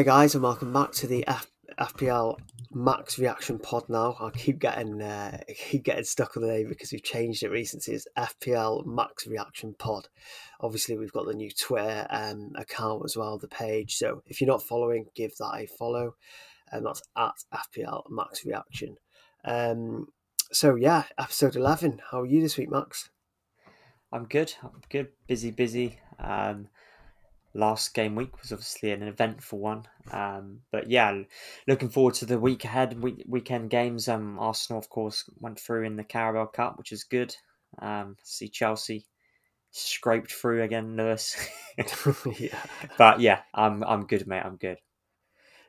Hi 0.00 0.04
guys, 0.04 0.34
and 0.34 0.42
welcome 0.42 0.72
back 0.72 0.92
to 0.92 1.06
the 1.06 1.26
F- 1.28 1.50
FPL 1.78 2.38
Max 2.72 3.18
Reaction 3.18 3.58
Pod. 3.58 3.86
Now 3.90 4.16
I 4.18 4.30
keep 4.30 4.58
getting 4.58 5.02
uh, 5.02 5.40
keep 5.68 5.84
getting 5.84 6.04
stuck 6.04 6.38
on 6.38 6.42
the 6.42 6.48
name 6.48 6.70
because 6.70 6.90
we've 6.90 7.02
changed 7.02 7.42
it 7.42 7.50
recently. 7.50 7.96
It's 7.96 8.06
FPL 8.16 8.86
Max 8.86 9.26
Reaction 9.26 9.74
Pod. 9.78 10.08
Obviously, 10.62 10.96
we've 10.96 11.12
got 11.12 11.26
the 11.26 11.34
new 11.34 11.50
Twitter 11.50 12.06
um, 12.08 12.52
account 12.54 13.02
as 13.04 13.14
well, 13.14 13.36
the 13.36 13.46
page. 13.46 13.96
So 13.96 14.22
if 14.24 14.40
you're 14.40 14.48
not 14.48 14.62
following, 14.62 15.04
give 15.14 15.36
that 15.36 15.58
a 15.58 15.66
follow, 15.66 16.14
and 16.72 16.86
that's 16.86 17.02
at 17.18 17.34
FPL 17.52 18.04
Max 18.08 18.46
Reaction. 18.46 18.96
Um, 19.44 20.06
so 20.50 20.76
yeah, 20.76 21.04
episode 21.18 21.56
eleven. 21.56 22.00
How 22.10 22.22
are 22.22 22.26
you 22.26 22.40
this 22.40 22.56
week, 22.56 22.70
Max? 22.70 23.10
I'm 24.10 24.24
good. 24.24 24.54
I'm 24.62 24.80
good. 24.88 25.08
Busy, 25.26 25.50
busy. 25.50 25.98
Um, 26.18 26.68
last 27.54 27.94
game 27.94 28.14
week 28.14 28.40
was 28.40 28.52
obviously 28.52 28.92
an 28.92 29.02
eventful 29.02 29.58
one. 29.58 29.84
Um, 30.12 30.60
but 30.70 30.90
yeah, 30.90 31.22
looking 31.66 31.88
forward 31.88 32.14
to 32.14 32.26
the 32.26 32.38
week 32.38 32.64
ahead, 32.64 33.02
week, 33.02 33.24
weekend 33.26 33.70
games. 33.70 34.08
Um, 34.08 34.38
Arsenal, 34.38 34.78
of 34.78 34.88
course, 34.88 35.24
went 35.38 35.58
through 35.58 35.84
in 35.84 35.96
the 35.96 36.04
Carabao 36.04 36.46
Cup, 36.46 36.78
which 36.78 36.92
is 36.92 37.04
good. 37.04 37.34
Um, 37.78 38.16
see 38.22 38.48
Chelsea 38.48 39.06
scraped 39.70 40.32
through 40.32 40.62
again, 40.62 40.96
Lewis. 40.96 41.36
yeah. 42.38 42.58
But 42.98 43.20
yeah, 43.20 43.40
I'm 43.54 43.82
I'm 43.84 44.06
good, 44.06 44.26
mate. 44.26 44.42
I'm 44.44 44.56
good. 44.56 44.78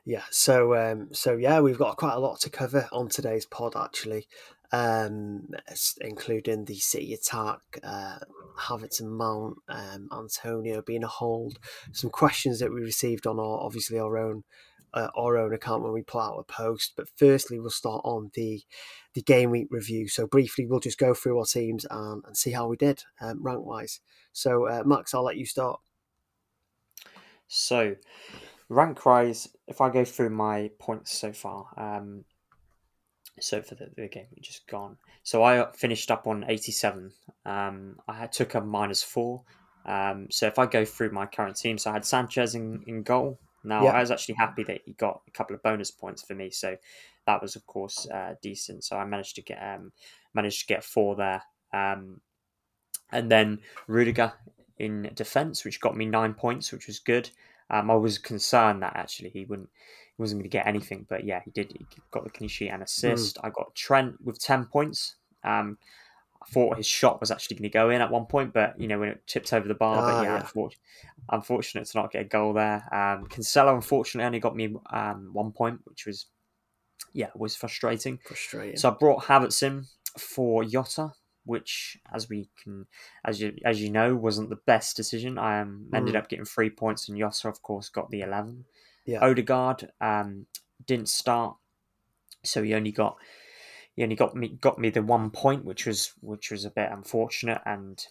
Yeah. 0.04 0.22
So 0.30 0.74
um, 0.74 1.08
so 1.12 1.36
yeah, 1.36 1.60
we've 1.60 1.78
got 1.78 1.96
quite 1.96 2.14
a 2.14 2.20
lot 2.20 2.40
to 2.40 2.50
cover 2.50 2.88
on 2.92 3.08
today's 3.08 3.46
pod 3.46 3.74
actually 3.76 4.26
um, 4.72 5.48
including 6.00 6.64
the 6.64 6.78
City 6.78 7.12
attack, 7.12 7.60
uh, 7.82 8.18
Havertz 8.58 9.00
and 9.00 9.12
Mount, 9.12 9.58
um, 9.68 10.08
Antonio 10.12 10.82
being 10.82 11.04
a 11.04 11.08
hold. 11.08 11.58
Some 11.92 12.10
questions 12.10 12.58
that 12.60 12.72
we 12.72 12.80
received 12.80 13.26
on 13.26 13.38
our 13.38 13.60
obviously 13.60 13.98
our 13.98 14.16
own 14.16 14.44
uh, 14.94 15.08
our 15.16 15.38
own 15.38 15.54
account 15.54 15.82
when 15.82 15.92
we 15.92 16.02
put 16.02 16.20
out 16.20 16.38
a 16.38 16.44
post. 16.44 16.92
But 16.96 17.08
firstly, 17.16 17.58
we'll 17.58 17.70
start 17.70 18.02
on 18.04 18.30
the 18.34 18.62
the 19.14 19.22
game 19.22 19.50
week 19.50 19.68
review. 19.70 20.08
So 20.08 20.26
briefly, 20.26 20.66
we'll 20.66 20.80
just 20.80 20.98
go 20.98 21.14
through 21.14 21.38
our 21.38 21.44
teams 21.44 21.86
and, 21.90 22.24
and 22.26 22.36
see 22.36 22.52
how 22.52 22.66
we 22.66 22.76
did 22.76 23.04
um, 23.20 23.42
rank 23.42 23.64
wise. 23.64 24.00
So 24.32 24.68
uh, 24.68 24.82
Max, 24.84 25.14
I'll 25.14 25.24
let 25.24 25.36
you 25.36 25.46
start. 25.46 25.80
So 27.48 27.96
rank 28.70 29.04
wise, 29.04 29.48
if 29.68 29.82
I 29.82 29.90
go 29.90 30.04
through 30.04 30.30
my 30.30 30.70
points 30.78 31.12
so 31.12 31.32
far, 31.32 31.66
um, 31.76 32.24
so 33.40 33.62
for 33.62 33.74
the, 33.74 33.90
the 33.96 34.08
game 34.08 34.26
we 34.34 34.42
just 34.42 34.66
gone. 34.66 34.96
So 35.22 35.42
I 35.42 35.70
finished 35.72 36.10
up 36.10 36.26
on 36.26 36.44
87. 36.46 37.12
Um, 37.46 37.96
I 38.08 38.14
had, 38.14 38.32
took 38.32 38.54
a 38.54 38.60
minus 38.60 39.02
four. 39.02 39.42
Um, 39.86 40.28
so 40.30 40.46
if 40.46 40.58
I 40.58 40.66
go 40.66 40.84
through 40.84 41.10
my 41.10 41.26
current 41.26 41.56
team, 41.56 41.78
so 41.78 41.90
I 41.90 41.94
had 41.94 42.04
Sanchez 42.04 42.54
in, 42.54 42.82
in 42.86 43.02
goal. 43.02 43.38
Now 43.64 43.86
I 43.86 44.00
was 44.00 44.10
actually 44.10 44.34
happy 44.36 44.64
that 44.64 44.80
he 44.84 44.92
got 44.92 45.20
a 45.26 45.30
couple 45.30 45.54
of 45.54 45.62
bonus 45.62 45.90
points 45.90 46.22
for 46.22 46.34
me, 46.34 46.50
so 46.50 46.76
that 47.26 47.40
was 47.40 47.54
of 47.54 47.64
course 47.66 48.08
uh, 48.10 48.34
decent. 48.42 48.82
So 48.84 48.96
I 48.96 49.04
managed 49.04 49.36
to 49.36 49.42
get 49.42 49.58
um, 49.58 49.92
managed 50.34 50.60
to 50.60 50.66
get 50.66 50.82
four 50.82 51.14
there, 51.14 51.42
um, 51.72 52.20
and 53.12 53.30
then 53.30 53.60
Rudiger 53.86 54.32
in 54.78 55.10
defence, 55.14 55.64
which 55.64 55.80
got 55.80 55.96
me 55.96 56.06
nine 56.06 56.34
points, 56.34 56.72
which 56.72 56.88
was 56.88 56.98
good. 56.98 57.30
Um, 57.70 57.90
I 57.90 57.94
was 57.94 58.18
concerned 58.18 58.82
that 58.82 58.96
actually 58.96 59.30
he 59.30 59.44
wouldn't 59.44 59.70
wasn't 60.22 60.40
going 60.40 60.50
to 60.50 60.56
get 60.56 60.66
anything, 60.66 61.06
but 61.08 61.24
yeah, 61.24 61.40
he 61.44 61.50
did. 61.50 61.72
He 61.72 61.84
got 62.10 62.24
the 62.24 62.30
clean 62.30 62.48
sheet 62.48 62.70
and 62.70 62.82
assist. 62.82 63.36
Mm. 63.36 63.40
I 63.44 63.50
got 63.50 63.74
Trent 63.74 64.14
with 64.24 64.40
ten 64.40 64.64
points. 64.64 65.16
Um, 65.44 65.76
I 66.42 66.50
thought 66.50 66.76
his 66.76 66.86
shot 66.86 67.20
was 67.20 67.30
actually 67.30 67.56
going 67.56 67.70
to 67.70 67.78
go 67.78 67.90
in 67.90 68.00
at 68.00 68.10
one 68.10 68.26
point, 68.26 68.52
but 68.52 68.80
you 68.80 68.88
know 68.88 68.98
when 68.98 69.10
it 69.10 69.26
tipped 69.26 69.52
over 69.52 69.68
the 69.68 69.74
bar. 69.74 69.96
but 69.96 70.02
ah, 70.02 70.22
yeah, 70.22 70.28
yeah. 70.28 70.40
Unfortunate, 70.40 70.80
unfortunate 71.30 71.86
to 71.86 71.98
not 71.98 72.12
get 72.12 72.22
a 72.22 72.28
goal 72.28 72.52
there. 72.52 72.88
Um, 72.92 73.26
Cancelo 73.26 73.74
unfortunately 73.74 74.26
only 74.26 74.40
got 74.40 74.56
me 74.56 74.74
um, 74.90 75.30
one 75.32 75.52
point, 75.52 75.80
which 75.84 76.06
was 76.06 76.26
yeah 77.12 77.28
was 77.34 77.54
frustrating. 77.54 78.18
Frustrating. 78.26 78.76
So 78.76 78.90
I 78.90 78.94
brought 78.94 79.24
Havertz 79.24 79.62
in 79.62 79.86
for 80.18 80.64
Jota, 80.64 81.12
which, 81.44 81.98
as 82.12 82.28
we 82.28 82.48
can, 82.62 82.86
as 83.24 83.40
you 83.40 83.54
as 83.64 83.80
you 83.80 83.90
know, 83.90 84.14
wasn't 84.14 84.50
the 84.50 84.58
best 84.66 84.96
decision. 84.96 85.38
I 85.38 85.60
um, 85.60 85.88
ended 85.94 86.14
mm. 86.14 86.18
up 86.18 86.28
getting 86.28 86.44
three 86.44 86.70
points, 86.70 87.08
and 87.08 87.18
Jota, 87.18 87.48
of 87.48 87.62
course, 87.62 87.88
got 87.88 88.10
the 88.10 88.20
eleven. 88.20 88.64
Yeah. 89.04 89.20
Odegaard 89.20 89.90
um, 90.00 90.46
didn't 90.86 91.08
start, 91.08 91.56
so 92.44 92.62
he 92.62 92.74
only 92.74 92.92
got 92.92 93.16
he 93.94 94.02
only 94.02 94.16
got 94.16 94.34
me 94.34 94.48
got 94.48 94.78
me 94.78 94.90
the 94.90 95.02
one 95.02 95.30
point, 95.30 95.64
which 95.64 95.86
was 95.86 96.12
which 96.20 96.50
was 96.50 96.64
a 96.64 96.70
bit 96.70 96.90
unfortunate, 96.90 97.60
and 97.66 98.04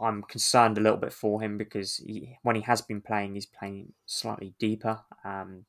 I'm 0.00 0.22
concerned 0.22 0.78
a 0.78 0.80
little 0.80 0.98
bit 0.98 1.12
for 1.12 1.42
him 1.42 1.58
because 1.58 1.96
he, 1.96 2.36
when 2.42 2.56
he 2.56 2.62
has 2.62 2.80
been 2.80 3.00
playing, 3.00 3.34
he's 3.34 3.46
playing 3.46 3.92
slightly 4.06 4.54
deeper. 4.58 5.00
Um, 5.24 5.64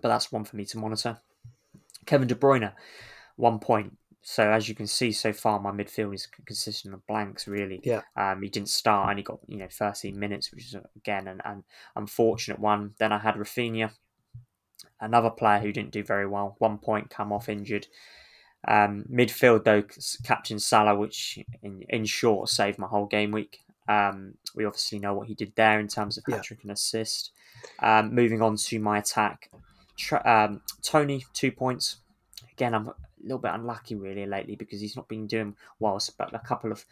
but 0.00 0.08
that's 0.08 0.32
one 0.32 0.44
for 0.44 0.56
me 0.56 0.64
to 0.66 0.78
monitor. 0.78 1.18
Kevin 2.06 2.26
De 2.28 2.34
Bruyne, 2.34 2.72
one 3.36 3.60
point. 3.60 3.96
So 4.24 4.50
as 4.50 4.68
you 4.68 4.74
can 4.74 4.86
see 4.86 5.10
so 5.10 5.32
far, 5.32 5.58
my 5.58 5.72
midfield 5.72 6.14
is 6.14 6.28
consistent 6.46 6.94
of 6.94 7.06
blanks. 7.06 7.48
Really, 7.48 7.80
yeah. 7.82 8.02
Um, 8.16 8.42
he 8.42 8.48
didn't 8.48 8.68
start, 8.68 9.10
and 9.10 9.18
he 9.18 9.24
got 9.24 9.40
you 9.48 9.58
know 9.58 9.68
13 9.70 10.18
minutes, 10.18 10.52
which 10.52 10.66
is 10.66 10.76
again 10.96 11.26
an, 11.26 11.40
an 11.44 11.64
unfortunate 11.96 12.60
one. 12.60 12.94
Then 12.98 13.12
I 13.12 13.18
had 13.18 13.34
Raphinha, 13.34 13.90
another 15.02 15.30
player 15.30 15.58
who 15.58 15.72
didn't 15.72 15.90
do 15.90 16.02
very 16.02 16.26
well. 16.26 16.56
One 16.58 16.78
point, 16.78 17.10
come 17.10 17.32
off 17.32 17.48
injured. 17.48 17.86
Um, 18.66 19.04
midfield 19.12 19.64
though, 19.64 19.82
Captain 20.24 20.58
Salah, 20.58 20.94
which 20.94 21.38
in 21.62 21.84
in 21.88 22.04
short 22.04 22.48
saved 22.48 22.78
my 22.78 22.86
whole 22.86 23.06
game 23.06 23.32
week. 23.32 23.60
Um, 23.88 24.34
we 24.54 24.64
obviously 24.64 25.00
know 25.00 25.14
what 25.14 25.26
he 25.26 25.34
did 25.34 25.52
there 25.56 25.80
in 25.80 25.88
terms 25.88 26.16
of 26.16 26.24
hat 26.26 26.44
trick 26.44 26.60
yeah. 26.60 26.68
and 26.68 26.70
assist. 26.70 27.32
Um, 27.80 28.14
moving 28.14 28.40
on 28.40 28.56
to 28.56 28.78
my 28.78 28.98
attack, 28.98 29.50
um, 30.24 30.62
Toney 30.82 31.26
two 31.34 31.50
points. 31.50 31.96
Again, 32.52 32.74
I'm 32.74 32.88
a 32.88 32.94
little 33.20 33.38
bit 33.38 33.52
unlucky 33.52 33.96
really 33.96 34.26
lately 34.26 34.56
because 34.56 34.80
he's 34.80 34.96
not 34.96 35.08
been 35.08 35.26
doing 35.26 35.56
well. 35.80 36.00
But 36.16 36.34
a 36.34 36.38
couple 36.38 36.70
of 36.70 36.84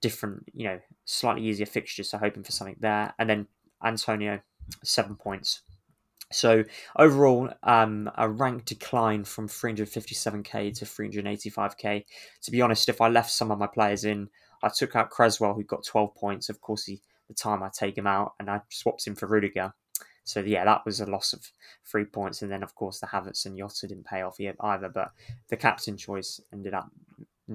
different, 0.00 0.46
you 0.54 0.64
know, 0.64 0.80
slightly 1.04 1.44
easier 1.44 1.66
fixtures. 1.66 2.08
So 2.08 2.18
hoping 2.18 2.44
for 2.44 2.52
something 2.52 2.76
there. 2.80 3.12
And 3.18 3.28
then 3.28 3.46
Antonio, 3.84 4.40
seven 4.82 5.16
points. 5.16 5.62
So 6.30 6.64
overall, 6.96 7.50
um, 7.62 8.10
a 8.16 8.28
rank 8.28 8.66
decline 8.66 9.24
from 9.24 9.48
357k 9.48 10.74
to 10.78 10.84
385k. 10.84 12.04
To 12.42 12.50
be 12.50 12.60
honest, 12.60 12.88
if 12.88 13.00
I 13.00 13.08
left 13.08 13.30
some 13.30 13.50
of 13.50 13.58
my 13.58 13.66
players 13.66 14.04
in, 14.04 14.28
I 14.62 14.68
took 14.68 14.94
out 14.96 15.10
Creswell, 15.10 15.54
who 15.54 15.64
got 15.64 15.84
12 15.84 16.14
points. 16.14 16.48
Of 16.48 16.60
course, 16.60 16.84
he, 16.84 17.00
the 17.28 17.34
time 17.34 17.62
I 17.62 17.70
take 17.72 17.96
him 17.96 18.06
out, 18.06 18.34
and 18.38 18.50
I 18.50 18.60
swapped 18.68 19.06
him 19.06 19.14
for 19.14 19.26
Rudiger. 19.26 19.72
So 20.24 20.40
yeah, 20.40 20.66
that 20.66 20.84
was 20.84 21.00
a 21.00 21.06
loss 21.06 21.32
of 21.32 21.50
three 21.86 22.04
points, 22.04 22.42
and 22.42 22.52
then 22.52 22.62
of 22.62 22.74
course 22.74 23.00
the 23.00 23.06
Havertz 23.06 23.46
and 23.46 23.56
Jota 23.56 23.88
didn't 23.88 24.04
pay 24.04 24.20
off 24.20 24.36
either. 24.38 24.90
But 24.90 25.12
the 25.48 25.56
captain 25.56 25.96
choice 25.96 26.38
ended 26.52 26.74
up 26.74 26.90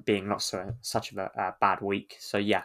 being 0.05 0.27
not 0.27 0.41
so 0.41 0.73
such 0.81 1.11
of 1.11 1.19
a, 1.19 1.29
a 1.35 1.53
bad 1.61 1.81
week. 1.81 2.17
So 2.19 2.39
yeah, 2.39 2.63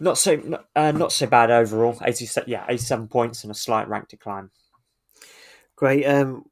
not 0.00 0.16
so 0.16 0.60
uh, 0.74 0.92
not 0.92 1.12
so 1.12 1.26
bad 1.26 1.50
overall. 1.50 1.98
87, 2.02 2.50
yeah, 2.50 2.64
eighty-seven 2.66 3.08
points 3.08 3.44
and 3.44 3.50
a 3.50 3.54
slight 3.54 3.88
rank 3.88 4.08
decline. 4.08 4.48
Great, 5.78 6.04
um, 6.04 6.44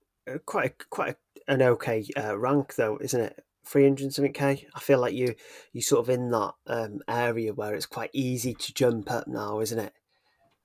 quite 0.47 0.71
a, 0.71 0.85
quite 0.89 1.17
a, 1.49 1.53
an 1.53 1.63
okay 1.63 2.07
uh, 2.17 2.39
rank 2.39 2.77
though, 2.77 2.99
isn't 3.01 3.21
it? 3.21 3.45
Three 3.65 3.83
hundred 3.83 4.15
something 4.15 4.33
k. 4.33 4.69
I 4.75 4.81
feel 4.81 5.01
like 5.01 5.15
you 5.15 5.35
you 5.73 5.83
sort 5.83 6.01
of 6.01 6.11
in 6.11 6.31
that 6.31 6.55
um, 6.69 7.01
area 7.09 7.53
where 7.53 7.75
it's 7.75 7.87
quite 7.87 8.11
easy 8.13 8.55
to 8.55 8.75
jump 8.75 9.11
up 9.11 9.27
now, 9.27 9.59
isn't 9.59 9.79
it? 9.79 9.93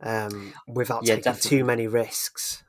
um, 0.01 0.53
without 0.67 1.05
yeah, 1.05 1.15
taking 1.15 1.33
definitely. 1.33 1.57
too 1.57 1.65
many 1.65 1.87
risks. 1.87 2.63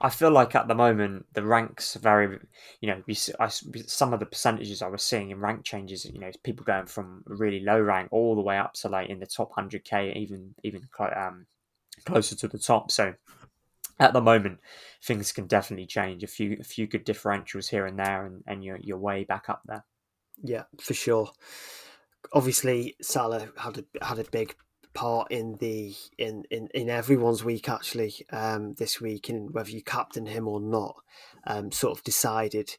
I 0.00 0.10
feel 0.10 0.32
like 0.32 0.56
at 0.56 0.66
the 0.66 0.74
moment 0.74 1.26
the 1.32 1.44
ranks 1.44 1.94
very, 1.94 2.38
you 2.80 2.88
know, 2.88 3.02
I, 3.38 3.48
some 3.48 4.12
of 4.12 4.18
the 4.18 4.26
percentages 4.26 4.82
I 4.82 4.88
was 4.88 5.02
seeing 5.02 5.30
in 5.30 5.38
rank 5.38 5.64
changes, 5.64 6.04
you 6.04 6.18
know, 6.18 6.30
people 6.42 6.64
going 6.64 6.86
from 6.86 7.22
really 7.26 7.60
low 7.60 7.80
rank 7.80 8.08
all 8.10 8.34
the 8.34 8.42
way 8.42 8.58
up 8.58 8.74
to 8.74 8.88
like 8.88 9.10
in 9.10 9.20
the 9.20 9.26
top 9.26 9.52
hundred 9.52 9.84
k, 9.84 10.12
even 10.16 10.54
even 10.64 10.88
um, 10.98 11.46
closer 12.04 12.34
to 12.34 12.48
the 12.48 12.58
top. 12.58 12.90
So 12.90 13.14
at 13.98 14.12
the 14.12 14.20
moment, 14.20 14.60
things 15.02 15.32
can 15.32 15.46
definitely 15.46 15.86
change. 15.86 16.22
A 16.22 16.26
few 16.26 16.56
a 16.60 16.64
few 16.64 16.86
good 16.86 17.06
differentials 17.06 17.68
here 17.68 17.86
and 17.86 17.98
there, 17.98 18.24
and, 18.26 18.42
and 18.46 18.64
you're 18.64 18.78
you're 18.80 18.98
way 18.98 19.24
back 19.24 19.48
up 19.48 19.62
there. 19.66 19.84
Yeah, 20.42 20.64
for 20.80 20.94
sure. 20.94 21.30
Obviously, 22.32 22.96
Salah 23.02 23.48
had 23.56 23.78
a, 23.78 24.04
had 24.04 24.18
a 24.18 24.30
big 24.30 24.54
part 24.94 25.30
in 25.30 25.56
the 25.60 25.94
in 26.18 26.44
in, 26.50 26.68
in 26.74 26.90
everyone's 26.90 27.44
week 27.44 27.68
actually 27.68 28.14
um, 28.30 28.74
this 28.74 29.00
week, 29.00 29.28
and 29.28 29.52
whether 29.52 29.70
you 29.70 29.82
captain 29.82 30.26
him 30.26 30.48
or 30.48 30.60
not, 30.60 30.96
um, 31.46 31.72
sort 31.72 31.96
of 31.96 32.04
decided 32.04 32.76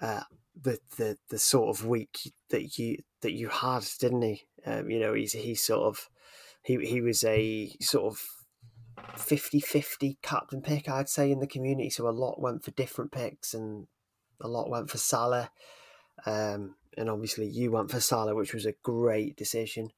uh, 0.00 0.22
the 0.60 0.78
the 0.96 1.18
the 1.28 1.38
sort 1.38 1.68
of 1.76 1.86
week 1.86 2.32
that 2.50 2.78
you 2.78 2.98
that 3.22 3.32
you 3.32 3.48
had, 3.48 3.86
didn't 3.98 4.22
he? 4.22 4.42
Um, 4.66 4.90
you 4.90 4.98
know, 5.00 5.14
he's 5.14 5.32
he 5.32 5.54
sort 5.54 5.82
of 5.82 6.08
he 6.62 6.76
he 6.84 7.00
was 7.00 7.24
a 7.24 7.74
sort 7.80 8.12
of 8.12 8.39
50-50 9.16 10.16
captain 10.22 10.62
pick, 10.62 10.88
I'd 10.88 11.08
say, 11.08 11.30
in 11.30 11.40
the 11.40 11.46
community. 11.46 11.90
So 11.90 12.08
a 12.08 12.10
lot 12.10 12.40
went 12.40 12.64
for 12.64 12.70
different 12.72 13.12
picks, 13.12 13.54
and 13.54 13.86
a 14.40 14.48
lot 14.48 14.70
went 14.70 14.90
for 14.90 14.98
Salah. 14.98 15.50
Um, 16.26 16.76
and 16.96 17.08
obviously, 17.08 17.46
you 17.46 17.70
went 17.70 17.90
for 17.90 18.00
Salah, 18.00 18.34
which 18.34 18.54
was 18.54 18.66
a 18.66 18.74
great 18.82 19.36
decision. 19.36 19.90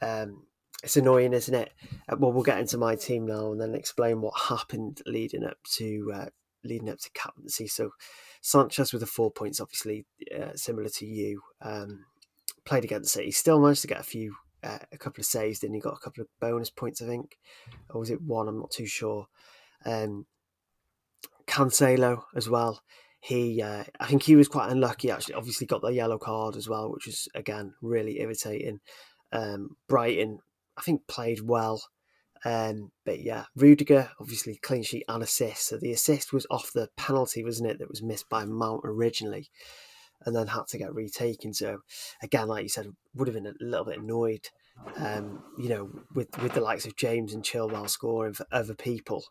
Um, 0.00 0.46
it's 0.82 0.96
annoying, 0.96 1.32
isn't 1.32 1.54
it? 1.54 1.72
Uh, 2.08 2.16
well, 2.18 2.32
we'll 2.32 2.42
get 2.42 2.58
into 2.58 2.76
my 2.76 2.94
team 2.94 3.26
now 3.26 3.52
and 3.52 3.60
then 3.60 3.74
explain 3.74 4.20
what 4.20 4.38
happened 4.48 5.00
leading 5.06 5.44
up 5.44 5.56
to 5.76 6.12
uh, 6.14 6.26
leading 6.62 6.90
up 6.90 6.98
to 6.98 7.10
captaincy. 7.14 7.66
So 7.66 7.90
Sanchez 8.42 8.92
with 8.92 9.00
the 9.00 9.06
four 9.06 9.30
points, 9.30 9.60
obviously 9.60 10.06
uh, 10.34 10.54
similar 10.54 10.90
to 10.90 11.06
you, 11.06 11.40
um, 11.62 12.04
played 12.64 12.84
against 12.84 13.12
City. 13.12 13.30
Still 13.30 13.60
managed 13.60 13.82
to 13.82 13.88
get 13.88 14.00
a 14.00 14.04
few, 14.04 14.36
uh, 14.64 14.78
a 14.92 14.98
couple 14.98 15.20
of 15.20 15.26
saves. 15.26 15.60
Then 15.60 15.74
he 15.74 15.80
got 15.80 15.94
a 15.94 16.00
couple 16.00 16.22
of 16.22 16.28
bonus 16.40 16.70
points, 16.70 17.02
I 17.02 17.06
think, 17.06 17.38
or 17.90 18.00
was 18.00 18.10
it 18.10 18.22
one? 18.22 18.48
I'm 18.48 18.58
not 18.58 18.70
too 18.70 18.86
sure. 18.86 19.26
Um, 19.84 20.26
Cancelo 21.46 22.22
as 22.34 22.48
well. 22.48 22.82
He, 23.20 23.62
uh, 23.62 23.84
I 24.00 24.06
think 24.06 24.22
he 24.22 24.36
was 24.36 24.48
quite 24.48 24.70
unlucky. 24.70 25.10
Actually, 25.10 25.34
obviously 25.34 25.66
got 25.66 25.82
the 25.82 25.88
yellow 25.88 26.18
card 26.18 26.56
as 26.56 26.68
well, 26.68 26.92
which 26.92 27.06
was 27.06 27.28
again 27.34 27.74
really 27.80 28.20
irritating. 28.20 28.80
Um, 29.32 29.76
Brighton, 29.88 30.40
I 30.76 30.82
think 30.82 31.06
played 31.06 31.40
well. 31.40 31.82
Um, 32.44 32.92
but 33.06 33.22
yeah, 33.22 33.44
Rudiger 33.56 34.10
obviously 34.20 34.56
clean 34.56 34.82
sheet 34.82 35.04
and 35.08 35.22
assist. 35.22 35.68
So 35.68 35.78
the 35.78 35.92
assist 35.92 36.32
was 36.32 36.46
off 36.50 36.72
the 36.74 36.90
penalty, 36.96 37.42
wasn't 37.42 37.70
it? 37.70 37.78
That 37.78 37.88
was 37.88 38.02
missed 38.02 38.28
by 38.28 38.44
Mount 38.44 38.82
originally, 38.84 39.48
and 40.24 40.34
then 40.34 40.46
had 40.48 40.66
to 40.68 40.78
get 40.78 40.94
retaken. 40.94 41.54
So 41.54 41.78
again, 42.22 42.48
like 42.48 42.62
you 42.62 42.68
said, 42.68 42.92
would 43.14 43.28
have 43.28 43.34
been 43.34 43.46
a 43.46 43.54
little 43.60 43.84
bit 43.84 43.98
annoyed, 43.98 44.48
um, 44.96 45.42
you 45.58 45.68
know, 45.68 45.90
with 46.14 46.36
with 46.42 46.54
the 46.54 46.60
likes 46.60 46.86
of 46.86 46.96
James 46.96 47.34
and 47.34 47.42
Chilwell 47.42 47.88
scoring 47.88 48.34
for 48.34 48.46
other 48.50 48.74
people, 48.74 49.24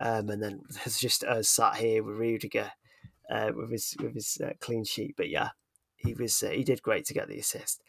um, 0.00 0.30
and 0.30 0.42
then 0.42 0.62
just 0.98 1.24
us 1.24 1.48
sat 1.48 1.76
here 1.76 2.02
with 2.02 2.16
Rudiger 2.16 2.72
uh, 3.30 3.52
with 3.54 3.70
his 3.70 3.96
with 4.00 4.14
his 4.14 4.38
uh, 4.44 4.52
clean 4.60 4.84
sheet. 4.84 5.14
But 5.16 5.28
yeah, 5.28 5.50
he 5.96 6.14
was 6.14 6.42
uh, 6.42 6.50
he 6.50 6.64
did 6.64 6.82
great 6.82 7.06
to 7.06 7.14
get 7.14 7.28
the 7.28 7.38
assist. 7.38 7.82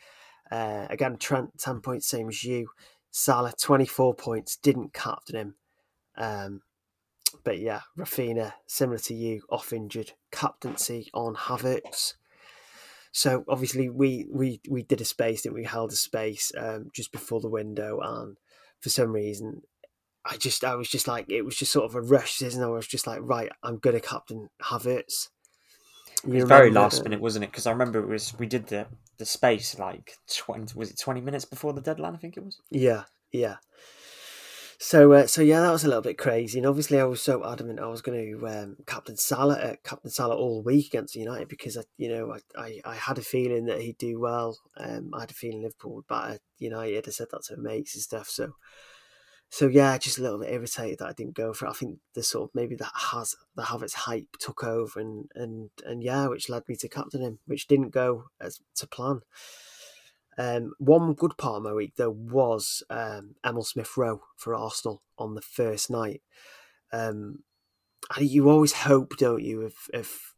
Uh, 0.52 0.88
again, 0.90 1.18
Trent 1.18 1.58
ten 1.58 1.82
points, 1.82 2.08
same 2.08 2.30
as 2.30 2.44
you. 2.44 2.70
Salah, 3.16 3.54
24 3.56 4.16
points, 4.16 4.56
didn't 4.58 4.92
captain 4.92 5.36
him. 5.36 5.56
Um, 6.18 6.62
but 7.44 7.60
yeah, 7.60 7.82
Raphinha, 7.96 8.54
similar 8.66 8.98
to 9.00 9.14
you, 9.14 9.44
off 9.52 9.72
injured, 9.72 10.14
captaincy 10.32 11.10
on 11.14 11.36
Havertz. 11.36 12.16
So 13.14 13.46
obviously 13.48 13.90
we 13.90 14.26
we 14.30 14.60
we 14.68 14.82
did 14.82 15.00
a 15.00 15.06
space, 15.06 15.44
didn't 15.44 15.56
we? 15.56 15.64
Held 15.64 15.92
a 15.92 15.96
space 15.96 16.52
um, 16.58 16.90
just 16.92 17.12
before 17.12 17.40
the 17.40 17.48
window, 17.50 18.00
and 18.02 18.38
for 18.82 18.90
some 18.90 19.12
reason, 19.12 19.62
I 20.26 20.36
just 20.38 20.64
I 20.64 20.74
was 20.74 20.90
just 20.90 21.08
like 21.08 21.28
it 21.30 21.44
was 21.44 21.56
just 21.56 21.72
sort 21.72 21.86
of 21.86 21.96
a 21.96 22.02
rush 22.02 22.34
season. 22.34 22.64
I 22.64 22.68
was 22.68 22.88
just 22.88 23.06
like, 23.06 23.20
right, 23.22 23.52
I'm 23.62 23.78
gonna 23.78 24.00
captain 24.00 24.50
Havertz. 24.64 25.30
You 26.26 26.34
it 26.34 26.36
was 26.36 26.44
very 26.46 26.72
last 26.72 27.04
minute, 27.04 27.22
wasn't 27.22 27.46
it? 27.46 27.52
Because 27.52 27.68
I 27.68 27.72
remember 27.72 28.00
it 28.00 28.08
was 28.08 28.34
we 28.40 28.48
did 28.48 28.66
the 28.66 28.88
the 29.20 29.26
space 29.26 29.78
like 29.78 30.18
twenty 30.28 30.74
was 30.76 30.90
it 30.90 31.00
twenty 31.00 31.22
minutes 31.22 31.46
before 31.46 31.74
the 31.74 31.82
deadline? 31.82 32.16
I 32.16 32.18
think 32.18 32.36
it 32.36 32.44
was. 32.44 32.58
Yeah, 32.72 33.04
yeah. 33.32 33.58
So, 34.80 35.14
uh, 35.14 35.28
so 35.28 35.42
yeah, 35.42 35.62
that 35.62 35.72
was 35.72 35.84
a 35.84 35.88
little 35.88 36.02
bit 36.02 36.18
crazy, 36.18 36.60
and 36.60 36.68
obviously, 36.68 37.00
I 37.00 37.04
was 37.06 37.22
so 37.22 37.46
adamant 37.46 37.80
I 37.80 37.88
was 37.88 38.02
going 38.02 38.40
to 38.40 38.48
um, 38.48 38.78
captain 38.86 39.16
Salah, 39.18 39.56
uh, 39.56 39.76
captain 39.84 40.10
Salah 40.10 40.36
all 40.36 40.64
week 40.64 40.88
against 40.88 41.16
United 41.16 41.48
because 41.48 41.78
I, 41.78 41.84
you 41.98 42.10
know, 42.10 42.34
I, 42.34 42.60
I, 42.60 42.82
I 42.86 42.96
had 42.96 43.18
a 43.18 43.22
feeling 43.22 43.66
that 43.66 43.82
he'd 43.82 43.98
do 43.98 44.20
well. 44.20 44.58
Um, 44.78 45.12
I 45.14 45.22
had 45.22 45.32
a 45.32 45.36
feeling 45.36 45.62
Liverpool 45.62 45.96
would 45.96 46.08
batter 46.08 46.40
United. 46.58 47.08
I 47.08 47.12
said 47.12 47.28
that 47.32 47.44
to 47.46 47.58
mates 47.58 47.96
and 47.96 48.02
stuff. 48.02 48.28
So, 48.30 48.56
so 49.50 49.68
yeah, 49.68 49.98
just 50.00 50.18
a 50.18 50.24
little 50.24 50.40
bit 50.40 50.52
irritated 50.52 51.00
that 51.00 51.10
I 51.10 51.14
didn't 51.14 51.36
go 51.36 51.54
for 51.54 51.68
it. 51.68 51.70
I 51.70 51.74
think 51.74 52.00
the 52.16 52.24
sort 52.24 52.50
of 52.50 52.56
maybe 52.56 52.76
that 52.76 52.92
has 53.12 53.36
the 53.56 53.64
Havertz 53.64 53.94
hype 53.94 54.38
took 54.40 54.64
over 54.64 55.00
and 55.00 55.26
and 55.36 55.70
and 55.86 56.04
yeah, 56.04 56.28
which 56.28 56.50
led 56.50 56.68
me 56.68 56.76
to 56.78 56.90
captain 56.90 57.22
him, 57.22 57.40
which 57.46 57.68
didn't 57.68 57.92
go 57.92 58.26
as 58.42 58.60
to 58.78 58.88
plan. 58.88 59.22
Um, 60.38 60.74
one 60.80 61.14
good 61.14 61.38
part 61.38 61.58
of 61.58 61.64
my 61.64 61.74
week 61.74 61.94
though 61.96 62.10
was 62.10 62.84
um, 62.90 63.36
Emil 63.46 63.64
Smith 63.64 63.96
Rowe 63.96 64.22
for 64.36 64.56
Arsenal 64.56 65.02
on 65.18 65.36
the 65.36 65.42
first 65.42 65.92
night. 65.92 66.22
Um, 66.92 67.44
you 68.20 68.50
always 68.50 68.74
hope, 68.74 69.18
don't 69.18 69.44
you, 69.44 69.62
if 69.62 69.90
if 69.94 70.34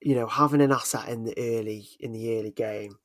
you 0.00 0.14
know 0.14 0.26
having 0.26 0.60
an 0.60 0.72
asset 0.72 1.08
in 1.08 1.24
the 1.24 1.34
early 1.38 1.88
in 2.00 2.12
the 2.12 2.38
early 2.38 2.50
game 2.50 2.96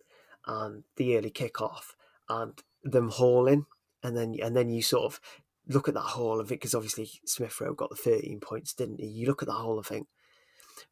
and 0.48 0.84
the 0.98 1.18
early 1.18 1.32
kickoff 1.32 1.94
and 2.28 2.62
them 2.84 3.10
hauling 3.10 3.66
and 4.04 4.18
then 4.18 4.36
and 4.42 4.56
then 4.56 4.70
you 4.70 4.82
sort 4.82 5.06
of 5.06 5.20
look 5.68 5.88
at 5.88 5.94
that 5.94 6.02
haul 6.02 6.40
of 6.40 6.48
it 6.48 6.56
because 6.56 6.74
obviously 6.74 7.10
Smith 7.26 7.62
Rowe 7.62 7.74
got 7.74 7.90
the 7.90 7.96
13 7.96 8.40
points, 8.40 8.74
didn't 8.74 9.00
he? 9.00 9.08
You 9.08 9.28
look 9.28 9.44
at 9.44 9.48
that 9.48 9.54
haul 9.54 9.78
and 9.78 9.86
think, 9.86 10.08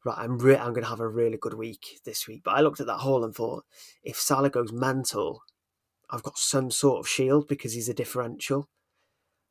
right, 0.04 0.18
I'm 0.18 0.38
re- 0.38 0.56
I'm 0.56 0.72
going 0.72 0.84
to 0.84 0.90
have 0.90 1.00
a 1.00 1.08
really 1.08 1.38
good 1.40 1.54
week 1.54 2.00
this 2.04 2.26
week. 2.26 2.42
But 2.44 2.54
I 2.54 2.60
looked 2.60 2.80
at 2.80 2.86
that 2.86 2.98
haul 2.98 3.24
and 3.24 3.34
thought, 3.34 3.64
if 4.02 4.16
Salah 4.16 4.50
goes 4.50 4.72
mental, 4.72 5.42
I've 6.10 6.22
got 6.22 6.38
some 6.38 6.70
sort 6.70 7.00
of 7.00 7.08
shield 7.08 7.48
because 7.48 7.74
he's 7.74 7.88
a 7.88 7.94
differential. 7.94 8.68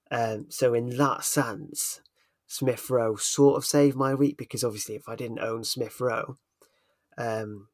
Um, 0.09 0.47
so 0.49 0.73
in 0.73 0.97
that 0.97 1.23
sense, 1.23 2.01
Smith 2.47 2.89
Rowe 2.89 3.15
sort 3.15 3.57
of 3.57 3.65
saved 3.65 3.95
my 3.95 4.15
week 4.15 4.37
because 4.37 4.63
obviously 4.63 4.95
if 4.95 5.07
I 5.07 5.15
didn't 5.15 5.39
own 5.39 5.63
Smith 5.63 5.99
Rowe, 5.99 6.37
um, 7.17 7.67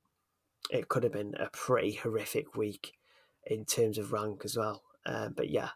it 0.71 0.89
could 0.89 1.03
have 1.03 1.13
been 1.13 1.35
a 1.39 1.49
pretty 1.51 1.93
horrific 1.93 2.55
week 2.55 2.93
in 3.45 3.65
terms 3.65 3.97
of 3.97 4.11
rank 4.11 4.41
as 4.43 4.57
well. 4.57 4.81
Um, 5.05 5.33
but 5.35 5.49
yeah, 5.49 5.69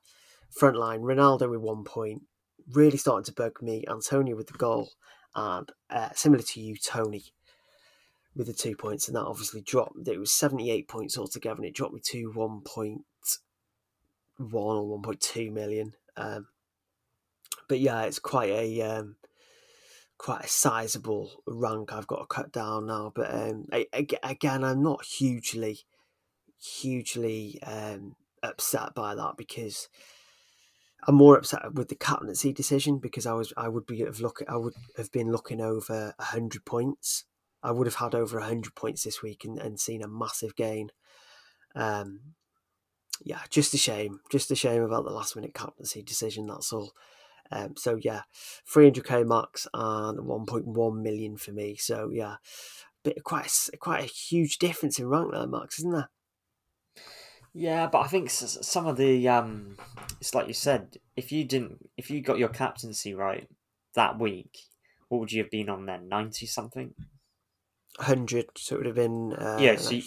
front 0.50 0.78
line, 0.78 1.02
Ronaldo 1.02 1.50
with 1.50 1.60
one 1.60 1.84
point, 1.84 2.24
really 2.72 2.98
starting 2.98 3.26
to 3.26 3.34
bug 3.34 3.62
me. 3.62 3.84
Antonio 3.90 4.36
with 4.36 4.48
the 4.48 4.58
goal, 4.58 4.90
and 5.36 5.72
uh, 5.90 6.10
similar 6.14 6.44
to 6.44 6.62
you, 6.62 6.76
Toney, 6.78 7.26
with 8.36 8.48
the 8.48 8.54
two 8.54 8.76
points, 8.76 9.08
and 9.08 9.16
that 9.16 9.26
obviously 9.26 9.62
dropped. 9.62 10.08
It 10.08 10.20
was 10.20 10.32
78 10.32 10.88
points 10.88 11.18
altogether, 11.18 11.58
and 11.58 11.66
it 11.66 11.76
dropped 11.76 11.94
me 11.94 12.02
to 12.06 12.32
1.1 12.36 13.00
or 14.54 15.00
1.2 15.00 15.52
million. 15.52 15.94
Um, 16.16 16.48
but 17.68 17.80
yeah, 17.80 18.04
it's 18.04 18.20
quite 18.20 18.50
a 18.50 18.82
um, 18.82 19.18
quite 20.18 20.46
a 20.46 20.48
sizable 20.48 21.44
rank 21.46 21.94
I've 21.94 22.08
got 22.08 22.20
to 22.20 22.26
cut 22.26 22.52
down 22.52 22.88
now. 22.88 23.12
But 23.14 23.34
um, 23.34 23.66
I, 23.72 23.88
again, 23.94 24.64
I'm 24.64 24.82
not 24.82 25.06
hugely, 25.06 25.80
hugely 26.60 27.60
um, 27.64 28.16
upset 28.42 28.94
by 28.96 29.16
that 29.16 29.38
because 29.38 29.90
I'm 31.06 31.16
more 31.16 31.38
upset 31.38 31.74
with 31.74 31.90
the 31.90 31.96
captaincy 31.96 32.52
decision 32.52 32.98
because 32.98 33.26
I 33.26 33.34
was 33.34 33.54
I 33.56 33.68
would 33.68 33.86
be 33.86 34.00
have 34.00 34.20
look 34.20 34.42
I 34.48 34.58
would 34.58 34.74
have 34.98 35.12
been 35.12 35.32
looking 35.32 35.62
over 35.62 36.14
hundred 36.20 36.66
points. 36.66 37.26
I 37.64 37.72
would 37.72 37.88
have 37.88 37.96
had 37.96 38.16
over 38.16 38.40
hundred 38.40 38.76
points 38.76 39.04
this 39.04 39.22
week 39.22 39.44
and, 39.46 39.60
and 39.60 39.80
seen 39.80 40.02
a 40.02 40.08
massive 40.08 40.56
gain. 40.56 40.90
Um, 41.76 42.34
yeah, 43.24 43.42
just 43.50 43.74
a 43.74 43.78
shame. 43.78 44.20
Just 44.32 44.52
a 44.52 44.56
shame 44.56 44.82
about 44.82 45.06
the 45.06 45.12
last 45.12 45.36
minute 45.36 45.54
captaincy 45.54 46.02
decision. 46.02 46.48
That's 46.48 46.74
all. 46.74 46.94
Um, 47.52 47.76
so 47.78 47.98
yeah, 48.02 48.24
300k 48.74 49.26
max 49.26 49.68
and 49.74 50.20
1.1 50.20 51.02
million 51.02 51.38
for 51.38 51.52
me. 51.52 51.76
So 51.78 52.10
yeah, 52.12 52.36
bit 53.04 53.24
quite 53.24 53.50
a, 53.74 53.78
quite 53.78 54.04
a 54.04 54.08
huge 54.08 54.58
difference 54.58 55.00
in 55.00 55.08
rank 55.08 55.32
there, 55.32 55.48
Max, 55.48 55.80
isn't 55.80 55.92
there? 55.92 56.10
Yeah, 57.58 57.88
but 57.88 58.02
I 58.02 58.08
think 58.08 58.30
some 58.30 58.86
of 58.86 58.98
the 58.98 59.28
um, 59.28 59.78
it's 60.22 60.36
like 60.36 60.48
you 60.48 60.54
said. 60.54 60.98
If 61.16 61.32
you 61.32 61.44
didn't, 61.44 61.90
if 61.98 62.12
you 62.12 62.22
got 62.22 62.38
your 62.38 62.50
captaincy 62.50 63.16
right 63.16 63.50
that 63.96 64.20
week, 64.20 64.60
what 65.10 65.18
would 65.18 65.32
you 65.32 65.42
have 65.42 65.50
been 65.50 65.68
on 65.68 65.88
then? 65.88 66.08
Ninety 66.08 66.46
something. 66.46 66.94
Hundred, 67.98 68.46
so 68.56 68.76
it 68.76 68.78
would 68.78 68.86
have 68.86 68.96
been 68.96 69.34
uh, 69.34 69.58
yeah, 69.60 69.76
so 69.76 69.90
you, 69.90 70.04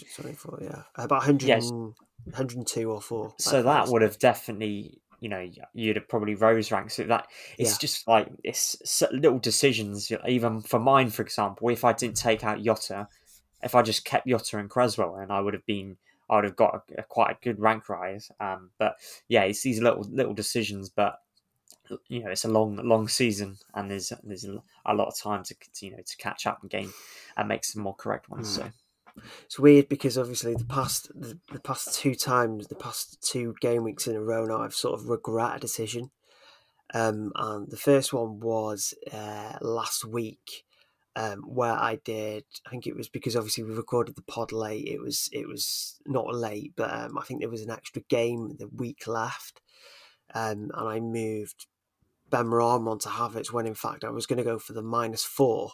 yeah, 0.61 0.83
about 0.95 1.23
100, 1.27 1.49
yes. 1.49 1.69
102 1.73 2.89
or 2.89 3.01
four. 3.01 3.35
So 3.41 3.65
that 3.65 3.89
would 3.89 4.03
have 4.03 4.17
definitely, 4.21 5.01
you 5.19 5.29
know, 5.29 5.45
you'd 5.75 5.97
have 5.97 6.09
probably 6.09 6.37
rose 6.37 6.71
ranks. 6.71 6.95
So 6.95 7.03
that 7.03 7.27
it's 7.59 7.73
yeah. 7.73 7.79
just 7.81 8.07
like 8.07 8.29
it's 8.45 9.03
little 9.11 9.41
decisions. 9.41 10.13
Even 10.25 10.61
for 10.61 10.79
mine, 10.79 11.11
for 11.11 11.23
example, 11.23 11.69
if 11.71 11.85
I 11.85 11.95
didn't 11.95 12.17
take 12.17 12.45
out 12.45 12.63
Jota, 12.63 13.09
if 13.61 13.75
I 13.75 13.83
just 13.83 14.05
kept 14.05 14.29
Jota 14.29 14.59
and 14.59 14.71
Creswell, 14.71 15.17
and 15.17 15.33
I 15.33 15.41
would 15.41 15.55
have 15.55 15.67
been 15.67 15.97
I 16.31 16.37
would 16.37 16.45
have 16.45 16.57
got 16.57 16.83
a, 16.97 17.01
a, 17.01 17.03
quite 17.03 17.33
a 17.33 17.39
good 17.43 17.59
rank 17.59 17.89
rise. 17.89 18.31
Um, 18.39 18.71
but 18.79 18.97
yeah, 19.29 19.43
it's 19.43 19.63
these 19.63 19.81
little 19.81 20.07
little 20.11 20.33
decisions, 20.33 20.89
but 20.89 21.19
you 22.09 22.23
know 22.23 22.31
it's 22.31 22.45
a 22.45 22.49
long 22.49 22.77
long 22.77 23.09
season 23.09 23.57
and 23.75 23.91
there's 23.91 24.13
there's 24.23 24.45
a 24.45 24.95
lot 24.95 25.09
of 25.09 25.19
time 25.19 25.43
to 25.43 25.57
you 25.81 25.91
know 25.91 26.03
to 26.07 26.17
catch 26.19 26.47
up 26.47 26.61
and 26.63 26.71
gain 26.71 26.93
and 27.37 27.49
make 27.49 27.65
some 27.65 27.83
more 27.83 27.97
correct 27.97 28.31
ones. 28.31 28.49
Mm. 28.49 28.63
So 28.63 28.71
it's 29.45 29.59
weird 29.59 29.89
because 29.89 30.17
obviously 30.17 30.55
the 30.55 30.65
past 30.65 31.11
the, 31.15 31.39
the, 31.53 31.61
past 31.61 31.95
two 31.95 32.15
times, 32.15 32.69
the 32.69 32.77
past 32.77 33.21
two 33.21 33.57
game 33.61 33.83
weeks 33.83 34.07
in 34.07 34.15
a 34.15 34.23
row 34.23 34.47
now, 34.47 34.63
I've 34.63 34.75
sort 34.75 34.99
of 34.99 35.09
regret 35.09 35.57
a 35.57 35.61
decision. 35.61 36.11
Um, 36.93 37.33
and 37.37 37.71
the 37.71 37.77
first 37.77 38.13
one 38.13 38.41
was 38.41 38.95
uh, 39.13 39.59
last 39.61 40.05
week 40.05 40.65
um, 41.17 41.41
where 41.43 41.73
I 41.73 41.97
did. 42.05 42.45
I 42.67 42.71
think 42.71 42.87
it 42.87 42.97
was 42.97 43.09
because 43.09 43.37
obviously 43.37 43.65
we 43.65 43.73
recorded 43.75 44.17
the 44.17 44.23
pod 44.23 44.53
late. 44.53 44.87
It 44.87 45.01
was 45.01 45.29
it 45.33 45.49
was 45.49 46.01
not 46.07 46.35
late, 46.35 46.73
but 46.77 46.93
um, 46.93 47.19
I 47.19 47.23
think 47.25 47.41
there 47.41 47.51
was 47.51 47.63
an 47.63 47.71
extra 47.71 48.03
game 48.03 48.57
the 48.59 48.69
week 48.69 49.07
left, 49.07 49.61
um, 50.35 50.71
and 50.75 50.89
I 50.89 51.01
moved 51.01 51.67
Benrahma 52.31 52.89
onto 52.91 53.09
Havertz 53.09 53.53
when 53.53 53.67
in 53.67 53.75
fact 53.75 54.05
I 54.05 54.11
was 54.11 54.27
going 54.27 54.39
to 54.39 54.45
go 54.45 54.59
for 54.59 54.73
the 54.73 54.83
minus 54.83 55.25
four, 55.25 55.73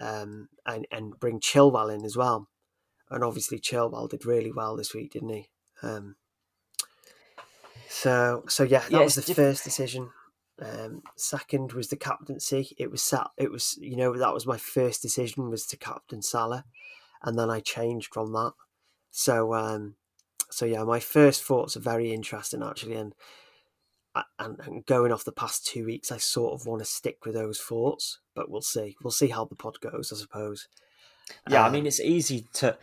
um, 0.00 0.48
and 0.66 0.86
and 0.90 1.18
bring 1.20 1.40
Chilwell 1.40 1.94
in 1.94 2.04
as 2.04 2.16
well, 2.16 2.48
and 3.10 3.22
obviously 3.24 3.58
Chilwell 3.60 4.08
did 4.08 4.26
really 4.26 4.52
well 4.52 4.76
this 4.76 4.94
week, 4.94 5.12
didn't 5.12 5.28
he? 5.30 5.48
Um, 5.82 6.16
So 7.88 8.44
so 8.48 8.62
yeah, 8.62 8.80
that 8.80 8.90
Yeah, 8.92 9.00
was 9.00 9.14
the 9.16 9.22
diff- 9.22 9.36
first 9.36 9.64
decision. 9.64 10.10
Um, 10.60 11.02
second 11.16 11.72
was 11.72 11.88
the 11.88 11.96
captaincy. 11.96 12.74
It 12.78 12.90
was 12.90 13.02
sat. 13.02 13.28
It 13.38 13.50
was 13.50 13.78
you 13.80 13.96
know 13.96 14.16
that 14.16 14.34
was 14.34 14.46
my 14.46 14.58
first 14.58 15.00
decision 15.02 15.50
was 15.50 15.66
to 15.66 15.76
captain 15.76 16.22
Salah, 16.22 16.64
and 17.22 17.38
then 17.38 17.48
I 17.50 17.60
changed 17.60 18.12
from 18.12 18.32
that. 18.32 18.52
So 19.10 19.54
um, 19.54 19.94
so 20.50 20.66
yeah, 20.66 20.84
my 20.84 21.00
first 21.00 21.42
thoughts 21.42 21.76
are 21.76 21.80
very 21.80 22.12
interesting 22.12 22.62
actually, 22.62 22.96
and 22.96 23.14
and, 24.38 24.58
and 24.66 24.84
going 24.86 25.12
off 25.12 25.24
the 25.24 25.32
past 25.32 25.64
two 25.64 25.86
weeks, 25.86 26.10
I 26.10 26.16
sort 26.18 26.52
of 26.52 26.66
want 26.66 26.80
to 26.80 26.84
stick 26.84 27.24
with 27.24 27.34
those 27.34 27.60
thoughts, 27.60 28.18
but 28.34 28.50
we'll 28.50 28.60
see. 28.60 28.96
We'll 29.02 29.12
see 29.12 29.28
how 29.28 29.44
the 29.44 29.54
pod 29.54 29.80
goes, 29.80 30.12
I 30.12 30.16
suppose. 30.16 30.66
Yeah, 31.48 31.62
I 31.62 31.66
Um, 31.68 31.72
mean, 31.72 31.86
it's 31.86 32.00
easy 32.00 32.46
to. 32.54 32.76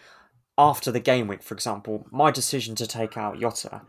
After 0.59 0.91
the 0.91 0.99
game 0.99 1.27
week, 1.27 1.43
for 1.43 1.53
example, 1.53 2.07
my 2.11 2.31
decision 2.31 2.73
to 2.75 2.87
take 2.87 3.15
out 3.15 3.39
Jota, 3.39 3.81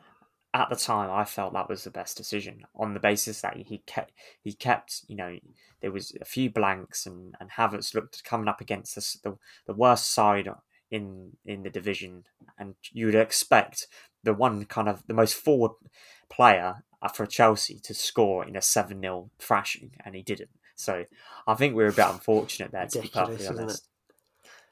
at 0.54 0.70
the 0.70 0.76
time, 0.76 1.10
I 1.10 1.24
felt 1.24 1.52
that 1.52 1.68
was 1.68 1.84
the 1.84 1.90
best 1.90 2.16
decision 2.16 2.66
on 2.74 2.94
the 2.94 3.00
basis 3.00 3.42
that 3.42 3.56
he 3.56 3.78
kept, 3.86 4.12
he 4.42 4.52
kept, 4.52 5.02
you 5.06 5.16
know, 5.16 5.38
there 5.80 5.92
was 5.92 6.16
a 6.20 6.24
few 6.24 6.50
blanks 6.50 7.06
and 7.06 7.34
and 7.40 7.50
Havertz 7.50 7.94
looked 7.94 8.24
coming 8.24 8.48
up 8.48 8.60
against 8.60 8.94
the 8.94 9.30
the, 9.30 9.38
the 9.66 9.74
worst 9.74 10.12
side 10.12 10.48
in 10.90 11.36
in 11.44 11.62
the 11.62 11.70
division, 11.70 12.24
and 12.58 12.74
you 12.92 13.06
would 13.06 13.14
expect 13.14 13.86
the 14.24 14.34
one 14.34 14.64
kind 14.64 14.88
of 14.88 15.06
the 15.06 15.14
most 15.14 15.34
forward 15.34 15.72
player 16.30 16.82
for 17.14 17.26
Chelsea 17.26 17.78
to 17.80 17.94
score 17.94 18.44
in 18.44 18.56
a 18.56 18.62
seven 18.62 19.00
0 19.00 19.30
thrashing, 19.38 19.92
and 20.04 20.14
he 20.14 20.22
didn't. 20.22 20.50
So 20.74 21.04
I 21.46 21.54
think 21.54 21.74
we 21.74 21.82
were 21.82 21.90
a 21.90 21.92
bit 21.92 22.06
unfortunate 22.06 22.72
there, 22.72 22.86
to 22.86 23.00
be 23.00 23.08
perfectly 23.08 23.46
honest. 23.46 23.88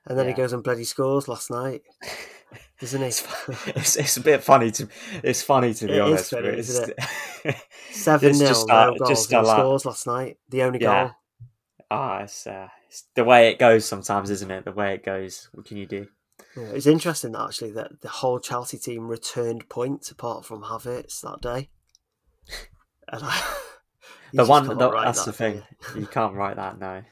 and 0.06 0.18
then 0.18 0.26
yeah. 0.26 0.32
he 0.32 0.36
goes 0.36 0.52
and 0.52 0.62
bloody 0.62 0.84
scores 0.84 1.28
last 1.28 1.50
night, 1.50 1.82
doesn't 2.80 3.00
he? 3.00 3.06
it's, 3.76 3.96
it's 3.96 4.16
a 4.16 4.20
bit 4.20 4.42
funny 4.42 4.70
to 4.72 4.88
it's 5.22 5.42
funny 5.42 5.74
to 5.74 5.86
be 5.86 5.92
It 5.92 5.96
is 5.96 6.00
honest. 6.02 6.30
funny, 6.30 6.48
it's, 6.48 6.68
isn't 6.68 6.94
Seven 7.90 8.30
It's 8.30 8.38
just, 8.38 8.68
no 8.68 8.74
uh, 8.74 8.90
goals. 8.98 9.08
just 9.08 9.30
no 9.32 9.44
scores 9.44 9.84
last 9.86 10.06
night. 10.06 10.38
The 10.48 10.62
only 10.62 10.80
Yeah. 10.80 11.04
goal. 11.04 11.12
ah, 11.90 12.18
it's, 12.20 12.46
uh, 12.46 12.68
it's 12.88 13.04
the 13.14 13.24
way 13.24 13.48
it 13.50 13.58
goes 13.58 13.84
sometimes, 13.84 14.30
isn't 14.30 14.50
it? 14.50 14.64
The 14.64 14.72
way 14.72 14.94
it 14.94 15.04
goes. 15.04 15.48
What 15.52 15.66
can 15.66 15.76
you 15.76 15.86
do? 15.86 16.06
Yeah, 16.56 16.64
it's 16.74 16.86
interesting 16.86 17.32
that 17.32 17.42
actually 17.48 17.72
that 17.72 18.00
the 18.00 18.08
whole 18.08 18.38
Chelsea 18.40 18.78
team 18.78 19.08
returned 19.08 19.68
points 19.68 20.10
apart 20.10 20.44
from 20.44 20.62
Havertz 20.62 21.20
that 21.22 21.40
day. 21.42 21.70
And 23.08 23.22
I, 23.24 23.54
The 24.32 24.44
one 24.44 24.66
the, 24.66 24.74
that's 24.90 25.20
that, 25.24 25.26
the 25.26 25.32
thing. 25.32 25.62
you? 25.94 26.00
You 26.02 26.06
can't 26.06 26.34
write 26.34 26.56
that. 26.56 26.78
No. 26.78 27.02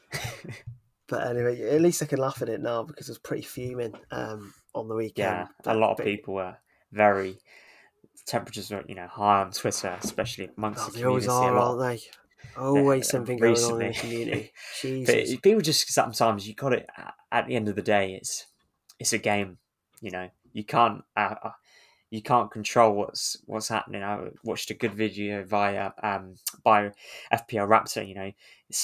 But 1.06 1.26
anyway, 1.28 1.60
at 1.68 1.80
least 1.82 2.02
I 2.02 2.06
can 2.06 2.18
laugh 2.18 2.40
at 2.42 2.48
it 2.48 2.60
now 2.62 2.82
because 2.82 3.08
I 3.08 3.12
was 3.12 3.18
pretty 3.18 3.42
fuming 3.42 3.92
um, 4.10 4.54
on 4.74 4.88
the 4.88 4.94
weekend. 4.94 5.48
yeah, 5.64 5.72
a 5.72 5.74
lot 5.74 5.92
of 5.92 5.96
but- 5.98 6.06
people 6.06 6.34
were 6.34 6.56
very 6.92 7.38
temperatures 8.26 8.70
were 8.70 8.84
you 8.88 8.94
know 8.94 9.06
high 9.06 9.40
on 9.42 9.50
Twitter, 9.52 9.96
especially 10.02 10.50
amongst 10.56 10.82
Oh, 10.86 10.90
the 10.90 10.98
they 10.98 11.04
always 11.04 11.26
community. 11.26 11.48
a 11.48 11.50
are, 11.52 11.54
lot. 11.76 11.78
aren't 11.80 12.00
they? 12.00 12.60
Always 12.60 13.08
something 13.08 13.38
going 13.38 13.56
on 13.56 13.82
in 13.82 13.88
the 13.88 13.94
community. 13.94 14.52
Jesus. 14.80 15.30
it- 15.30 15.42
people 15.42 15.60
just 15.60 15.90
sometimes 15.92 16.46
you 16.48 16.54
got 16.54 16.72
it. 16.72 16.88
At 17.32 17.46
the 17.46 17.56
end 17.56 17.68
of 17.68 17.74
the 17.76 17.82
day, 17.82 18.14
it's 18.14 18.46
it's 18.98 19.12
a 19.12 19.18
game. 19.18 19.58
You 20.00 20.10
know, 20.10 20.28
you 20.52 20.64
can't 20.64 21.02
uh, 21.16 21.34
uh, 21.42 21.50
you 22.10 22.22
can't 22.22 22.50
control 22.50 22.94
what's 22.94 23.36
what's 23.46 23.68
happening. 23.68 24.02
I 24.02 24.28
watched 24.44 24.70
a 24.70 24.74
good 24.74 24.94
video 24.94 25.42
via 25.44 25.90
um 26.02 26.36
by 26.62 26.92
FPL 27.32 27.66
Raptor. 27.68 28.06
You 28.06 28.14
know, 28.14 28.32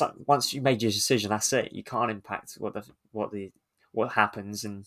like 0.01 0.13
once 0.27 0.53
you 0.53 0.61
made 0.63 0.83
your 0.83 0.91
decision, 0.91 1.31
that's 1.31 1.53
it. 1.53 1.73
You 1.73 1.85
can't 1.85 2.11
impact 2.11 2.55
what 2.59 2.75
the 2.75 2.85
what 3.13 3.31
the 3.33 3.53
what 3.93 4.13
happens 4.13 4.65
and. 4.65 4.87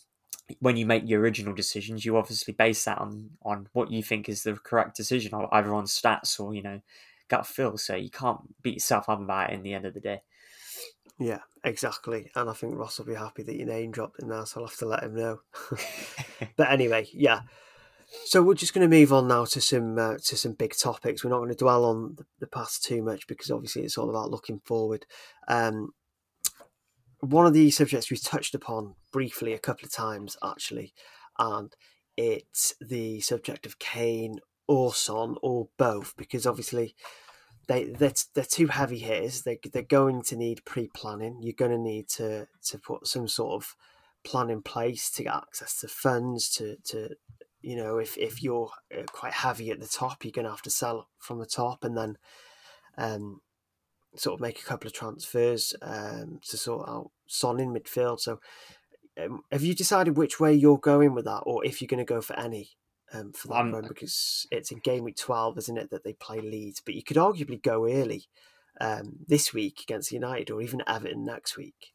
When 0.60 0.76
you 0.76 0.86
make 0.86 1.08
your 1.08 1.22
original 1.22 1.54
decisions, 1.54 2.06
you 2.06 2.18
obviously 2.18 2.54
base 2.54 2.84
that 2.86 2.98
on, 2.98 3.32
on 3.44 3.70
what 3.74 3.92
you 3.92 4.04
think 4.04 4.28
is 4.28 4.44
the 4.44 4.54
correct 4.54 4.96
decision, 4.98 5.34
either 5.52 5.74
on 5.74 5.86
stats 5.86 6.40
or 6.40 6.54
you 6.54 6.62
know 6.62 6.82
gut 7.30 7.48
feel. 7.48 7.78
So 7.78 7.96
you 7.96 8.10
can't 8.10 8.62
beat 8.62 8.76
yourself 8.76 9.10
up 9.10 9.22
about 9.22 9.52
it 9.52 9.54
in 9.54 9.64
the 9.64 9.74
end 9.74 9.86
of 9.86 9.94
the 9.94 10.00
day. 10.00 10.22
Yeah, 11.20 11.40
exactly. 11.64 12.32
And 12.36 12.50
I 12.50 12.54
think 12.54 12.76
Ross 12.76 12.98
will 12.98 13.06
be 13.06 13.16
happy 13.16 13.44
that 13.44 13.56
your 13.56 13.68
name 13.68 13.92
dropped 13.92 14.22
in 14.22 14.30
there, 14.30 14.46
so 14.46 14.62
I'll 14.62 14.68
have 14.68 14.78
to 14.78 14.86
let 14.86 15.04
him 15.04 15.16
know. 15.16 15.40
but 16.56 16.72
anyway, 16.72 17.08
yeah. 17.14 17.42
So 18.26 18.42
we're 18.42 18.54
just 18.54 18.74
going 18.74 18.90
to 18.90 18.96
move 18.96 19.14
on 19.14 19.28
now 19.28 19.46
to 19.46 19.62
some 19.62 19.98
uh, 19.98 20.18
to 20.18 20.38
some 20.38 20.54
big 20.54 20.76
topics. 20.78 21.24
We're 21.24 21.32
not 21.32 21.38
going 21.38 21.50
to 21.50 21.56
dwell 21.56 21.86
on 21.86 22.16
the, 22.16 22.26
the 22.40 22.48
past 22.48 22.84
too 22.84 23.02
much 23.02 23.28
because 23.28 23.50
obviously 23.50 23.84
it's 23.84 23.98
all 23.98 24.10
about 24.10 24.32
looking 24.32 24.62
forward. 24.66 25.06
Um, 25.48 25.94
one 27.24 27.46
of 27.46 27.54
the 27.54 27.72
subjects 27.72 28.10
we've 28.10 28.24
touched 28.24 28.54
upon 28.54 28.96
briefly 29.12 29.54
a 29.54 29.60
couple 29.60 29.86
of 29.86 29.92
times 29.92 30.36
actually, 30.44 30.94
and 31.40 31.74
it's 32.18 32.74
the 32.82 33.22
subject 33.22 33.66
of 33.66 33.80
Kane 33.80 34.40
or 34.68 34.94
Son 34.94 35.36
or 35.42 35.70
both 35.78 36.14
because 36.18 36.46
obviously 36.46 36.96
they 37.68 37.86
they're, 37.86 38.14
they're 38.36 38.44
two 38.44 38.68
heavy 38.68 39.00
hitters. 39.00 39.44
They 39.44 39.60
they're 39.72 39.84
going 39.84 40.22
to 40.24 40.36
need 40.36 40.66
pre 40.66 40.90
planning. 40.94 41.40
You're 41.42 41.54
going 41.54 41.72
to 41.72 41.78
need 41.78 42.10
to 42.10 42.48
to 42.66 42.78
put 42.78 43.08
some 43.08 43.28
sort 43.28 43.64
of 43.64 43.76
plan 44.24 44.50
in 44.50 44.62
place 44.62 45.10
to 45.12 45.24
get 45.24 45.36
access 45.36 45.80
to 45.80 45.88
funds. 45.88 46.50
To 46.56 46.76
to 46.86 47.16
you 47.62 47.78
know 47.78 47.98
if 47.98 48.18
if 48.18 48.44
you're 48.44 48.72
uh, 48.96 49.04
quite 49.12 49.34
heavy 49.34 49.72
at 49.72 49.80
the 49.80 49.88
top, 49.88 50.24
you're 50.24 50.32
going 50.32 50.46
to 50.46 50.52
have 50.52 50.62
to 50.64 50.70
sell 50.70 51.08
from 51.20 51.40
the 51.40 51.46
top 51.46 51.84
and 51.84 51.98
then 51.98 52.18
um 52.98 53.40
sort 54.16 54.36
of 54.36 54.42
make 54.42 54.60
a 54.60 54.64
couple 54.64 54.86
of 54.86 54.94
transfers 54.94 55.74
um 55.82 56.40
to 56.48 56.56
sort 56.58 56.88
out 56.88 57.10
Son 57.28 57.60
in 57.60 57.74
midfield. 57.74 58.20
So. 58.20 58.40
Um, 59.16 59.44
have 59.52 59.62
you 59.62 59.76
decided 59.76 60.18
which 60.18 60.40
way 60.40 60.56
you're 60.56 60.80
going 60.80 61.14
with 61.14 61.26
that, 61.26 61.42
or 61.42 61.64
if 61.64 61.80
you're 61.80 61.88
going 61.88 62.04
to 62.04 62.14
go 62.14 62.20
for 62.20 62.36
any 62.36 62.72
um, 63.14 63.32
for 63.32 63.48
that 63.50 63.72
run? 63.72 63.86
Because 63.88 64.48
it's 64.50 64.72
in 64.72 64.80
game 64.80 65.04
week 65.04 65.18
twelve, 65.18 65.56
isn't 65.60 65.78
it, 65.78 65.92
that 65.92 66.04
they 66.04 66.14
play 66.14 66.42
Leeds? 66.42 66.82
But 66.84 66.96
you 66.96 67.04
could 67.04 67.18
arguably 67.18 67.62
go 67.62 67.88
early 67.88 68.26
um, 68.82 69.18
this 69.28 69.54
week 69.54 69.82
against 69.84 70.12
United, 70.12 70.50
or 70.50 70.64
even 70.64 70.82
Everton 70.88 71.24
next 71.26 71.58
week. 71.58 71.94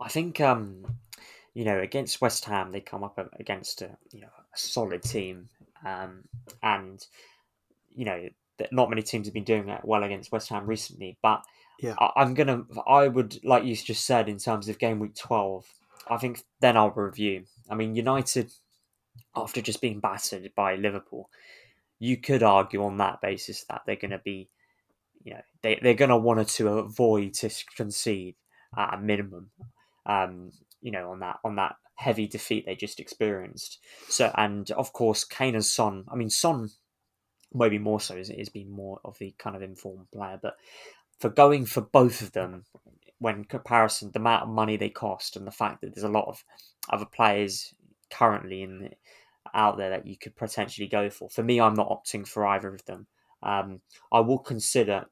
I 0.00 0.08
think 0.08 0.40
um, 0.40 0.84
you 1.52 1.64
know 1.64 1.80
against 1.80 2.20
West 2.20 2.44
Ham 2.44 2.72
they 2.72 2.80
come 2.80 3.04
up 3.04 3.18
against 3.38 3.82
a 3.82 3.96
you 4.12 4.20
know 4.20 4.28
a 4.28 4.58
solid 4.58 5.02
team, 5.02 5.48
um, 5.84 6.24
and 6.62 7.04
you 7.90 8.04
know 8.04 8.28
that 8.58 8.72
not 8.72 8.88
many 8.88 9.02
teams 9.02 9.26
have 9.26 9.34
been 9.34 9.44
doing 9.44 9.66
that 9.66 9.84
well 9.84 10.04
against 10.04 10.32
West 10.32 10.48
Ham 10.50 10.66
recently. 10.66 11.18
But 11.22 11.42
Yeah. 11.80 11.94
I, 11.98 12.10
I'm 12.16 12.34
gonna 12.34 12.64
I 12.86 13.08
would 13.08 13.42
like 13.44 13.64
you 13.64 13.74
just 13.74 14.06
said 14.06 14.28
in 14.28 14.38
terms 14.38 14.68
of 14.68 14.78
game 14.78 14.98
week 14.98 15.14
twelve. 15.14 15.66
I 16.08 16.18
think 16.18 16.42
then 16.60 16.76
I'll 16.76 16.90
review. 16.90 17.44
I 17.68 17.74
mean 17.74 17.94
United 17.94 18.52
after 19.34 19.60
just 19.60 19.80
being 19.80 20.00
battered 20.00 20.50
by 20.54 20.76
Liverpool, 20.76 21.30
you 21.98 22.16
could 22.16 22.42
argue 22.42 22.84
on 22.84 22.98
that 22.98 23.20
basis 23.20 23.64
that 23.64 23.82
they're 23.86 23.96
going 23.96 24.10
to 24.10 24.18
be, 24.18 24.48
you 25.22 25.34
know, 25.34 25.40
they 25.62 25.78
they're 25.82 25.94
going 25.94 26.10
to 26.10 26.16
want 26.16 26.46
to 26.46 26.68
avoid 26.68 27.34
to 27.34 27.50
concede 27.76 28.36
at 28.76 28.94
a 28.94 28.98
minimum. 28.98 29.50
Um, 30.06 30.52
you 30.80 30.90
know, 30.90 31.10
on 31.10 31.20
that 31.20 31.38
on 31.44 31.56
that 31.56 31.76
heavy 31.94 32.26
defeat 32.26 32.64
they 32.64 32.74
just 32.74 33.00
experienced. 33.00 33.78
So, 34.08 34.32
and 34.36 34.70
of 34.72 34.92
course, 34.92 35.24
Kane 35.24 35.54
and 35.54 35.64
Son. 35.64 36.04
I 36.10 36.16
mean, 36.16 36.30
Son 36.30 36.70
maybe 37.52 37.78
more 37.78 38.00
so 38.00 38.16
is 38.16 38.30
is 38.30 38.48
being 38.48 38.70
more 38.70 39.00
of 39.04 39.18
the 39.18 39.34
kind 39.38 39.56
of 39.56 39.62
informed 39.62 40.10
player, 40.12 40.38
but 40.40 40.56
for 41.20 41.28
going 41.28 41.66
for 41.66 41.82
both 41.82 42.22
of 42.22 42.32
them 42.32 42.64
when 43.18 43.44
comparison 43.44 44.10
the 44.12 44.18
amount 44.18 44.42
of 44.42 44.48
money 44.48 44.76
they 44.76 44.88
cost 44.88 45.36
and 45.36 45.46
the 45.46 45.52
fact 45.52 45.80
that 45.80 45.94
there's 45.94 46.04
a 46.04 46.08
lot 46.08 46.26
of 46.26 46.42
other 46.88 47.04
players 47.04 47.74
currently 48.10 48.62
in 48.62 48.78
the, 48.80 48.90
out 49.54 49.76
there 49.76 49.90
that 49.90 50.06
you 50.06 50.16
could 50.16 50.34
potentially 50.36 50.88
go 50.88 51.10
for. 51.10 51.28
For 51.28 51.42
me, 51.42 51.60
I'm 51.60 51.74
not 51.74 51.90
opting 51.90 52.26
for 52.26 52.46
either 52.46 52.74
of 52.74 52.84
them. 52.86 53.06
Um, 53.42 53.80
I 54.10 54.20
will 54.20 54.38
consider 54.38 55.06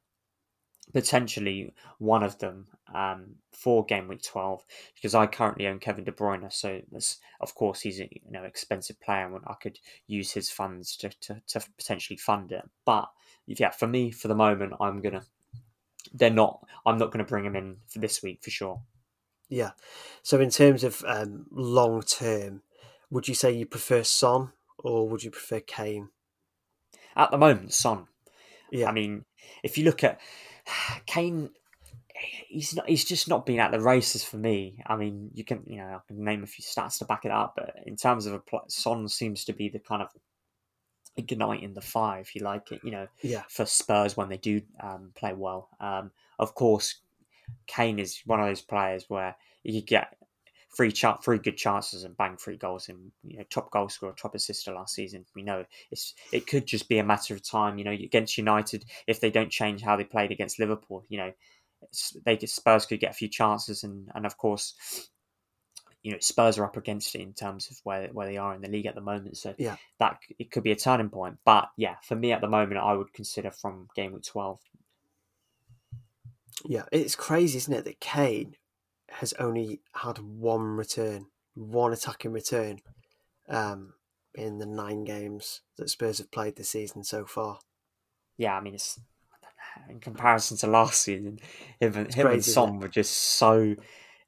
potentially 0.93 1.73
one 1.99 2.23
of 2.23 2.39
them 2.39 2.67
um, 2.93 3.35
for 3.51 3.85
game 3.85 4.07
week 4.07 4.23
12 4.23 4.63
because 4.95 5.13
I 5.13 5.27
currently 5.27 5.67
own 5.67 5.79
Kevin 5.79 6.03
De 6.03 6.11
Bruyne. 6.11 6.51
So 6.51 6.81
of 7.41 7.55
course, 7.55 7.81
he's 7.81 7.99
a 7.99 8.09
you 8.11 8.31
know 8.31 8.43
expensive 8.43 8.99
player 8.99 9.27
and 9.35 9.43
I 9.47 9.53
could 9.61 9.79
use 10.07 10.31
his 10.31 10.49
funds 10.49 10.95
to, 10.97 11.09
to, 11.21 11.41
to 11.47 11.61
potentially 11.77 12.17
fund 12.17 12.51
it. 12.51 12.67
But 12.85 13.09
yeah, 13.45 13.71
for 13.71 13.87
me, 13.87 14.11
for 14.11 14.27
the 14.27 14.35
moment, 14.35 14.73
I'm 14.79 15.01
gonna. 15.01 15.23
They're 16.13 16.29
not. 16.29 16.65
I'm 16.85 16.97
not 16.97 17.11
going 17.11 17.23
to 17.23 17.29
bring 17.29 17.45
him 17.45 17.55
in 17.55 17.77
for 17.87 17.99
this 17.99 18.23
week 18.23 18.39
for 18.41 18.49
sure. 18.49 18.81
Yeah. 19.49 19.71
So 20.23 20.39
in 20.39 20.49
terms 20.49 20.83
of 20.83 21.03
um, 21.07 21.47
long 21.51 22.01
term, 22.01 22.61
would 23.09 23.27
you 23.27 23.33
say 23.33 23.51
you 23.51 23.65
prefer 23.65 24.03
Son 24.03 24.51
or 24.77 25.07
would 25.09 25.23
you 25.23 25.31
prefer 25.31 25.59
Kane? 25.59 26.09
At 27.15 27.31
the 27.31 27.37
moment, 27.37 27.73
Son. 27.73 28.07
Yeah. 28.71 28.89
I 28.89 28.91
mean, 28.91 29.25
if 29.63 29.77
you 29.77 29.85
look 29.85 30.03
at 30.03 30.19
Kane, 31.05 31.49
he's 32.47 32.75
not. 32.75 32.87
He's 32.87 33.05
just 33.05 33.27
not 33.27 33.45
been 33.45 33.59
at 33.59 33.71
the 33.71 33.81
races 33.81 34.23
for 34.23 34.37
me. 34.37 34.81
I 34.85 34.95
mean, 34.95 35.31
you 35.33 35.43
can 35.43 35.63
you 35.65 35.77
know 35.77 35.85
I 35.85 35.99
can 36.07 36.23
name 36.23 36.43
a 36.43 36.47
few 36.47 36.63
stats 36.63 36.99
to 36.99 37.05
back 37.05 37.25
it 37.25 37.31
up, 37.31 37.53
but 37.55 37.75
in 37.85 37.95
terms 37.95 38.25
of 38.25 38.33
a 38.33 38.41
Son 38.67 39.07
seems 39.07 39.45
to 39.45 39.53
be 39.53 39.69
the 39.69 39.79
kind 39.79 40.01
of 40.01 40.09
igniting 41.19 41.73
the 41.73 41.81
fire, 41.81 42.19
if 42.21 42.35
you 42.35 42.41
like 42.41 42.71
it. 42.71 42.81
You 42.83 42.91
know, 42.91 43.07
yeah. 43.21 43.43
for 43.49 43.65
Spurs 43.65 44.17
when 44.17 44.29
they 44.29 44.37
do 44.37 44.61
um, 44.81 45.11
play 45.15 45.33
well. 45.33 45.69
Um, 45.79 46.11
of 46.39 46.55
course, 46.55 46.95
Kane 47.67 47.99
is 47.99 48.21
one 48.25 48.39
of 48.39 48.47
those 48.47 48.61
players 48.61 49.05
where 49.07 49.35
you 49.63 49.81
get 49.81 50.15
three 50.75 50.91
chart 50.91 51.23
three 51.23 51.39
good 51.39 51.57
chances 51.57 52.03
and 52.03 52.15
bang 52.15 52.37
three 52.37 52.55
goals 52.55 52.89
and 52.89 53.11
you 53.23 53.37
know 53.37 53.43
top 53.49 53.71
goal 53.71 53.89
scorer, 53.89 54.13
top 54.13 54.35
assister 54.35 54.73
last 54.73 54.95
season. 54.95 55.25
We 55.35 55.43
know 55.43 55.65
it's 55.91 56.13
it 56.31 56.47
could 56.47 56.65
just 56.65 56.89
be 56.89 56.99
a 56.99 57.03
matter 57.03 57.33
of 57.33 57.43
time. 57.43 57.77
You 57.77 57.83
know, 57.85 57.91
against 57.91 58.37
United, 58.37 58.85
if 59.07 59.19
they 59.19 59.31
don't 59.31 59.51
change 59.51 59.81
how 59.81 59.95
they 59.95 60.03
played 60.03 60.31
against 60.31 60.59
Liverpool, 60.59 61.05
you 61.09 61.17
know, 61.17 61.31
they 62.25 62.37
Spurs 62.39 62.85
could 62.85 62.99
get 62.99 63.11
a 63.11 63.15
few 63.15 63.27
chances 63.27 63.83
and 63.83 64.09
and 64.15 64.25
of 64.25 64.37
course. 64.37 65.09
You 66.09 66.15
know, 66.15 66.19
Spurs 66.21 66.57
are 66.57 66.65
up 66.65 66.75
against 66.75 67.13
it 67.13 67.21
in 67.21 67.33
terms 67.33 67.69
of 67.69 67.77
where 67.83 68.07
where 68.07 68.25
they 68.25 68.37
are 68.37 68.55
in 68.55 68.61
the 68.61 68.67
league 68.67 68.87
at 68.87 68.95
the 68.95 69.01
moment. 69.01 69.37
So 69.37 69.53
Yeah. 69.59 69.75
that 69.99 70.17
it 70.39 70.49
could 70.49 70.63
be 70.63 70.71
a 70.71 70.75
turning 70.75 71.09
point. 71.09 71.37
But 71.45 71.69
yeah, 71.77 71.97
for 72.03 72.15
me 72.15 72.31
at 72.31 72.41
the 72.41 72.47
moment, 72.47 72.81
I 72.81 72.93
would 72.93 73.13
consider 73.13 73.51
from 73.51 73.89
game 73.95 74.13
week 74.13 74.23
twelve 74.23 74.59
Yeah, 76.65 76.85
it's 76.91 77.15
crazy, 77.15 77.57
isn't 77.57 77.73
it, 77.73 77.85
that 77.85 77.99
Kane 77.99 78.55
has 79.11 79.33
only 79.33 79.81
had 79.93 80.17
one 80.17 80.63
return, 80.77 81.27
one 81.53 81.93
attacking 81.93 82.31
return, 82.31 82.79
um, 83.47 83.93
in 84.33 84.57
the 84.57 84.65
nine 84.65 85.03
games 85.03 85.61
that 85.77 85.89
Spurs 85.89 86.17
have 86.19 86.31
played 86.31 86.55
this 86.55 86.69
season 86.69 87.03
so 87.03 87.25
far. 87.25 87.59
yeah, 88.37 88.55
I 88.57 88.61
mean, 88.61 88.73
it's 88.75 88.99
in 89.89 89.99
comparison 89.99 90.57
to 90.57 90.67
last 90.67 91.01
season, 91.03 91.39
him, 91.79 91.93
and- 91.95 92.13
him 92.13 92.25
and 92.27 92.35
crazy, 92.35 92.51
Son 92.51 92.79
were 92.79 92.87
just 92.87 93.11
so. 93.15 93.75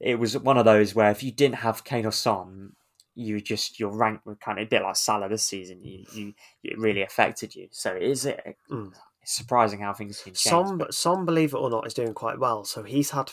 It 0.02 0.18
was 0.18 0.36
one 0.36 0.58
of 0.58 0.64
those 0.64 0.94
where 0.94 1.10
if 1.10 1.22
you 1.22 1.30
didn't 1.30 1.56
have 1.56 1.84
Kane 1.84 2.06
or 2.06 2.12
Son, 2.12 2.72
you 3.14 3.40
just 3.40 3.78
your 3.78 3.96
rank 3.96 4.20
would 4.24 4.40
kind 4.40 4.58
of 4.58 4.66
a 4.66 4.68
bit 4.68 4.82
like 4.82 4.96
Salah 4.96 5.28
this 5.28 5.46
season. 5.46 5.80
You, 5.82 6.04
you 6.12 6.34
it 6.64 6.78
really 6.78 7.02
affected 7.02 7.54
you. 7.54 7.68
So 7.70 7.92
it 7.94 8.02
is 8.02 8.26
it. 8.26 8.56
Mm. 8.70 8.92
It's 9.22 9.36
surprising 9.36 9.80
how 9.80 9.92
things 9.92 10.20
can 10.20 10.34
change. 10.34 10.38
Son, 10.38 10.82
Son 10.90 11.24
believe 11.24 11.54
it 11.54 11.58
or 11.58 11.70
not, 11.70 11.86
is 11.86 11.94
doing 11.94 12.14
quite 12.14 12.40
well. 12.40 12.64
So 12.64 12.82
he's 12.82 13.10
had 13.10 13.30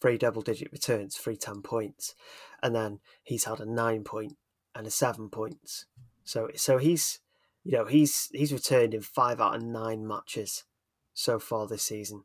three 0.00 0.16
double-digit 0.16 0.70
returns, 0.70 1.16
three 1.16 1.36
ten 1.36 1.62
points, 1.62 2.14
and 2.62 2.74
then 2.74 3.00
he's 3.24 3.44
had 3.44 3.58
a 3.58 3.66
nine 3.66 4.04
point 4.04 4.36
and 4.74 4.86
a 4.86 4.90
seven 4.90 5.30
points. 5.30 5.86
So, 6.22 6.50
so 6.54 6.78
he's, 6.78 7.18
you 7.64 7.72
know, 7.72 7.86
he's 7.86 8.28
he's 8.32 8.52
returned 8.52 8.94
in 8.94 9.00
five 9.00 9.40
out 9.40 9.56
of 9.56 9.62
nine 9.62 10.06
matches 10.06 10.64
so 11.12 11.40
far 11.40 11.66
this 11.66 11.82
season, 11.82 12.22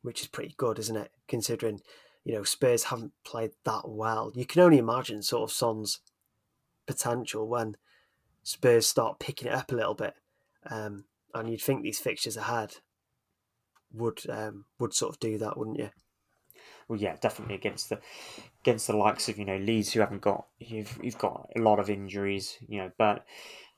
which 0.00 0.22
is 0.22 0.28
pretty 0.28 0.54
good, 0.56 0.78
isn't 0.78 0.96
it? 0.96 1.10
Considering, 1.28 1.80
you 2.28 2.34
know, 2.34 2.44
Spurs 2.44 2.84
haven't 2.84 3.14
played 3.24 3.52
that 3.64 3.88
well. 3.88 4.30
You 4.34 4.44
can 4.44 4.60
only 4.60 4.76
imagine 4.76 5.22
sort 5.22 5.48
of 5.48 5.56
Son's 5.56 6.00
potential 6.86 7.48
when 7.48 7.78
Spurs 8.42 8.86
start 8.86 9.18
picking 9.18 9.48
it 9.48 9.54
up 9.54 9.72
a 9.72 9.74
little 9.74 9.94
bit. 9.94 10.12
Um, 10.68 11.04
and 11.34 11.48
you'd 11.48 11.62
think 11.62 11.82
these 11.82 11.98
fixtures 11.98 12.36
ahead 12.36 12.76
would 13.94 14.20
um, 14.28 14.66
would 14.78 14.92
sort 14.92 15.14
of 15.14 15.20
do 15.20 15.38
that, 15.38 15.56
wouldn't 15.56 15.78
you? 15.78 15.88
well, 16.86 16.98
yeah, 16.98 17.16
definitely 17.18 17.54
against 17.54 17.88
the 17.88 17.98
against 18.60 18.88
the 18.88 18.96
likes 18.96 19.30
of 19.30 19.38
you 19.38 19.46
know 19.46 19.56
Leeds 19.56 19.94
who 19.94 20.00
haven't 20.00 20.20
got 20.20 20.46
you've 20.58 20.98
you've 21.02 21.16
got 21.16 21.48
a 21.56 21.60
lot 21.60 21.78
of 21.78 21.88
injuries. 21.88 22.58
You 22.68 22.82
know, 22.82 22.90
but 22.98 23.24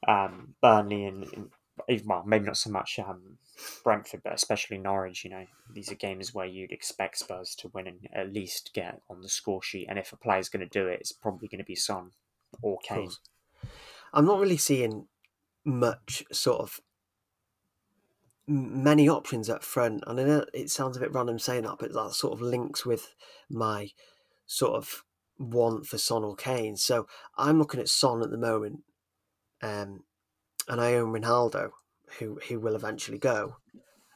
um, 0.08 0.54
Burnley 0.60 1.04
and, 1.04 1.24
and 1.34 1.50
even 1.88 2.06
well, 2.08 2.24
maybe 2.26 2.46
not 2.46 2.56
so 2.56 2.70
much 2.70 2.98
um, 2.98 3.38
Brentford, 3.84 4.22
but 4.22 4.34
especially 4.34 4.78
Norwich. 4.78 5.24
You 5.24 5.30
know, 5.30 5.46
these 5.72 5.90
are 5.90 5.96
games 5.96 6.34
where 6.34 6.46
you'd 6.46 6.72
expect 6.72 7.18
Spurs 7.18 7.54
to 7.56 7.70
win 7.72 7.86
and 7.86 8.08
at 8.12 8.32
least 8.32 8.72
get 8.74 9.00
on 9.08 9.20
the 9.20 9.28
score 9.28 9.62
sheet. 9.62 9.86
And 9.88 9.98
if 9.98 10.12
a 10.12 10.16
player's 10.16 10.48
going 10.48 10.66
to 10.66 10.78
do 10.78 10.86
it, 10.86 11.00
it's 11.00 11.12
probably 11.12 11.48
going 11.48 11.58
to 11.58 11.64
be 11.64 11.74
Son 11.74 12.10
or 12.62 12.78
Kane. 12.82 13.10
I'm 14.12 14.26
not 14.26 14.40
really 14.40 14.56
seeing 14.56 15.06
much 15.64 16.24
sort 16.32 16.60
of 16.60 16.80
many 18.46 19.08
options 19.08 19.48
up 19.48 19.62
front, 19.62 20.02
and 20.06 20.20
I 20.20 20.24
know 20.24 20.44
it 20.52 20.70
sounds 20.70 20.96
a 20.96 21.00
bit 21.00 21.12
random 21.12 21.38
saying 21.38 21.62
that, 21.62 21.76
but 21.78 21.92
that 21.92 22.12
sort 22.14 22.32
of 22.32 22.40
links 22.40 22.84
with 22.84 23.14
my 23.48 23.90
sort 24.46 24.74
of 24.74 25.04
want 25.38 25.86
for 25.86 25.98
Son 25.98 26.24
or 26.24 26.34
Kane. 26.34 26.76
So 26.76 27.06
I'm 27.36 27.58
looking 27.58 27.80
at 27.80 27.88
Son 27.88 28.22
at 28.22 28.30
the 28.30 28.36
moment, 28.36 28.80
um, 29.62 30.04
and 30.70 30.80
I 30.80 30.94
own 30.94 31.12
Ronaldo, 31.12 31.72
who 32.18 32.38
who 32.48 32.60
will 32.60 32.76
eventually 32.76 33.18
go. 33.18 33.56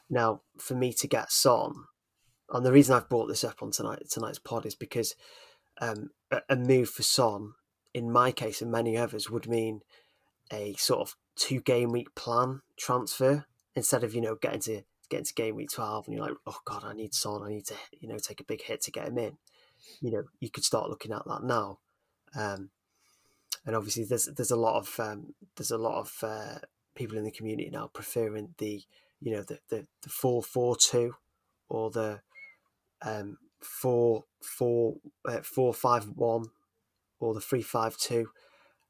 Now, 0.09 0.41
for 0.57 0.73
me 0.73 0.93
to 0.93 1.07
get 1.07 1.31
Son, 1.31 1.73
and 2.49 2.65
the 2.65 2.71
reason 2.71 2.95
I've 2.95 3.09
brought 3.09 3.27
this 3.27 3.43
up 3.43 3.61
on 3.61 3.71
tonight 3.71 4.09
tonight's 4.09 4.39
pod 4.39 4.65
is 4.65 4.73
because 4.73 5.15
um, 5.81 6.11
a, 6.31 6.41
a 6.49 6.55
move 6.55 6.89
for 6.89 7.03
Son, 7.03 7.53
in 7.93 8.09
my 8.11 8.31
case 8.31 8.61
and 8.61 8.71
many 8.71 8.97
others, 8.97 9.29
would 9.29 9.47
mean 9.47 9.81
a 10.51 10.73
sort 10.75 11.01
of 11.01 11.15
two 11.35 11.59
game 11.59 11.91
week 11.91 12.15
plan 12.15 12.61
transfer 12.77 13.45
instead 13.75 14.03
of 14.05 14.15
you 14.15 14.21
know 14.21 14.35
getting 14.35 14.61
to 14.61 14.81
getting 15.09 15.25
to 15.25 15.33
game 15.33 15.55
week 15.55 15.71
twelve 15.71 16.07
and 16.07 16.15
you're 16.15 16.25
like, 16.25 16.37
oh 16.47 16.59
god, 16.63 16.85
I 16.85 16.93
need 16.93 17.13
Son, 17.13 17.43
I 17.43 17.49
need 17.49 17.65
to 17.65 17.75
you 17.99 18.07
know 18.07 18.17
take 18.17 18.39
a 18.39 18.45
big 18.45 18.61
hit 18.61 18.81
to 18.83 18.91
get 18.91 19.09
him 19.09 19.17
in. 19.17 19.37
You 19.99 20.11
know, 20.11 20.23
you 20.39 20.49
could 20.49 20.63
start 20.63 20.89
looking 20.89 21.11
at 21.11 21.25
that 21.27 21.43
now. 21.43 21.79
Um, 22.33 22.69
and 23.65 23.75
obviously, 23.75 24.03
there's 24.03 24.29
there's 24.35 24.51
a 24.51 24.55
lot 24.55 24.75
of 24.77 24.99
um, 24.99 25.33
there's 25.55 25.71
a 25.71 25.77
lot 25.77 25.99
of 25.99 26.13
uh, 26.21 26.59
people 26.95 27.17
in 27.17 27.23
the 27.23 27.31
community 27.31 27.69
now 27.71 27.89
preferring 27.93 28.53
the 28.57 28.83
you 29.19 29.31
know 29.31 29.41
the 29.41 29.59
the, 29.69 29.87
the 30.03 30.09
four 30.09 30.43
four 30.43 30.75
two 30.75 31.15
or 31.67 31.89
the 31.89 32.21
um, 33.01 33.37
four 33.61 34.25
four 34.41 34.97
uh, 35.27 35.41
four 35.41 35.73
five 35.73 36.05
one 36.15 36.45
or 37.19 37.33
the 37.33 37.41
three 37.41 37.63
five 37.63 37.97
two. 37.97 38.29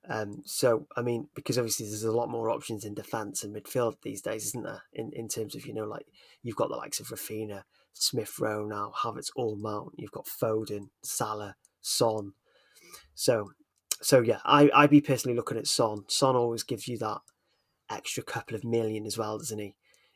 Um, 0.08 0.44
so 0.46 0.88
I 0.96 1.02
mean, 1.02 1.30
because 1.36 1.58
obviously 1.58 1.88
there's 1.88 2.04
a 2.04 2.12
lot 2.12 2.30
more 2.30 2.50
options 2.50 2.84
in 2.84 2.94
defence 2.94 3.44
and 3.44 3.56
midfield 3.56 3.96
these 4.04 4.22
days, 4.22 4.46
isn't 4.48 4.64
there? 4.66 4.84
In 4.94 5.12
in 5.14 5.30
terms 5.30 5.56
of 5.56 5.66
you 5.66 5.74
know 5.74 5.86
like 5.86 6.06
you've 6.44 6.58
got 6.58 6.70
the 6.70 6.76
likes 6.76 7.00
of 7.00 7.08
Raphinha, 7.08 7.64
Smith 7.94 8.38
Rowe 8.40 8.66
now, 8.66 8.92
Havertz, 9.04 9.32
all 9.36 9.56
mount. 9.56 9.94
You've 9.96 10.12
got 10.12 10.28
Foden, 10.28 10.90
Salah, 11.02 11.56
Son. 11.82 12.34
So 13.14 13.52
so 14.02 14.22
yeah, 14.22 14.40
I 14.46 14.70
I'd 14.74 14.90
be 14.90 15.02
personally 15.02 15.36
looking 15.36 15.58
at 15.58 15.68
Son. 15.68 16.04
Son 16.08 16.36
always 16.36 16.64
gives 16.64 16.88
you 16.88 16.98
that 17.00 17.20
extra 17.90 18.24
couple 18.24 18.56
of 18.56 18.64
million 18.64 19.06
as 19.06 19.18
well, 19.18 19.38
doesn't 19.38 19.60
he? 19.60 19.76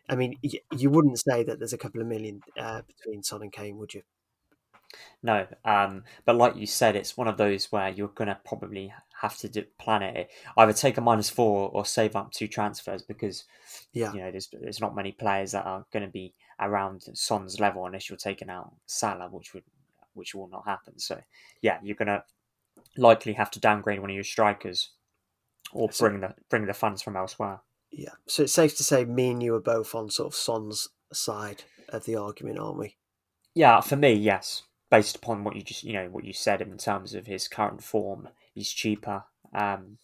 I 0.09 0.15
mean, 0.15 0.37
y- 0.43 0.59
you 0.75 0.89
wouldn't 0.89 1.19
say 1.19 1.43
that 1.43 1.59
there's 1.59 1.73
a 1.73 1.77
couple 1.77 2.01
of 2.01 2.07
million 2.07 2.41
uh, 2.57 2.81
between 2.81 3.23
Son 3.23 3.41
and 3.43 3.51
Kane, 3.51 3.77
would 3.77 3.93
you? 3.93 4.01
No, 5.21 5.47
um, 5.65 6.03
but 6.25 6.35
like 6.35 6.55
you 6.55 6.65
said, 6.65 6.95
it's 6.95 7.15
one 7.17 7.27
of 7.27 7.37
those 7.37 7.71
where 7.71 7.89
you're 7.89 8.07
going 8.07 8.27
to 8.29 8.39
probably 8.43 8.91
have 9.21 9.37
to 9.37 9.49
do, 9.49 9.63
plan 9.77 10.01
it. 10.01 10.31
Either 10.57 10.73
take 10.73 10.97
a 10.97 11.01
minus 11.01 11.29
four 11.29 11.69
or 11.69 11.85
save 11.85 12.15
up 12.15 12.31
two 12.31 12.47
transfers 12.47 13.03
because 13.03 13.43
Yeah. 13.93 14.13
you 14.13 14.19
know 14.21 14.31
there's 14.31 14.47
there's 14.51 14.81
not 14.81 14.95
many 14.95 15.11
players 15.11 15.51
that 15.51 15.65
are 15.65 15.85
going 15.91 16.05
to 16.05 16.11
be 16.11 16.33
around 16.59 17.03
Son's 17.13 17.59
level 17.59 17.85
unless 17.85 18.09
you're 18.09 18.17
taking 18.17 18.49
out 18.49 18.73
Salah, 18.87 19.29
which 19.29 19.53
would 19.53 19.63
which 20.13 20.33
will 20.33 20.47
not 20.47 20.65
happen. 20.65 20.97
So 20.97 21.21
yeah, 21.61 21.79
you're 21.83 21.95
going 21.95 22.07
to 22.07 22.23
likely 22.99 23.33
have 23.33 23.51
to 23.51 23.59
downgrade 23.59 23.99
one 23.99 24.09
of 24.09 24.15
your 24.15 24.23
strikers 24.23 24.91
or 25.71 25.91
So- 25.91 26.07
bring 26.07 26.21
the 26.21 26.35
bring 26.49 26.65
the 26.65 26.73
funds 26.73 27.01
from 27.01 27.15
elsewhere. 27.15 27.61
Yeah. 27.91 28.13
So 28.27 28.43
it's 28.43 28.53
safe 28.53 28.77
to 28.77 28.83
say 28.83 29.05
me 29.05 29.31
and 29.31 29.41
you 29.41 29.55
are 29.55 29.61
both 29.61 29.95
on 29.95 30.09
sort 30.09 30.27
of 30.27 30.35
Son's 30.35 30.89
side 31.11 31.63
of 31.87 32.05
the 32.05 32.15
argument, 32.15 32.59
aren't 32.59 32.77
we? 32.77 32.97
Yeah, 33.55 33.81
for 33.81 33.95
me, 33.95 34.13
yes. 34.13 34.63
Based 34.91 35.15
upon 35.15 35.43
what 35.43 35.55
you 35.55 35.61
just 35.61 35.83
you 35.83 35.93
know 35.93 36.09
what 36.09 36.23
you 36.23 36.33
said 36.33 36.61
in 36.61 36.77
terms 36.77 37.13
of 37.13 37.27
his 37.27 37.47
current 37.47 37.83
form, 37.83 38.29
he's 38.53 38.71
cheaper. 38.71 39.23
Um, 39.53 39.97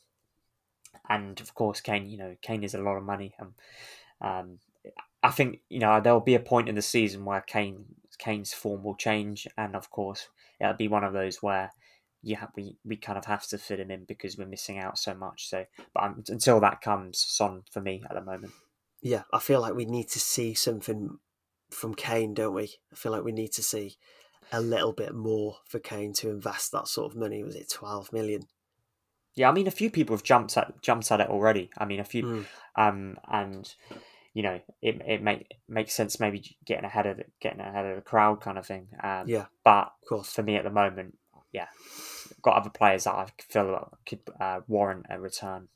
and 1.09 1.39
of 1.41 1.53
course, 1.53 1.81
Kane. 1.81 2.09
You 2.09 2.17
know, 2.17 2.35
Kane 2.41 2.63
is 2.63 2.73
a 2.73 2.81
lot 2.81 2.97
of 2.97 3.03
money. 3.03 3.35
Um, 3.39 3.55
um, 4.21 4.59
I 5.23 5.31
think 5.31 5.61
you 5.69 5.79
know 5.79 5.99
there'll 5.99 6.19
be 6.19 6.35
a 6.35 6.39
point 6.39 6.69
in 6.69 6.75
the 6.75 6.81
season 6.81 7.25
where 7.25 7.41
Kane 7.41 7.85
Kane's 8.17 8.53
form 8.53 8.83
will 8.83 8.95
change, 8.95 9.47
and 9.57 9.75
of 9.75 9.89
course, 9.89 10.29
it'll 10.59 10.73
be 10.73 10.87
one 10.87 11.03
of 11.03 11.13
those 11.13 11.41
where 11.41 11.71
we 12.55 12.77
we 12.83 12.95
kind 12.97 13.17
of 13.17 13.25
have 13.25 13.47
to 13.47 13.57
fit 13.57 13.79
him 13.79 13.91
in 13.91 14.05
because 14.05 14.37
we're 14.37 14.45
missing 14.47 14.79
out 14.79 14.97
so 14.97 15.13
much. 15.13 15.49
So, 15.49 15.65
but 15.93 16.03
um, 16.03 16.23
until 16.27 16.59
that 16.61 16.81
comes, 16.81 17.19
Son 17.19 17.63
for 17.71 17.81
me 17.81 18.03
at 18.09 18.15
the 18.15 18.21
moment. 18.23 18.53
Yeah. 19.01 19.23
I 19.31 19.39
feel 19.39 19.61
like 19.61 19.75
we 19.75 19.85
need 19.85 20.09
to 20.09 20.19
see 20.19 20.53
something 20.55 21.19
from 21.69 21.93
Kane, 21.93 22.33
don't 22.33 22.55
we? 22.55 22.75
I 22.91 22.95
feel 22.95 23.11
like 23.11 23.23
we 23.23 23.31
need 23.31 23.51
to 23.53 23.61
see 23.63 23.97
a 24.51 24.59
little 24.61 24.93
bit 24.93 25.13
more 25.13 25.57
for 25.67 25.79
Kane 25.79 26.13
to 26.13 26.29
invest 26.29 26.71
that 26.71 26.87
sort 26.87 27.11
of 27.11 27.17
money. 27.17 27.43
Was 27.43 27.55
it 27.55 27.69
12 27.69 28.11
million? 28.13 28.43
Yeah, 29.35 29.49
I 29.49 29.51
mean, 29.51 29.67
a 29.67 29.71
few 29.71 29.89
people 29.91 30.15
have 30.15 30.23
jumped 30.23 30.55
at 30.57 30.81
jumped 30.81 31.11
at 31.11 31.19
it 31.19 31.29
already. 31.29 31.69
I 31.77 31.85
mean, 31.85 31.99
a 31.99 32.03
few, 32.05 32.23
Mm. 32.23 32.45
um, 32.77 33.17
and 33.27 33.75
you 34.33 34.43
know, 34.43 34.59
it 34.81 35.01
it 35.05 35.21
make 35.21 35.47
makes 35.67 35.93
sense 35.93 36.19
maybe 36.19 36.57
getting 36.65 36.85
ahead 36.85 37.05
of 37.05 37.19
it, 37.19 37.31
getting 37.41 37.59
ahead 37.59 37.85
of 37.85 37.95
the 37.97 38.01
crowd 38.01 38.41
kind 38.41 38.57
of 38.57 38.65
thing. 38.65 38.87
Um, 39.03 39.27
Yeah, 39.27 39.45
but 39.63 39.91
of 40.01 40.07
course. 40.09 40.31
for 40.33 40.41
me 40.43 40.55
at 40.55 40.63
the 40.63 40.69
moment, 40.71 41.17
yeah, 41.51 41.67
got 42.45 42.57
other 42.57 42.69
players 42.69 43.05
that 43.05 43.15
I 43.15 43.25
feel 43.39 43.97
could 44.05 44.19
uh, 44.39 44.59
warrant 44.67 45.07
a 45.09 45.19
return. 45.19 45.67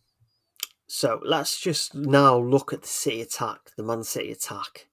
So 0.86 1.20
let's 1.26 1.60
just 1.60 1.96
now 1.96 2.38
look 2.38 2.72
at 2.72 2.84
the 2.84 2.88
City 2.88 3.22
attack, 3.22 3.72
the 3.76 3.84
Man 3.84 4.04
City 4.04 4.32
attack. 4.32 4.88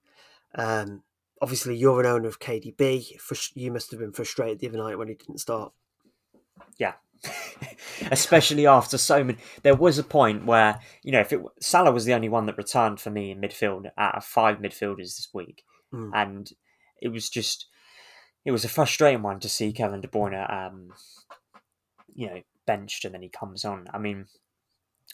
Um, 0.54 1.02
obviously, 1.42 1.76
you're 1.76 2.00
an 2.00 2.06
owner 2.06 2.28
of 2.28 2.40
KDB. 2.40 3.18
You 3.54 3.70
must 3.70 3.90
have 3.90 4.00
been 4.00 4.12
frustrated 4.12 4.58
the 4.58 4.68
other 4.68 4.78
night 4.78 4.96
when 4.98 5.08
he 5.08 5.14
didn't 5.14 5.38
start. 5.38 5.72
Yeah. 6.78 6.94
Especially 8.10 8.66
after 8.66 8.96
so 8.98 9.22
many, 9.22 9.38
there 9.62 9.74
was 9.74 9.98
a 9.98 10.04
point 10.04 10.46
where 10.46 10.80
you 11.02 11.12
know 11.12 11.20
if 11.20 11.32
it 11.32 11.40
Salah 11.60 11.92
was 11.92 12.04
the 12.04 12.14
only 12.14 12.28
one 12.28 12.46
that 12.46 12.58
returned 12.58 13.00
for 13.00 13.10
me 13.10 13.30
in 13.30 13.40
midfield 13.40 13.86
out 13.96 14.16
of 14.16 14.24
five 14.24 14.58
midfielders 14.58 15.16
this 15.16 15.28
week, 15.32 15.62
Mm. 15.94 16.10
and 16.14 16.50
it 17.00 17.08
was 17.08 17.30
just 17.30 17.66
it 18.44 18.50
was 18.50 18.64
a 18.64 18.68
frustrating 18.68 19.22
one 19.22 19.40
to 19.40 19.48
see 19.48 19.72
Kevin 19.72 20.00
De 20.00 20.08
Bruyne 20.08 20.50
um, 20.52 20.92
you 22.16 22.26
know, 22.26 22.42
benched 22.66 23.04
and 23.04 23.14
then 23.14 23.22
he 23.22 23.28
comes 23.28 23.64
on. 23.64 23.86
I 23.92 23.98
mean, 23.98 24.26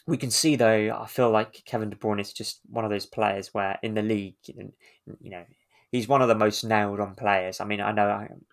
we 0.07 0.17
can 0.17 0.31
see 0.31 0.55
though. 0.55 0.97
I 0.99 1.05
feel 1.07 1.29
like 1.29 1.63
Kevin 1.65 1.89
De 1.89 1.95
Bruyne 1.95 2.21
is 2.21 2.33
just 2.33 2.61
one 2.67 2.85
of 2.85 2.91
those 2.91 3.05
players 3.05 3.53
where 3.53 3.77
in 3.83 3.93
the 3.93 4.01
league, 4.01 4.35
you 4.47 5.29
know, 5.29 5.45
he's 5.91 6.07
one 6.07 6.21
of 6.21 6.27
the 6.27 6.35
most 6.35 6.63
nailed 6.63 6.99
on 6.99 7.15
players. 7.15 7.59
I 7.59 7.65
mean, 7.65 7.81
I 7.81 7.91
know 7.91 8.09
um, 8.09 8.45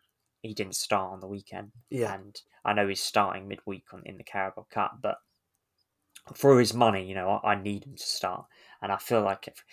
he 0.42 0.52
didn't 0.52 0.74
start 0.74 1.12
on 1.12 1.20
the 1.20 1.26
weekend, 1.26 1.70
yeah, 1.88 2.14
and 2.14 2.38
I 2.64 2.72
know 2.74 2.88
he's 2.88 3.02
starting 3.02 3.48
midweek 3.48 3.84
on 3.92 4.02
in 4.04 4.18
the 4.18 4.24
Carabao 4.24 4.66
Cup, 4.70 4.98
but 5.00 5.18
for 6.34 6.58
his 6.58 6.74
money, 6.74 7.06
you 7.06 7.14
know, 7.14 7.40
I, 7.42 7.52
I 7.52 7.62
need 7.62 7.84
him 7.84 7.96
to 7.96 8.06
start. 8.06 8.46
And 8.82 8.92
I 8.92 8.96
feel 8.96 9.22
like 9.22 9.48
if, 9.48 9.64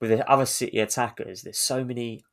with 0.00 0.10
the 0.10 0.30
other 0.30 0.46
City 0.46 0.78
attackers, 0.78 1.42
there's 1.42 1.58
so 1.58 1.84
many 1.84 2.24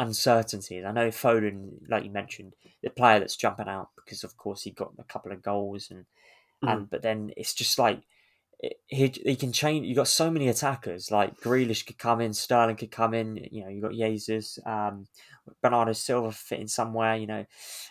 uncertainties. 0.00 0.84
I 0.84 0.92
know 0.92 1.08
Foden, 1.08 1.74
like 1.88 2.04
you 2.04 2.10
mentioned, 2.10 2.54
the 2.82 2.90
player 2.90 3.20
that's 3.20 3.36
jumping 3.36 3.68
out 3.68 3.90
because, 3.94 4.24
of 4.24 4.36
course, 4.36 4.62
he 4.62 4.70
got 4.70 4.92
a 4.98 5.04
couple 5.04 5.30
of 5.30 5.42
goals, 5.42 5.90
and 5.90 6.06
mm. 6.64 6.72
and 6.72 6.90
but 6.90 7.02
then 7.02 7.32
it's 7.36 7.54
just 7.54 7.78
like 7.78 8.02
he 8.88 9.12
he 9.24 9.36
can 9.36 9.52
change. 9.52 9.86
You 9.86 9.94
got 9.94 10.08
so 10.08 10.30
many 10.30 10.48
attackers 10.48 11.10
like 11.10 11.38
Grealish 11.40 11.86
could 11.86 11.98
come 11.98 12.20
in, 12.20 12.32
Sterling 12.32 12.76
could 12.76 12.90
come 12.90 13.14
in. 13.14 13.48
You 13.50 13.64
know, 13.64 13.68
you 13.68 13.82
got 13.82 13.92
Jesus, 13.92 14.58
um, 14.66 15.06
Bernardo 15.62 15.92
Silva 15.92 16.32
fit 16.32 16.60
in 16.60 16.68
somewhere. 16.68 17.16
You 17.16 17.26
know, 17.26 17.46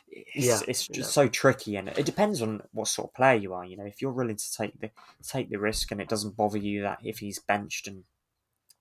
it's, 0.08 0.46
yeah, 0.46 0.60
it's 0.68 0.88
just 0.88 1.10
yeah. 1.10 1.24
so 1.24 1.28
tricky, 1.28 1.76
and 1.76 1.90
it 1.90 2.06
depends 2.06 2.42
on 2.42 2.62
what 2.72 2.88
sort 2.88 3.10
of 3.10 3.14
player 3.14 3.36
you 3.36 3.54
are. 3.54 3.66
You 3.66 3.78
know, 3.78 3.86
if 3.86 4.02
you're 4.02 4.12
willing 4.12 4.38
to 4.38 4.58
take 4.58 4.80
the 4.80 4.90
take 5.24 5.50
the 5.50 5.60
risk, 5.60 5.92
and 5.92 6.02
it 6.02 6.10
doesn't 6.10 6.36
bother 6.36 6.58
you 6.58 6.82
that 6.82 7.00
if 7.04 7.20
he's 7.20 7.40
benched, 7.40 7.88
and 7.88 8.04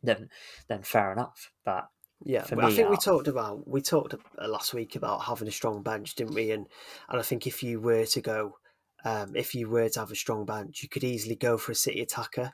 then 0.02 0.30
then 0.68 0.82
fair 0.82 1.12
enough. 1.12 1.52
But 1.64 1.88
yeah, 2.24 2.44
me, 2.54 2.64
I 2.64 2.70
think 2.72 2.90
we 2.90 2.96
talked 2.96 3.28
about 3.28 3.66
we 3.68 3.80
talked 3.80 4.14
last 4.44 4.74
week 4.74 4.96
about 4.96 5.22
having 5.22 5.48
a 5.48 5.52
strong 5.52 5.82
bench, 5.82 6.14
didn't 6.14 6.34
we? 6.34 6.50
And 6.50 6.66
and 7.08 7.18
I 7.18 7.22
think 7.22 7.46
if 7.46 7.62
you 7.62 7.80
were 7.80 8.06
to 8.06 8.20
go 8.20 8.58
um, 9.04 9.36
if 9.36 9.54
you 9.54 9.68
were 9.68 9.88
to 9.88 10.00
have 10.00 10.10
a 10.10 10.16
strong 10.16 10.44
bench, 10.44 10.82
you 10.82 10.88
could 10.88 11.04
easily 11.04 11.36
go 11.36 11.56
for 11.56 11.72
a 11.72 11.76
City 11.76 12.00
attacker. 12.00 12.52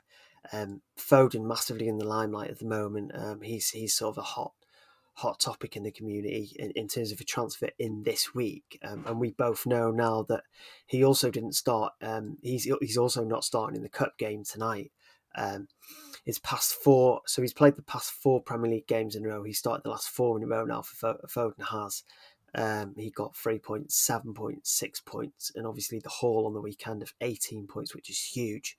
Um, 0.53 0.81
Foden 0.97 1.47
massively 1.47 1.87
in 1.87 1.97
the 1.97 2.05
limelight 2.05 2.51
at 2.51 2.59
the 2.59 2.65
moment. 2.65 3.11
Um, 3.15 3.41
he's 3.41 3.69
he's 3.69 3.95
sort 3.95 4.13
of 4.13 4.19
a 4.19 4.27
hot 4.27 4.53
hot 5.15 5.39
topic 5.39 5.77
in 5.77 5.83
the 5.83 5.91
community 5.91 6.51
in, 6.59 6.71
in 6.71 6.87
terms 6.87 7.11
of 7.11 7.21
a 7.21 7.23
transfer 7.23 7.69
in 7.79 8.03
this 8.03 8.35
week. 8.35 8.77
Um, 8.83 9.05
and 9.07 9.19
we 9.19 9.31
both 9.31 9.65
know 9.65 9.89
now 9.89 10.23
that 10.29 10.43
he 10.85 11.03
also 11.03 11.31
didn't 11.31 11.55
start. 11.55 11.93
Um, 12.01 12.37
he's 12.43 12.69
he's 12.79 12.97
also 12.97 13.23
not 13.23 13.43
starting 13.43 13.75
in 13.75 13.83
the 13.83 13.89
cup 13.89 14.17
game 14.17 14.43
tonight. 14.43 14.91
Um, 15.35 15.67
his 16.25 16.39
past 16.39 16.73
four, 16.73 17.21
so 17.25 17.41
he's 17.41 17.53
played 17.53 17.75
the 17.75 17.83
past 17.83 18.11
four 18.11 18.41
Premier 18.41 18.71
League 18.71 18.87
games 18.87 19.15
in 19.15 19.25
a 19.25 19.29
row. 19.29 19.43
He 19.43 19.53
started 19.53 19.83
the 19.83 19.91
last 19.91 20.09
four 20.09 20.37
in 20.37 20.43
a 20.43 20.47
row 20.47 20.65
now 20.65 20.81
for 20.81 21.15
Foden 21.27 21.69
has. 21.69 22.03
Um, 22.55 22.95
he 22.97 23.11
got 23.11 23.35
three 23.35 23.59
points, 23.59 23.95
seven 23.95 24.33
points, 24.33 24.71
six 24.71 24.99
points, 24.99 25.51
and 25.55 25.67
obviously 25.67 25.99
the 25.99 26.09
haul 26.09 26.47
on 26.47 26.53
the 26.53 26.61
weekend 26.61 27.03
of 27.03 27.13
18 27.21 27.67
points, 27.67 27.93
which 27.93 28.09
is 28.09 28.19
huge. 28.19 28.77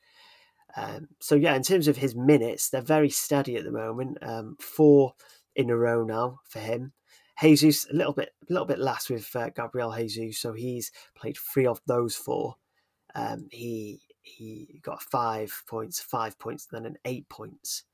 Um, 0.76 1.08
so 1.20 1.34
yeah, 1.36 1.54
in 1.54 1.62
terms 1.62 1.86
of 1.86 1.96
his 1.96 2.16
minutes, 2.16 2.68
they're 2.68 2.82
very 2.82 3.10
steady 3.10 3.56
at 3.56 3.64
the 3.64 3.70
moment. 3.70 4.18
Um, 4.22 4.56
four 4.60 5.14
in 5.54 5.70
a 5.70 5.76
row 5.76 6.04
now 6.04 6.40
for 6.48 6.58
him. 6.58 6.92
Jesus 7.40 7.86
a 7.90 7.94
little 7.94 8.14
bit, 8.14 8.30
a 8.48 8.52
little 8.52 8.66
bit 8.66 8.78
less 8.78 9.10
with 9.10 9.34
uh, 9.36 9.50
Gabriel 9.50 9.94
Jesus, 9.94 10.38
so 10.38 10.52
he's 10.54 10.90
played 11.14 11.36
three 11.36 11.66
of 11.66 11.80
those 11.86 12.16
four. 12.16 12.56
Um, 13.14 13.48
he 13.50 14.00
he 14.26 14.80
got 14.82 15.02
five 15.02 15.62
points, 15.68 16.00
five 16.00 16.38
points, 16.38 16.66
then 16.66 16.84
an 16.84 16.96
eight 17.04 17.28
points. 17.28 17.84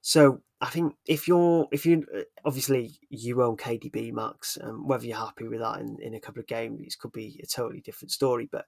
So 0.00 0.40
I 0.60 0.66
think 0.66 0.94
if 1.06 1.28
you're 1.28 1.68
if 1.70 1.84
you 1.84 2.06
uh, 2.16 2.22
obviously 2.44 2.98
you 3.10 3.42
own 3.42 3.56
KDB 3.56 4.12
Max, 4.12 4.56
um, 4.62 4.86
whether 4.86 5.04
you're 5.04 5.18
happy 5.18 5.46
with 5.46 5.60
that 5.60 5.80
in, 5.80 5.98
in 6.00 6.14
a 6.14 6.20
couple 6.20 6.40
of 6.40 6.46
games 6.46 6.80
it 6.80 6.98
could 6.98 7.12
be 7.12 7.40
a 7.42 7.46
totally 7.46 7.80
different 7.80 8.10
story. 8.10 8.48
But 8.50 8.64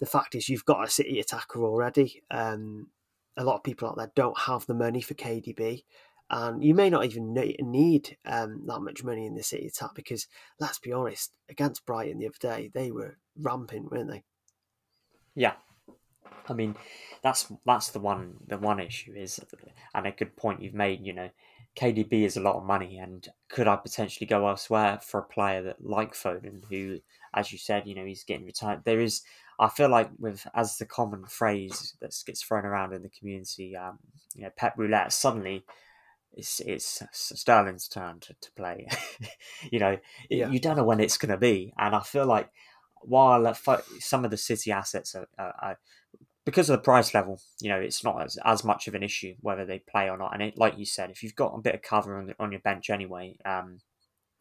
the 0.00 0.06
fact 0.06 0.34
is, 0.34 0.48
you've 0.48 0.64
got 0.64 0.84
a 0.84 0.90
City 0.90 1.20
attacker 1.20 1.62
already. 1.62 2.22
Um, 2.30 2.88
a 3.36 3.44
lot 3.44 3.56
of 3.56 3.64
people 3.64 3.88
out 3.88 3.96
there 3.96 4.12
don't 4.16 4.38
have 4.38 4.66
the 4.66 4.74
money 4.74 5.00
for 5.00 5.14
KDB, 5.14 5.84
and 6.30 6.62
you 6.62 6.74
may 6.74 6.90
not 6.90 7.04
even 7.04 7.32
need 7.32 8.16
um, 8.24 8.64
that 8.66 8.80
much 8.80 9.04
money 9.04 9.26
in 9.26 9.34
the 9.34 9.42
City 9.42 9.68
attack 9.68 9.94
because 9.94 10.26
let's 10.58 10.78
be 10.80 10.92
honest, 10.92 11.32
against 11.48 11.86
Brighton 11.86 12.18
the 12.18 12.26
other 12.26 12.36
day, 12.40 12.70
they 12.74 12.90
were 12.90 13.16
ramping, 13.36 13.88
weren't 13.88 14.10
they? 14.10 14.24
Yeah, 15.34 15.54
I 16.48 16.52
mean, 16.52 16.76
that's 17.22 17.52
that's 17.66 17.90
the 17.90 18.00
one 18.00 18.34
the 18.46 18.58
one 18.58 18.80
issue 18.80 19.12
is, 19.14 19.40
and 19.94 20.06
a 20.06 20.12
good 20.12 20.36
point 20.36 20.62
you've 20.62 20.74
made. 20.74 21.04
You 21.04 21.12
know, 21.12 21.30
KDB 21.76 22.24
is 22.24 22.36
a 22.36 22.42
lot 22.42 22.56
of 22.56 22.64
money, 22.64 22.98
and 22.98 23.26
could 23.48 23.68
I 23.68 23.76
potentially 23.76 24.26
go 24.26 24.48
elsewhere 24.48 24.98
for 25.02 25.20
a 25.20 25.24
player 25.24 25.62
that 25.62 25.84
like 25.84 26.14
Foden, 26.14 26.62
who, 26.68 26.98
as 27.34 27.52
you 27.52 27.58
said, 27.58 27.86
you 27.86 27.94
know, 27.94 28.04
he's 28.04 28.24
getting 28.24 28.46
retired. 28.46 28.82
There 28.84 29.00
is, 29.00 29.22
I 29.60 29.68
feel 29.68 29.88
like 29.88 30.10
with 30.18 30.46
as 30.54 30.78
the 30.78 30.86
common 30.86 31.26
phrase 31.26 31.94
that 32.00 32.14
gets 32.26 32.42
thrown 32.42 32.64
around 32.64 32.92
in 32.92 33.02
the 33.02 33.10
community, 33.10 33.76
um, 33.76 33.98
you 34.34 34.42
know, 34.42 34.50
Pep 34.56 34.74
roulette. 34.76 35.12
Suddenly, 35.12 35.64
it's 36.32 36.60
it's 36.60 37.02
Sterling's 37.12 37.88
turn 37.88 38.20
to, 38.20 38.34
to 38.40 38.52
play. 38.52 38.88
you 39.70 39.78
know, 39.78 39.98
yeah. 40.30 40.50
you 40.50 40.60
don't 40.60 40.76
know 40.76 40.84
when 40.84 41.00
it's 41.00 41.18
going 41.18 41.32
to 41.32 41.38
be, 41.38 41.72
and 41.78 41.94
I 41.94 42.00
feel 42.00 42.26
like 42.26 42.50
while 43.02 43.54
some 44.00 44.24
of 44.24 44.30
the 44.30 44.36
City 44.36 44.72
assets 44.72 45.14
are, 45.14 45.28
are, 45.38 45.54
are 45.60 45.78
because 46.48 46.70
of 46.70 46.78
the 46.78 46.82
price 46.82 47.12
level, 47.12 47.38
you 47.60 47.68
know, 47.68 47.78
it's 47.78 48.02
not 48.02 48.22
as, 48.22 48.38
as 48.42 48.64
much 48.64 48.88
of 48.88 48.94
an 48.94 49.02
issue 49.02 49.34
whether 49.42 49.66
they 49.66 49.80
play 49.80 50.08
or 50.08 50.16
not. 50.16 50.32
And 50.32 50.42
it, 50.42 50.56
like 50.56 50.78
you 50.78 50.86
said, 50.86 51.10
if 51.10 51.22
you've 51.22 51.34
got 51.34 51.52
a 51.54 51.60
bit 51.60 51.74
of 51.74 51.82
cover 51.82 52.16
on, 52.16 52.28
the, 52.28 52.34
on 52.40 52.52
your 52.52 52.62
bench 52.62 52.88
anyway, 52.88 53.36
um, 53.44 53.80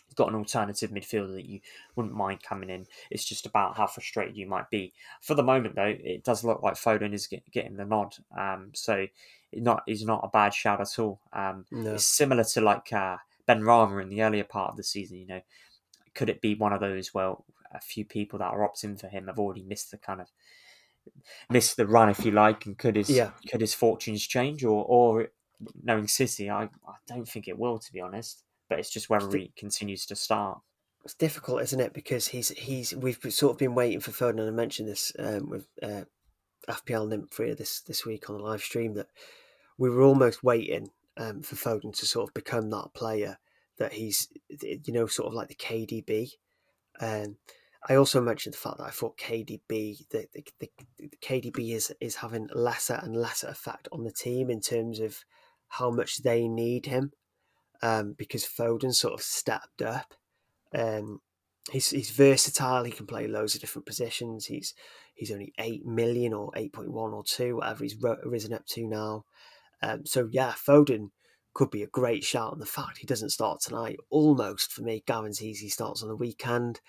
you've 0.08 0.16
got 0.16 0.30
an 0.30 0.36
alternative 0.36 0.90
midfielder 0.90 1.36
that 1.36 1.50
you 1.50 1.60
wouldn't 1.98 2.16
mind 2.16 2.42
coming 2.42 2.70
in. 2.70 2.86
It's 3.12 3.26
just 3.26 3.46
about 3.46 3.76
how 3.76 3.88
frustrated 3.88 4.38
you 4.38 4.48
might 4.48 4.70
be. 4.70 4.94
For 5.22 5.34
the 5.34 5.44
moment, 5.44 5.76
though, 5.76 5.96
it 6.00 6.24
does 6.24 6.46
look 6.46 6.64
like 6.64 6.76
Foden 6.76 7.14
is 7.14 7.28
get, 7.28 7.44
getting 7.52 7.76
the 7.76 7.84
nod. 7.84 8.16
Um, 8.38 8.72
so 8.74 9.06
not 9.52 9.84
is 9.86 10.06
not 10.06 10.22
a 10.24 10.30
bad 10.30 10.54
shout 10.54 10.80
at 10.80 10.98
all. 11.00 11.20
Um, 11.34 11.66
no. 11.72 11.96
It's 11.96 12.06
similar 12.06 12.46
to 12.46 12.62
like 12.62 12.94
uh, 12.94 13.18
Benrahma 13.50 14.02
in 14.02 14.08
the 14.08 14.22
earlier 14.22 14.46
part 14.46 14.72
of 14.72 14.78
the 14.78 14.84
season. 14.84 15.18
You 15.18 15.28
know, 15.28 15.42
could 16.16 16.30
it 16.30 16.40
be 16.40 16.56
one 16.56 16.72
of 16.72 16.80
those? 16.80 17.14
Well, 17.14 17.44
a 17.74 17.82
few 17.82 18.06
people 18.06 18.40
that 18.40 18.54
are 18.54 18.66
opting 18.66 18.98
for 18.98 19.10
him 19.10 19.28
have 19.28 19.40
already 19.40 19.64
missed 19.64 19.92
the 19.92 19.98
kind 19.98 20.22
of 20.22 20.28
missed 21.50 21.78
the 21.78 21.88
run, 21.88 22.10
if 22.10 22.26
you 22.26 22.32
like, 22.32 22.66
and 22.66 22.78
could 22.78 22.96
his 22.96 23.10
yeah. 23.10 23.32
could 23.50 23.62
his 23.62 23.74
fortunes 23.74 24.26
change, 24.26 24.64
or 24.64 24.86
or 24.86 25.28
knowing 25.84 26.08
City, 26.08 26.50
I, 26.50 26.64
I 26.64 26.96
don't 27.08 27.28
think 27.28 27.48
it 27.48 27.58
will, 27.58 27.80
to 27.80 27.94
be 27.94 28.02
honest. 28.02 28.44
But 28.70 28.80
it's 28.80 28.90
just 28.90 29.10
whether 29.10 29.36
he 29.36 29.54
continues 29.58 30.06
to 30.08 30.16
start. 30.16 30.60
It's 31.06 31.14
difficult, 31.14 31.62
isn't 31.62 31.80
it? 31.80 31.94
Because 31.94 32.28
he's 32.28 32.50
he's 32.50 32.94
we've 32.96 33.20
sort 33.30 33.54
of 33.54 33.58
been 33.58 33.76
waiting 33.76 34.02
for 34.02 34.12
Foden, 34.12 34.40
and 34.40 34.50
I 34.50 34.52
mentioned 34.52 34.90
this 34.90 35.12
um, 35.18 35.50
with 35.50 35.68
uh, 35.82 36.04
FPL 36.68 37.08
Nymph 37.08 37.38
this 37.58 37.82
this 37.82 38.06
week 38.06 38.30
on 38.30 38.38
the 38.38 38.44
live 38.44 38.62
stream 38.62 38.94
that 38.96 39.08
we 39.78 39.90
were 39.90 40.02
almost 40.02 40.44
waiting 40.44 40.90
um, 41.16 41.42
for 41.42 41.56
Foden 41.56 41.98
to 41.98 42.06
sort 42.06 42.30
of 42.30 42.34
become 42.34 42.70
that 42.72 42.94
player 42.94 43.38
that 43.78 43.94
he's 43.94 44.28
you 44.50 44.94
know 44.94 45.08
sort 45.08 45.28
of 45.28 45.34
like 45.34 45.48
the 45.48 45.56
KDB. 45.56 46.32
Um, 47.00 47.38
I 47.90 47.96
also 47.96 48.22
mentioned 48.22 48.54
the 48.54 48.60
fact 48.60 48.78
that 48.80 48.88
I 48.88 48.90
thought 48.90 49.18
KDB, 49.18 50.10
the, 50.10 50.28
the, 50.34 50.44
the, 50.60 50.70
the, 51.00 51.10
KDB 51.22 51.74
is 51.74 51.94
is 52.02 52.16
having 52.16 52.50
lesser 52.54 53.00
and 53.02 53.16
lesser 53.16 53.48
effect 53.48 53.88
on 53.92 54.04
the 54.04 54.12
team 54.12 54.50
in 54.50 54.60
terms 54.60 55.00
of 55.00 55.24
how 55.70 55.90
much 55.90 56.18
they 56.24 56.48
need 56.48 56.86
him, 56.86 57.12
um, 57.82 58.14
because 58.18 58.46
Foden 58.46 58.94
sort 58.94 59.14
of 59.14 59.22
stepped 59.22 59.82
up. 59.82 60.14
Um, 60.74 61.22
he's 61.72 61.90
he's 61.92 62.10
versatile. 62.10 62.84
He 62.84 62.92
can 62.92 63.08
play 63.08 63.28
loads 63.28 63.56
of 63.56 63.62
different 63.62 63.86
positions. 63.86 64.46
He's 64.46 64.74
he's 65.16 65.32
only 65.32 65.54
eight 65.58 65.86
million 65.86 66.34
or 66.34 66.52
eight 66.56 66.74
point 66.74 66.92
one 66.92 67.14
or 67.14 67.24
two, 67.24 67.56
whatever 67.58 67.84
he's 67.84 67.98
risen 68.26 68.54
up 68.54 68.66
to 68.68 68.86
now. 68.86 69.24
Um, 69.82 70.06
so 70.06 70.28
yeah, 70.32 70.52
Foden 70.52 71.12
could 71.54 71.72
be 71.72 71.84
a 71.84 71.88
great 71.88 72.24
shout. 72.24 72.52
And 72.52 72.62
the 72.62 72.66
fact 72.66 72.98
he 72.98 73.08
doesn't 73.08 73.30
start 73.30 73.62
tonight 73.62 73.98
almost 74.10 74.72
for 74.72 74.82
me 74.82 75.04
guarantees 75.08 75.60
he 75.60 75.70
starts 75.70 76.04
on 76.04 76.10
the 76.10 76.16
weekend 76.16 76.82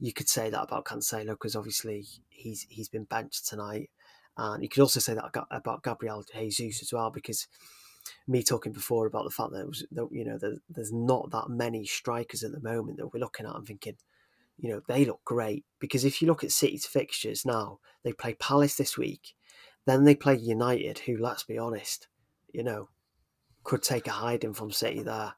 you 0.00 0.12
could 0.12 0.28
say 0.28 0.50
that 0.50 0.62
about 0.62 0.84
Cancelo 0.84 1.30
because 1.30 1.56
obviously 1.56 2.06
he's 2.28 2.66
he's 2.68 2.88
been 2.88 3.04
benched 3.04 3.46
tonight, 3.46 3.90
and 4.36 4.62
you 4.62 4.68
could 4.68 4.82
also 4.82 5.00
say 5.00 5.14
that 5.14 5.46
about 5.50 5.82
Gabriel 5.82 6.24
Jesus 6.34 6.82
as 6.82 6.92
well 6.92 7.10
because 7.10 7.46
me 8.26 8.42
talking 8.42 8.72
before 8.72 9.06
about 9.06 9.24
the 9.24 9.30
fact 9.30 9.52
that, 9.52 9.66
was, 9.66 9.86
that 9.92 10.08
you 10.10 10.24
know 10.24 10.38
there, 10.38 10.56
there's 10.68 10.92
not 10.92 11.30
that 11.30 11.48
many 11.48 11.84
strikers 11.84 12.42
at 12.42 12.52
the 12.52 12.60
moment 12.60 12.98
that 12.98 13.12
we're 13.12 13.20
looking 13.20 13.46
at 13.46 13.54
and 13.54 13.66
thinking, 13.66 13.96
you 14.58 14.70
know, 14.70 14.80
they 14.88 15.04
look 15.04 15.20
great 15.24 15.64
because 15.78 16.04
if 16.04 16.20
you 16.20 16.28
look 16.28 16.44
at 16.44 16.52
City's 16.52 16.86
fixtures 16.86 17.44
now, 17.44 17.78
they 18.02 18.12
play 18.12 18.34
Palace 18.34 18.76
this 18.76 18.96
week, 18.96 19.34
then 19.86 20.04
they 20.04 20.14
play 20.14 20.36
United, 20.36 21.00
who 21.00 21.16
let's 21.16 21.44
be 21.44 21.58
honest, 21.58 22.08
you 22.52 22.62
know, 22.62 22.88
could 23.64 23.82
take 23.82 24.06
a 24.06 24.12
hiding 24.12 24.54
from 24.54 24.70
City 24.70 25.02
there. 25.02 25.34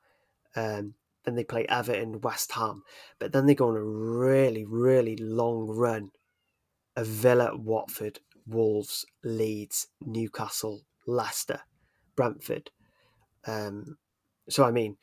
Um, 0.55 0.95
then 1.27 1.35
they 1.35 1.45
play 1.45 1.67
Everton, 1.69 2.21
West 2.21 2.53
Ham, 2.53 2.83
but 3.19 3.33
then 3.33 3.47
they 3.47 3.55
go 3.55 3.69
on 3.69 3.77
a 3.77 3.83
really, 3.83 4.65
really 4.65 5.17
long 5.17 5.67
run 5.67 6.11
of 6.97 7.07
Villa, 7.07 7.57
Watford, 7.57 8.21
Wolves, 8.47 9.05
Leeds, 9.25 9.89
Newcastle, 10.01 10.83
Leicester, 11.07 11.61
Brentford. 12.15 12.71
Um, 13.47 13.99
so 14.49 14.65
I 14.65 14.71
mean, 14.71 14.97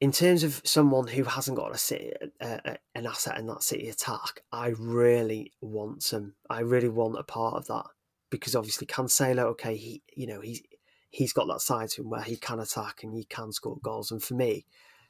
in 0.00 0.12
terms 0.12 0.42
of 0.42 0.62
someone 0.64 1.08
who 1.08 1.24
hasn't 1.24 1.56
got 1.56 1.74
a 1.74 1.78
city, 1.78 2.12
uh, 2.40 2.58
an 2.94 3.06
asset 3.06 3.38
in 3.38 3.46
that 3.46 3.62
city 3.62 3.88
attack, 3.88 4.42
I 4.50 4.74
really 4.78 5.52
want 5.60 6.02
some. 6.02 6.34
I 6.48 6.60
really 6.60 6.88
want 6.88 7.18
a 7.18 7.22
part 7.22 7.54
of 7.54 7.66
that 7.66 7.86
because 8.30 8.54
obviously 8.54 8.86
Cancelo, 8.86 9.44
okay, 9.44 9.76
he 9.76 10.02
you 10.14 10.26
know 10.26 10.40
he's 10.40 10.62
he's 11.10 11.32
got 11.32 11.46
that 11.48 11.60
side 11.60 11.90
to 11.90 12.02
him 12.02 12.10
where 12.10 12.22
he 12.22 12.36
can 12.36 12.60
attack 12.60 13.02
and 13.02 13.14
he 13.14 13.24
can 13.24 13.52
score 13.52 13.78
goals. 13.82 14.10
And 14.10 14.22
for 14.22 14.34
me, 14.34 14.66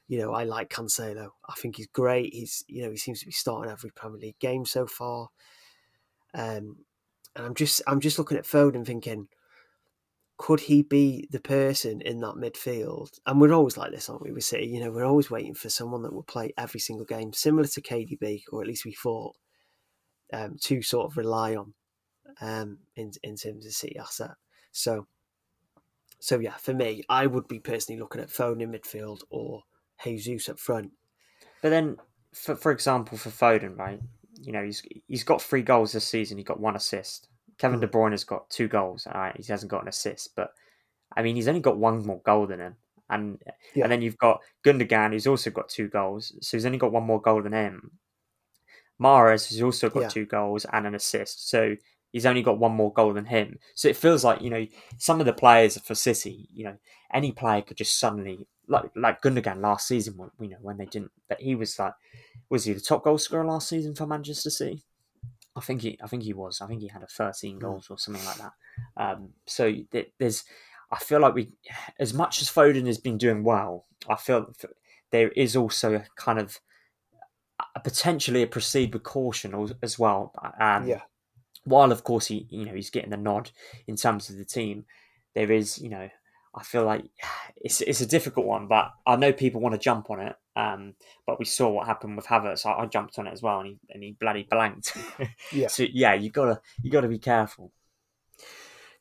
you 0.07 0.19
know, 0.19 0.33
I 0.33 0.45
like 0.45 0.71
Cancelo. 0.71 1.31
I 1.49 1.55
think 1.59 1.77
he's 1.77 1.89
great. 1.89 2.33
He's 2.35 2.65
you 2.69 2.83
know 2.83 2.91
he 2.91 2.97
seems 2.97 3.21
to 3.21 3.27
be 3.27 3.33
starting 3.33 3.71
every 3.71 3.91
Premier 3.91 4.19
League 4.19 4.39
game 4.39 4.65
so 4.65 4.87
far. 4.87 5.29
Um, 6.35 6.77
and 7.37 7.47
I'm 7.47 7.55
just 7.55 7.83
I'm 7.87 8.01
just 8.01 8.19
looking 8.19 8.39
at 8.39 8.45
Foden 8.45 8.87
thinking 8.87 9.29
could 10.39 10.61
he 10.61 10.83
be 10.83 11.29
the 11.33 11.41
person 11.41 12.01
in 12.01 12.21
that 12.21 12.37
midfield? 12.37 13.11
And 13.27 13.41
we're 13.41 13.53
always 13.53 13.77
like 13.77 13.91
this, 13.91 14.09
aren't 14.09 14.23
we? 14.23 14.31
We 14.31 14.41
say, 14.41 14.63
you 14.63 14.79
know, 14.79 14.93
we're 14.93 15.05
always 15.05 15.31
waiting 15.31 15.55
for 15.55 15.69
someone 15.69 16.03
that 16.03 16.13
will 16.13 16.23
play 16.23 16.55
every 16.57 16.79
single 16.79 17.05
game, 17.05 17.33
similar 17.33 17.67
to 17.67 17.83
KDB, 17.83 18.43
or 18.53 18.63
at 18.63 18.69
least 18.69 18.85
we 18.85 18.93
thought, 18.93 19.35
um, 20.33 20.57
to 20.63 20.81
sort 20.81 21.11
of 21.11 21.17
rely 21.17 21.57
on 21.57 21.75
um, 22.41 22.79
in 22.95 23.11
in 23.25 23.35
terms 23.35 23.67
of 23.67 23.73
City 23.73 23.99
asset. 23.99 24.37
So, 24.71 25.09
so 26.21 26.39
yeah, 26.39 26.55
for 26.55 26.75
me, 26.75 27.05
I 27.09 27.27
would 27.27 27.49
be 27.49 27.61
personally 27.61 28.01
looking 28.01 28.21
at 28.21 28.29
Foden 28.29 28.63
in 28.63 28.73
midfield 28.73 29.21
or 29.31 29.63
Jesus 30.03 30.49
up 30.49 30.59
front. 30.59 30.91
But 31.63 31.71
then, 31.71 31.97
for 32.35 32.57
for 32.57 32.73
example, 32.73 33.19
for 33.19 33.31
Foden, 33.31 33.77
right? 33.77 34.01
You 34.41 34.53
know, 34.53 34.65
he's 34.65 34.83
he's 35.07 35.25
got 35.25 35.43
three 35.43 35.63
goals 35.63 35.93
this 35.93 36.07
season. 36.07 36.39
He 36.39 36.45
got 36.45 36.61
one 36.61 36.77
assist. 36.77 37.29
Kevin 37.59 37.79
hmm. 37.79 37.87
De 37.87 37.89
Bruyne 37.89 38.13
has 38.13 38.25
got 38.25 38.51
two 38.51 38.69
goals. 38.69 39.07
All 39.07 39.21
right, 39.21 39.37
he 39.37 39.45
hasn't 39.51 39.71
got 39.71 39.83
an 39.83 39.89
assist, 39.89 40.35
but 40.37 40.53
I 41.17 41.23
mean, 41.23 41.37
he's 41.37 41.49
only 41.49 41.61
got 41.61 41.79
one 41.79 42.05
more 42.05 42.21
goal 42.25 42.47
than 42.47 42.61
him. 42.61 42.77
And 43.11 43.39
yeah. 43.75 43.85
and 43.85 43.93
then 43.93 44.03
you've 44.03 44.19
got 44.19 44.41
Gundogan, 44.65 45.13
who's 45.13 45.27
also 45.27 45.51
got 45.51 45.69
two 45.69 45.89
goals, 45.89 46.35
so 46.43 46.57
he's 46.57 46.67
only 46.67 46.79
got 46.79 46.93
one 46.93 47.05
more 47.05 47.21
goal 47.21 47.43
than 47.43 47.53
him. 47.53 47.93
Mahrez 49.01 49.49
has 49.49 49.63
also 49.63 49.89
got 49.89 50.03
yeah. 50.03 50.09
two 50.09 50.27
goals 50.27 50.67
and 50.73 50.87
an 50.87 50.95
assist, 50.95 51.49
so 51.49 51.77
he's 52.13 52.27
only 52.27 52.43
got 52.43 52.59
one 52.59 52.73
more 52.73 52.93
goal 52.93 53.13
than 53.13 53.27
him. 53.27 53.59
So 53.75 53.89
it 53.89 53.97
feels 53.97 54.25
like 54.25 54.43
you 54.43 54.51
know 54.51 54.67
some 54.97 55.21
of 55.21 55.27
the 55.27 55.33
players 55.33 55.79
for 55.81 55.95
City, 55.95 56.49
you 56.53 56.65
know, 56.65 56.77
any 57.13 57.33
player 57.33 57.63
could 57.63 57.77
just 57.77 57.99
suddenly 57.99 58.47
like 58.69 58.91
like 58.95 59.23
Gundogan 59.23 59.61
last 59.61 59.89
season, 59.89 60.19
you 60.41 60.49
know, 60.49 60.59
when 60.61 60.79
they 60.79 60.87
didn't, 60.87 61.13
but 61.29 61.41
he 61.41 61.55
was 61.55 61.79
like, 61.79 61.95
was 62.51 62.65
he 62.65 62.73
the 62.73 62.81
top 62.81 63.05
goal 63.05 63.19
scorer 63.19 63.45
last 63.45 63.69
season 63.69 63.95
for 63.95 64.07
Manchester 64.07 64.51
City? 64.51 64.85
I 65.59 65.61
think 65.61 65.83
he, 65.83 65.99
I 66.03 66.07
think 66.07 66.23
he 66.23 66.33
was. 66.33 66.61
I 66.61 66.67
think 66.67 66.81
he 66.81 66.89
had 66.89 67.03
a 67.03 67.07
13 67.07 67.55
hmm. 67.55 67.59
goals 67.59 67.89
or 67.91 67.99
something 67.99 68.25
like 68.25 68.37
that. 68.37 68.53
Um, 68.97 69.31
so 69.47 69.75
there's, 70.19 70.45
I 70.91 70.99
feel 70.99 71.21
like 71.21 71.35
we, 71.35 71.51
as 71.99 72.15
much 72.15 72.41
as 72.41 72.49
Foden 72.49 72.87
has 72.87 72.99
been 72.99 73.19
doing 73.19 73.43
well, 73.43 73.87
I 74.09 74.15
feel 74.15 74.53
there 75.11 75.31
is 75.31 75.57
also 75.57 75.95
a 75.95 76.05
kind 76.17 76.39
of 76.39 76.61
a 77.75 77.81
potentially 77.81 78.43
a 78.43 78.47
proceed 78.47 78.95
with 78.95 79.03
caution 79.03 79.69
as 79.83 79.99
well. 79.99 80.33
Um, 80.61 80.87
yeah. 80.87 81.03
While 81.65 81.93
of 81.93 82.05
course 82.05 82.27
he, 82.27 82.47
you 82.51 82.65
know, 82.65 82.75
he's 82.75 82.91
getting 82.91 83.11
the 83.11 83.17
nod 83.17 83.51
in 83.87 83.97
terms 83.97 84.31
of 84.31 84.37
the 84.37 84.45
team, 84.45 84.85
there 85.35 85.51
is, 85.51 85.79
you 85.79 85.89
know, 85.89 86.09
I 86.55 86.63
feel 86.63 86.85
like 86.85 87.05
it's 87.57 87.81
it's 87.81 88.01
a 88.01 88.07
difficult 88.07 88.47
one, 88.47 88.67
but 88.67 88.93
I 89.07 89.17
know 89.17 89.33
people 89.33 89.61
want 89.61 89.75
to 89.75 89.79
jump 89.79 90.11
on 90.11 90.21
it. 90.21 90.37
Um, 90.57 90.95
but 91.27 91.39
we 91.39 91.45
saw 91.45 91.69
what 91.69 91.87
happened 91.87 92.17
with 92.17 92.27
Havertz. 92.27 92.67
I, 92.67 92.83
I 92.83 92.87
jumped 92.87 93.19
on 93.19 93.29
it 93.29 93.33
as 93.33 93.43
well, 93.43 93.61
and 93.61 93.69
he 93.69 93.79
and 93.91 94.03
he 94.03 94.17
bloody 94.19 94.47
blanked. 94.51 94.97
yeah. 95.53 95.69
so 95.69 95.85
yeah, 95.93 96.15
you 96.15 96.31
gotta 96.31 96.61
you 96.83 96.91
gotta 96.91 97.09
be 97.09 97.19
careful. 97.19 97.73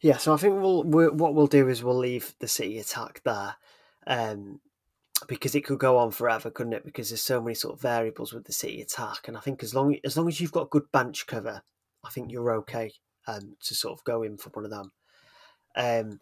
Yeah. 0.01 0.17
So 0.17 0.33
I 0.33 0.37
think 0.37 0.61
we'll, 0.61 0.83
we 0.83 1.07
what 1.09 1.33
we'll 1.33 1.47
do 1.47 1.67
is 1.67 1.83
we'll 1.83 1.97
leave 1.97 2.35
the 2.39 2.47
City 2.47 2.77
attack 2.77 3.21
there, 3.25 3.55
um, 4.05 4.59
because 5.27 5.55
it 5.55 5.65
could 5.65 5.79
go 5.79 5.97
on 5.97 6.11
forever, 6.11 6.51
couldn't 6.51 6.73
it? 6.73 6.85
Because 6.85 7.09
there's 7.09 7.21
so 7.21 7.41
many 7.41 7.55
sort 7.55 7.73
of 7.73 7.81
variables 7.81 8.33
with 8.33 8.45
the 8.45 8.53
City 8.53 8.81
attack, 8.81 9.27
and 9.27 9.35
I 9.35 9.39
think 9.39 9.63
as 9.63 9.73
long 9.73 9.97
as 10.03 10.15
long 10.15 10.27
as 10.27 10.39
you've 10.39 10.51
got 10.51 10.69
good 10.69 10.91
bench 10.91 11.25
cover, 11.25 11.63
I 12.07 12.09
think 12.09 12.31
you're 12.31 12.55
okay 12.57 12.93
um, 13.27 13.57
to 13.61 13.75
sort 13.75 13.97
of 13.97 14.03
go 14.05 14.23
in 14.23 14.37
for 14.37 14.49
one 14.51 14.65
of 14.65 14.71
them. 14.71 14.91
Um, 15.75 16.19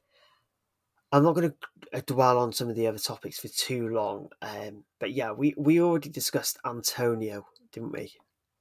I'm 1.12 1.24
not 1.24 1.36
going 1.36 1.54
to 1.94 2.02
dwell 2.02 2.38
on 2.38 2.52
some 2.52 2.70
of 2.70 2.76
the 2.76 2.88
other 2.88 2.98
topics 2.98 3.40
for 3.40 3.48
too 3.48 3.88
long, 3.90 4.30
um, 4.42 4.84
but 5.00 5.14
yeah, 5.14 5.32
we, 5.32 5.54
we 5.58 5.80
already 5.80 6.10
discussed 6.10 6.60
Antonio, 6.66 7.46
didn't 7.72 7.94
we, 7.94 8.12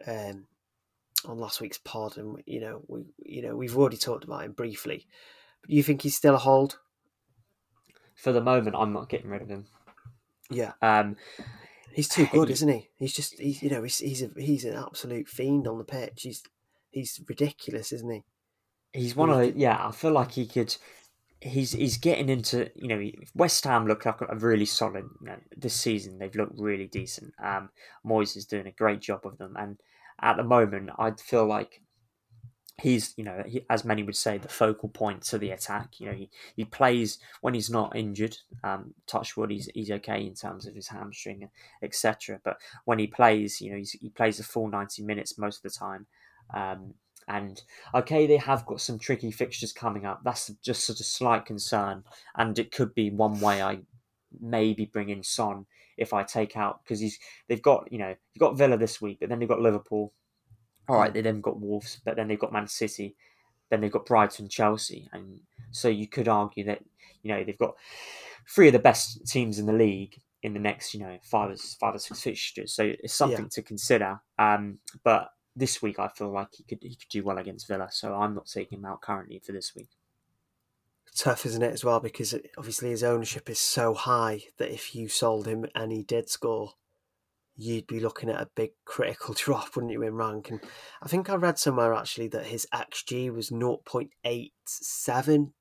um, 0.07 0.47
on 1.27 1.39
last 1.39 1.61
week's 1.61 1.79
pod, 1.79 2.17
and 2.17 2.41
you 2.47 2.61
know 2.61 2.83
we 2.87 3.03
you 3.19 3.43
know 3.43 3.57
we've 3.57 3.77
already 3.77 3.97
talked 3.97 4.25
about 4.25 4.45
him 4.45 4.53
briefly. 4.53 5.07
But 5.63 5.71
do 5.71 5.77
you 5.77 5.83
think 5.83 6.03
he's 6.03 6.17
still 6.17 6.35
a 6.35 6.39
hold? 6.39 6.79
For 8.15 8.31
the 8.31 8.41
moment, 8.41 8.77
I'm 8.79 8.93
not 8.93 9.09
getting 9.09 9.31
rid 9.31 9.43
of 9.43 9.49
him. 9.49 9.67
Yeah, 10.51 10.73
um, 10.81 11.17
he's 11.93 12.09
too 12.09 12.27
good, 12.27 12.51
isn't 12.51 12.69
he? 12.69 12.91
He's 12.97 13.15
just 13.15 13.39
he's 13.41 13.63
you 13.63 13.71
know 13.71 13.83
he's 13.83 13.99
he's 13.99 14.23
a, 14.23 14.31
he's 14.37 14.65
an 14.65 14.77
absolute 14.77 15.27
fiend 15.27 15.67
on 15.67 15.79
the 15.79 15.85
pitch. 15.85 16.23
He's 16.23 16.45
he's 16.95 17.21
ridiculous, 17.29 17.93
isn't 17.93 18.11
he? 18.11 18.25
He's 18.93 19.17
one 19.17 19.31
of 19.31 19.39
the, 19.39 19.53
yeah. 19.57 19.89
I 19.89 19.91
feel 19.91 20.13
like 20.13 20.33
he 20.33 20.47
could 20.47 20.75
he's 21.45 21.73
he's 21.73 21.99
getting 21.99 22.29
into 22.29 22.71
you 22.75 22.89
know 22.89 23.11
West 23.35 23.65
Ham 23.65 23.87
look 23.87 24.07
like 24.07 24.21
a 24.23 24.37
really 24.37 24.65
solid 24.65 25.05
you 25.21 25.27
know, 25.27 25.37
this 25.57 25.75
season. 25.75 26.19
They've 26.19 26.35
looked 26.35 26.59
really 26.59 26.87
decent. 26.87 27.35
Um, 27.43 27.71
Moyes 28.07 28.37
is 28.37 28.47
doing 28.47 28.67
a 28.67 28.73
great 28.73 29.01
job 29.01 29.27
of 29.27 29.37
them, 29.39 29.57
and 29.59 29.79
at 30.21 30.37
the 30.37 30.45
moment, 30.45 30.91
I 30.99 31.11
feel 31.13 31.47
like 31.47 31.83
he's 32.81 33.15
you 33.17 33.23
know 33.23 33.43
he, 33.47 33.65
as 33.71 33.85
many 33.85 34.03
would 34.03 34.17
say 34.17 34.37
the 34.37 34.49
focal 34.49 34.89
point 34.89 35.23
to 35.25 35.39
the 35.39 35.51
attack. 35.51 36.01
You 36.01 36.07
know 36.07 36.15
he, 36.15 36.31
he 36.57 36.65
plays 36.65 37.19
when 37.43 37.55
he's 37.55 37.71
not 37.71 37.95
injured. 37.95 38.37
Um, 38.63 38.95
Touchwood, 39.07 39.51
he's 39.51 39.69
he's 39.75 39.91
okay 39.91 40.25
in 40.25 40.35
terms 40.35 40.67
of 40.67 40.75
his 40.75 40.89
hamstring, 40.89 41.49
etc. 41.83 42.41
But 42.43 42.57
when 42.85 42.99
he 42.99 43.07
plays, 43.07 43.61
you 43.61 43.73
know 43.73 43.83
he 44.01 44.09
plays 44.09 44.39
the 44.39 44.45
full 44.45 44.69
ninety 44.69 45.03
minutes 45.03 45.39
most 45.39 45.59
of 45.59 45.63
the 45.71 45.79
time. 45.79 46.07
Um, 46.55 46.95
and 47.27 47.63
okay, 47.95 48.27
they 48.27 48.37
have 48.37 48.67
got 48.67 48.81
some 48.81 48.99
tricky 48.99 49.31
fixtures 49.31 49.73
coming 49.73 50.05
up. 50.05 50.21
That's 50.25 50.49
just 50.63 50.85
sort 50.85 51.01
of 51.01 51.07
slight 51.07 51.47
concern, 51.47 52.05
and 52.37 52.59
it 52.59 52.71
could 52.71 52.95
be 52.95 53.11
one 53.11 53.41
way 53.41 53.63
I 53.63 53.81
maybe 54.41 54.85
bring 54.87 55.09
in 55.09 55.23
Son 55.23 55.67
if 55.97 56.13
I 56.13 56.23
take 56.23 56.57
out 56.57 56.81
because 56.85 57.01
he's 57.01 57.19
they've 57.49 57.63
got 57.63 57.91
you 57.91 57.99
know 57.99 58.09
you've 58.09 58.41
got 58.41 58.59
Villa 58.59 58.77
this 58.77 59.01
week, 59.01 59.19
but 59.21 59.29
then 59.29 59.39
they've 59.39 59.49
got 59.49 59.61
Liverpool. 59.61 60.13
All 60.87 60.99
right, 60.99 61.15
they 61.15 61.23
then 61.23 61.41
got 61.41 61.61
Wolves, 61.61 62.01
but 62.05 62.17
then 62.17 62.29
they've 62.29 62.39
got 62.39 62.53
Man 62.53 62.69
City, 62.69 63.17
then 63.71 63.81
they've 63.81 63.93
got 63.93 64.05
Brighton, 64.05 64.49
Chelsea, 64.49 65.09
and 65.13 65.41
so 65.71 65.89
you 65.89 66.07
could 66.07 66.29
argue 66.29 66.65
that 66.65 66.83
you 67.23 67.33
know 67.33 67.43
they've 67.43 67.59
got 67.59 67.75
three 68.55 68.67
of 68.67 68.75
the 68.75 68.79
best 68.79 69.27
teams 69.27 69.59
in 69.59 69.65
the 69.65 69.73
league 69.73 70.21
in 70.43 70.53
the 70.53 70.61
next 70.61 70.93
you 70.93 71.01
know 71.01 71.17
five 71.23 71.51
or 71.51 71.57
five 71.81 71.95
or 71.95 71.99
six 71.99 72.21
fixtures. 72.21 72.75
So 72.75 72.93
it's 73.03 73.15
something 73.15 73.47
yeah. 73.47 73.51
to 73.53 73.63
consider. 73.63 74.21
Um, 74.39 74.79
but 75.03 75.31
this 75.57 75.81
week 75.81 75.99
I 75.99 76.09
feel 76.09 76.33
like 76.33 76.55
he 76.55 76.65
could 76.65 76.83
he 76.83 76.97
could 76.97 77.09
do 77.09 77.23
well 77.23 77.39
against 77.39 77.69
Villa, 77.69 77.89
so 77.91 78.15
I'm 78.15 78.35
not 78.35 78.47
taking 78.47 78.79
him 78.79 78.85
out 78.85 79.01
currently 79.01 79.39
for 79.39 79.53
this 79.53 79.75
week. 79.75 79.91
Tough, 81.17 81.47
isn't 81.47 81.63
it, 81.63 81.73
as 81.73 81.85
well? 81.85 82.01
Because 82.01 82.35
obviously 82.59 82.91
his 82.91 83.05
ownership 83.05 83.49
is 83.49 83.61
so 83.61 83.95
high 83.95 84.43
that 84.59 84.73
if 84.73 84.97
you 84.97 85.09
sold 85.09 85.47
him 85.47 85.65
and 85.73 85.93
he 85.93 86.03
did 86.03 86.29
score, 86.29 86.73
you'd 87.57 87.87
be 87.87 88.01
looking 88.01 88.29
at 88.29 88.41
a 88.41 88.51
big 88.57 88.73
critical 88.85 89.33
drop, 89.39 89.77
wouldn't 89.77 89.93
you, 89.93 90.03
in 90.03 90.15
rank? 90.15 90.51
And 90.51 90.61
I 91.01 91.09
think 91.09 91.31
I 91.31 91.37
read 91.37 91.59
somewhere 91.59 91.95
actually 91.95 92.27
that 92.29 92.47
his 92.47 92.67
XG 92.75 93.33
was 93.33 93.51
0.87 93.51 95.53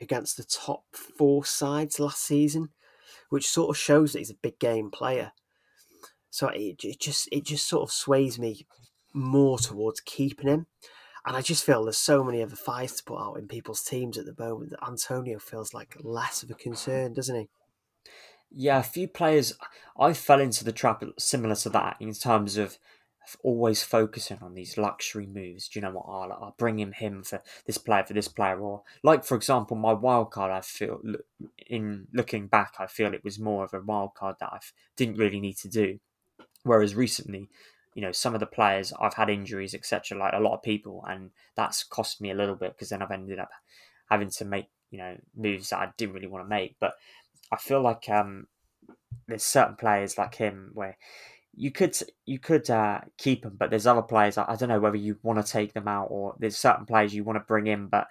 against 0.00 0.36
the 0.36 0.44
top 0.44 0.84
four 0.92 1.44
sides 1.44 1.98
last 1.98 2.22
season, 2.22 2.68
which 3.30 3.48
sort 3.48 3.70
of 3.70 3.76
shows 3.76 4.12
that 4.12 4.20
he's 4.20 4.30
a 4.30 4.34
big 4.34 4.60
game 4.60 4.92
player. 4.92 5.32
So 6.30 6.48
it, 6.48 6.84
it 6.84 7.00
just 7.00 7.28
it 7.32 7.44
just 7.44 7.68
sort 7.68 7.82
of 7.82 7.92
sways 7.92 8.38
me 8.38 8.66
more 9.12 9.58
towards 9.58 10.00
keeping 10.00 10.48
him. 10.48 10.66
And 11.26 11.36
I 11.36 11.42
just 11.42 11.64
feel 11.64 11.84
there's 11.84 11.98
so 11.98 12.24
many 12.24 12.42
other 12.42 12.56
fires 12.56 12.94
to 12.94 13.04
put 13.04 13.20
out 13.20 13.34
in 13.34 13.46
people's 13.46 13.82
teams 13.82 14.16
at 14.16 14.24
the 14.24 14.34
moment 14.38 14.70
that 14.70 14.86
Antonio 14.86 15.38
feels 15.38 15.74
like 15.74 15.96
less 16.00 16.42
of 16.42 16.50
a 16.50 16.54
concern, 16.54 17.12
doesn't 17.12 17.36
he? 17.36 17.48
Yeah, 18.50 18.78
a 18.78 18.82
few 18.82 19.06
players. 19.06 19.56
I 19.98 20.12
fell 20.12 20.40
into 20.40 20.64
the 20.64 20.72
trap 20.72 21.04
similar 21.18 21.54
to 21.56 21.68
that 21.70 21.96
in 22.00 22.12
terms 22.14 22.56
of 22.56 22.78
always 23.42 23.82
focusing 23.82 24.38
on 24.42 24.54
these 24.54 24.76
luxury 24.76 25.26
moves. 25.26 25.68
Do 25.68 25.78
you 25.78 25.82
know 25.84 25.92
what? 25.92 26.06
I'll, 26.08 26.32
I'll 26.32 26.54
bring 26.58 26.78
him 26.78 26.92
him 26.92 27.22
for 27.22 27.42
this 27.66 27.78
player 27.78 28.04
for 28.04 28.14
this 28.14 28.28
player, 28.28 28.58
or 28.58 28.82
like 29.02 29.24
for 29.24 29.36
example, 29.36 29.76
my 29.76 29.92
wild 29.92 30.30
card. 30.30 30.50
I 30.50 30.62
feel 30.62 31.00
in 31.68 32.06
looking 32.12 32.46
back, 32.46 32.74
I 32.78 32.86
feel 32.86 33.14
it 33.14 33.24
was 33.24 33.38
more 33.38 33.64
of 33.64 33.74
a 33.74 33.80
wild 33.80 34.14
card 34.14 34.36
that 34.40 34.52
I 34.52 34.58
didn't 34.96 35.18
really 35.18 35.40
need 35.40 35.58
to 35.58 35.68
do. 35.68 36.00
Whereas 36.62 36.94
recently, 36.94 37.48
you 37.94 38.02
know, 38.02 38.12
some 38.12 38.34
of 38.34 38.40
the 38.40 38.46
players 38.46 38.92
I've 39.00 39.14
had 39.14 39.30
injuries, 39.30 39.74
etc., 39.74 40.16
like 40.16 40.32
a 40.34 40.40
lot 40.40 40.54
of 40.54 40.62
people, 40.62 41.04
and 41.08 41.30
that's 41.56 41.82
cost 41.84 42.20
me 42.20 42.30
a 42.30 42.34
little 42.34 42.56
bit 42.56 42.74
because 42.74 42.90
then 42.90 43.02
I've 43.02 43.10
ended 43.10 43.38
up 43.38 43.50
having 44.08 44.30
to 44.30 44.44
make 44.44 44.66
you 44.90 44.98
know 44.98 45.16
moves 45.36 45.70
that 45.70 45.78
I 45.78 45.92
didn't 45.96 46.14
really 46.14 46.26
want 46.26 46.44
to 46.44 46.48
make. 46.48 46.76
But 46.80 46.94
I 47.52 47.56
feel 47.56 47.80
like 47.80 48.08
um, 48.08 48.46
there's 49.26 49.44
certain 49.44 49.76
players 49.76 50.18
like 50.18 50.34
him 50.34 50.70
where 50.74 50.96
you 51.54 51.70
could 51.70 51.96
you 52.26 52.38
could 52.38 52.70
uh, 52.70 53.00
keep 53.18 53.42
them, 53.42 53.56
but 53.58 53.70
there's 53.70 53.86
other 53.86 54.02
players 54.02 54.38
I, 54.38 54.44
I 54.48 54.56
don't 54.56 54.68
know 54.68 54.80
whether 54.80 54.96
you 54.96 55.18
want 55.22 55.44
to 55.44 55.52
take 55.52 55.72
them 55.72 55.88
out 55.88 56.06
or 56.10 56.34
there's 56.38 56.56
certain 56.56 56.86
players 56.86 57.14
you 57.14 57.24
want 57.24 57.36
to 57.36 57.44
bring 57.44 57.66
in, 57.66 57.88
but 57.88 58.06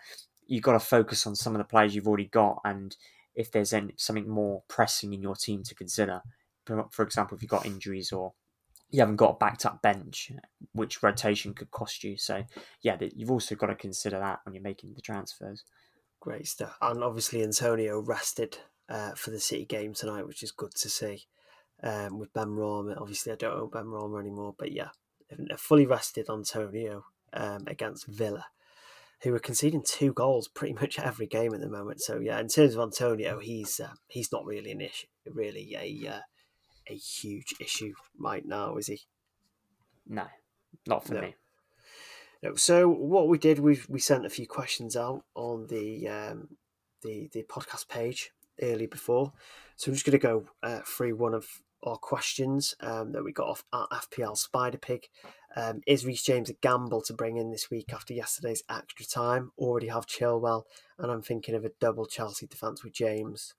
you've 0.46 0.64
got 0.64 0.74
to 0.74 0.80
focus 0.80 1.26
on 1.26 1.36
some 1.36 1.54
of 1.54 1.60
the 1.60 1.64
players 1.64 1.96
you've 1.96 2.08
already 2.08 2.26
got, 2.26 2.60
and 2.66 2.98
if 3.36 3.52
there's 3.52 3.72
any, 3.72 3.94
something 3.96 4.28
more 4.28 4.64
pressing 4.68 5.14
in 5.14 5.22
your 5.22 5.36
team 5.36 5.64
to 5.64 5.76
consider, 5.76 6.22
for 6.66 7.04
example, 7.04 7.36
if 7.38 7.42
you've 7.42 7.50
got 7.50 7.66
injuries 7.66 8.12
or 8.12 8.34
you 8.90 9.00
haven't 9.00 9.18
got 9.18 9.36
a 9.36 9.38
backed 9.38 9.66
up 9.66 9.82
bench, 9.82 10.32
which 10.74 11.04
rotation 11.04 11.54
could 11.54 11.72
cost 11.72 12.04
you. 12.04 12.18
So, 12.18 12.44
yeah, 12.82 12.98
you've 13.16 13.32
also 13.32 13.56
got 13.56 13.68
to 13.68 13.76
consider 13.76 14.20
that 14.20 14.40
when 14.44 14.56
you're 14.56 14.64
making 14.64 14.94
the 14.96 15.02
transfers. 15.02 15.64
Great 16.20 16.48
stuff. 16.48 16.78
And 16.82 17.04
obviously, 17.04 17.44
Antonio 17.44 18.00
rested 18.00 18.58
uh, 18.90 19.12
for 19.16 19.32
the 19.32 19.40
City 19.40 19.66
game 19.66 19.94
tonight, 19.94 20.28
which 20.28 20.44
is 20.44 20.52
good 20.52 20.74
to 20.76 20.90
see. 20.90 21.26
Um, 21.82 22.20
with 22.20 22.34
Benrahma, 22.34 23.00
obviously, 23.00 23.32
I 23.32 23.36
don't 23.36 23.58
own 23.58 23.70
Benrahma 23.70 24.20
anymore, 24.20 24.54
but 24.58 24.72
yeah, 24.72 24.90
a 25.50 25.58
fully 25.58 25.86
rested 25.86 26.30
Antonio 26.30 27.06
um, 27.32 27.64
against 27.68 28.08
Villa, 28.08 28.48
who 29.22 29.34
are 29.34 29.40
conceding 29.40 29.84
two 29.86 30.12
goals 30.12 30.48
pretty 30.48 30.74
much 30.74 31.00
every 31.00 31.28
game 31.28 31.54
at 31.54 31.62
the 31.62 31.70
moment. 31.70 32.02
So 32.02 32.20
yeah, 32.20 32.40
in 32.40 32.48
terms 32.48 32.76
of 32.76 32.82
Antonio, 32.82 33.40
he's 33.40 33.80
uh, 33.80 33.94
he's 34.08 34.32
not 34.32 34.46
really 34.46 34.72
an 34.72 34.82
issue, 34.82 35.08
really 35.26 35.76
a 35.76 36.16
uh, 36.16 36.20
a 36.90 36.96
huge 36.96 37.56
issue 37.60 37.94
right 38.18 38.46
now, 38.46 38.78
is 38.78 38.88
he? 38.88 39.02
No, 40.08 40.26
not 40.88 41.06
for 41.06 41.16
no. 41.16 41.22
me. 41.22 41.36
No. 42.42 42.56
So 42.56 42.90
what 42.90 43.28
we 43.28 43.38
did, 43.38 43.60
we 43.60 43.80
we 43.88 44.00
sent 44.00 44.26
a 44.26 44.30
few 44.30 44.48
questions 44.48 44.96
out 44.96 45.24
on 45.36 45.68
the 45.68 46.08
um, 46.08 46.48
the 47.04 47.30
the 47.32 47.44
podcast 47.44 47.88
page 47.88 48.32
early 48.62 48.88
before. 48.88 49.34
So 49.76 49.90
I'm 49.90 49.96
just 49.96 50.06
going 50.06 50.20
to 50.20 50.28
go 50.28 50.46
uh, 50.64 50.82
through 50.86 51.16
one 51.16 51.34
of 51.34 51.48
our 51.84 51.98
questions 51.98 52.76
um, 52.82 53.14
that 53.14 53.24
we 53.24 53.32
got 53.32 53.48
off 53.48 53.64
at 53.74 53.90
FPL 53.90 54.38
Spider 54.38 54.78
Pig. 54.78 55.08
Um, 55.56 55.82
is 55.88 56.06
Reece 56.06 56.24
James 56.24 56.50
a 56.50 56.54
gamble 56.54 57.02
to 57.04 57.14
bring 57.14 57.38
in 57.38 57.52
this 57.52 57.70
week 57.72 57.94
after 57.94 58.14
yesterday's 58.14 58.64
extra 58.70 59.06
time? 59.06 59.52
Already 59.58 59.88
have 59.88 60.06
Chilwell, 60.06 60.64
and 60.98 61.12
I'm 61.12 61.22
thinking 61.22 61.56
of 61.56 61.66
a 61.66 61.72
double 61.80 62.06
Chelsea 62.06 62.48
defence 62.48 62.84
with 62.84 62.94
James. 62.94 63.56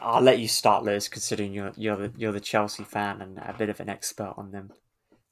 I'll 0.00 0.22
let 0.22 0.38
you 0.38 0.48
start, 0.48 0.84
Liz, 0.84 1.08
considering 1.08 1.52
you're 1.52 1.72
you're 1.76 1.96
the 1.96 2.12
you're 2.16 2.32
the 2.32 2.40
Chelsea 2.40 2.84
fan 2.84 3.20
and 3.20 3.38
a 3.38 3.54
bit 3.56 3.68
of 3.68 3.80
an 3.80 3.88
expert 3.88 4.34
on 4.36 4.52
them. 4.52 4.72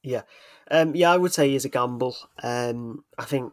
Yeah, 0.03 0.23
um, 0.71 0.95
yeah, 0.95 1.13
I 1.13 1.17
would 1.17 1.33
say 1.33 1.51
he's 1.51 1.65
a 1.65 1.71
gamble. 1.71 2.17
Um, 2.43 3.05
I 3.19 3.25
think 3.25 3.53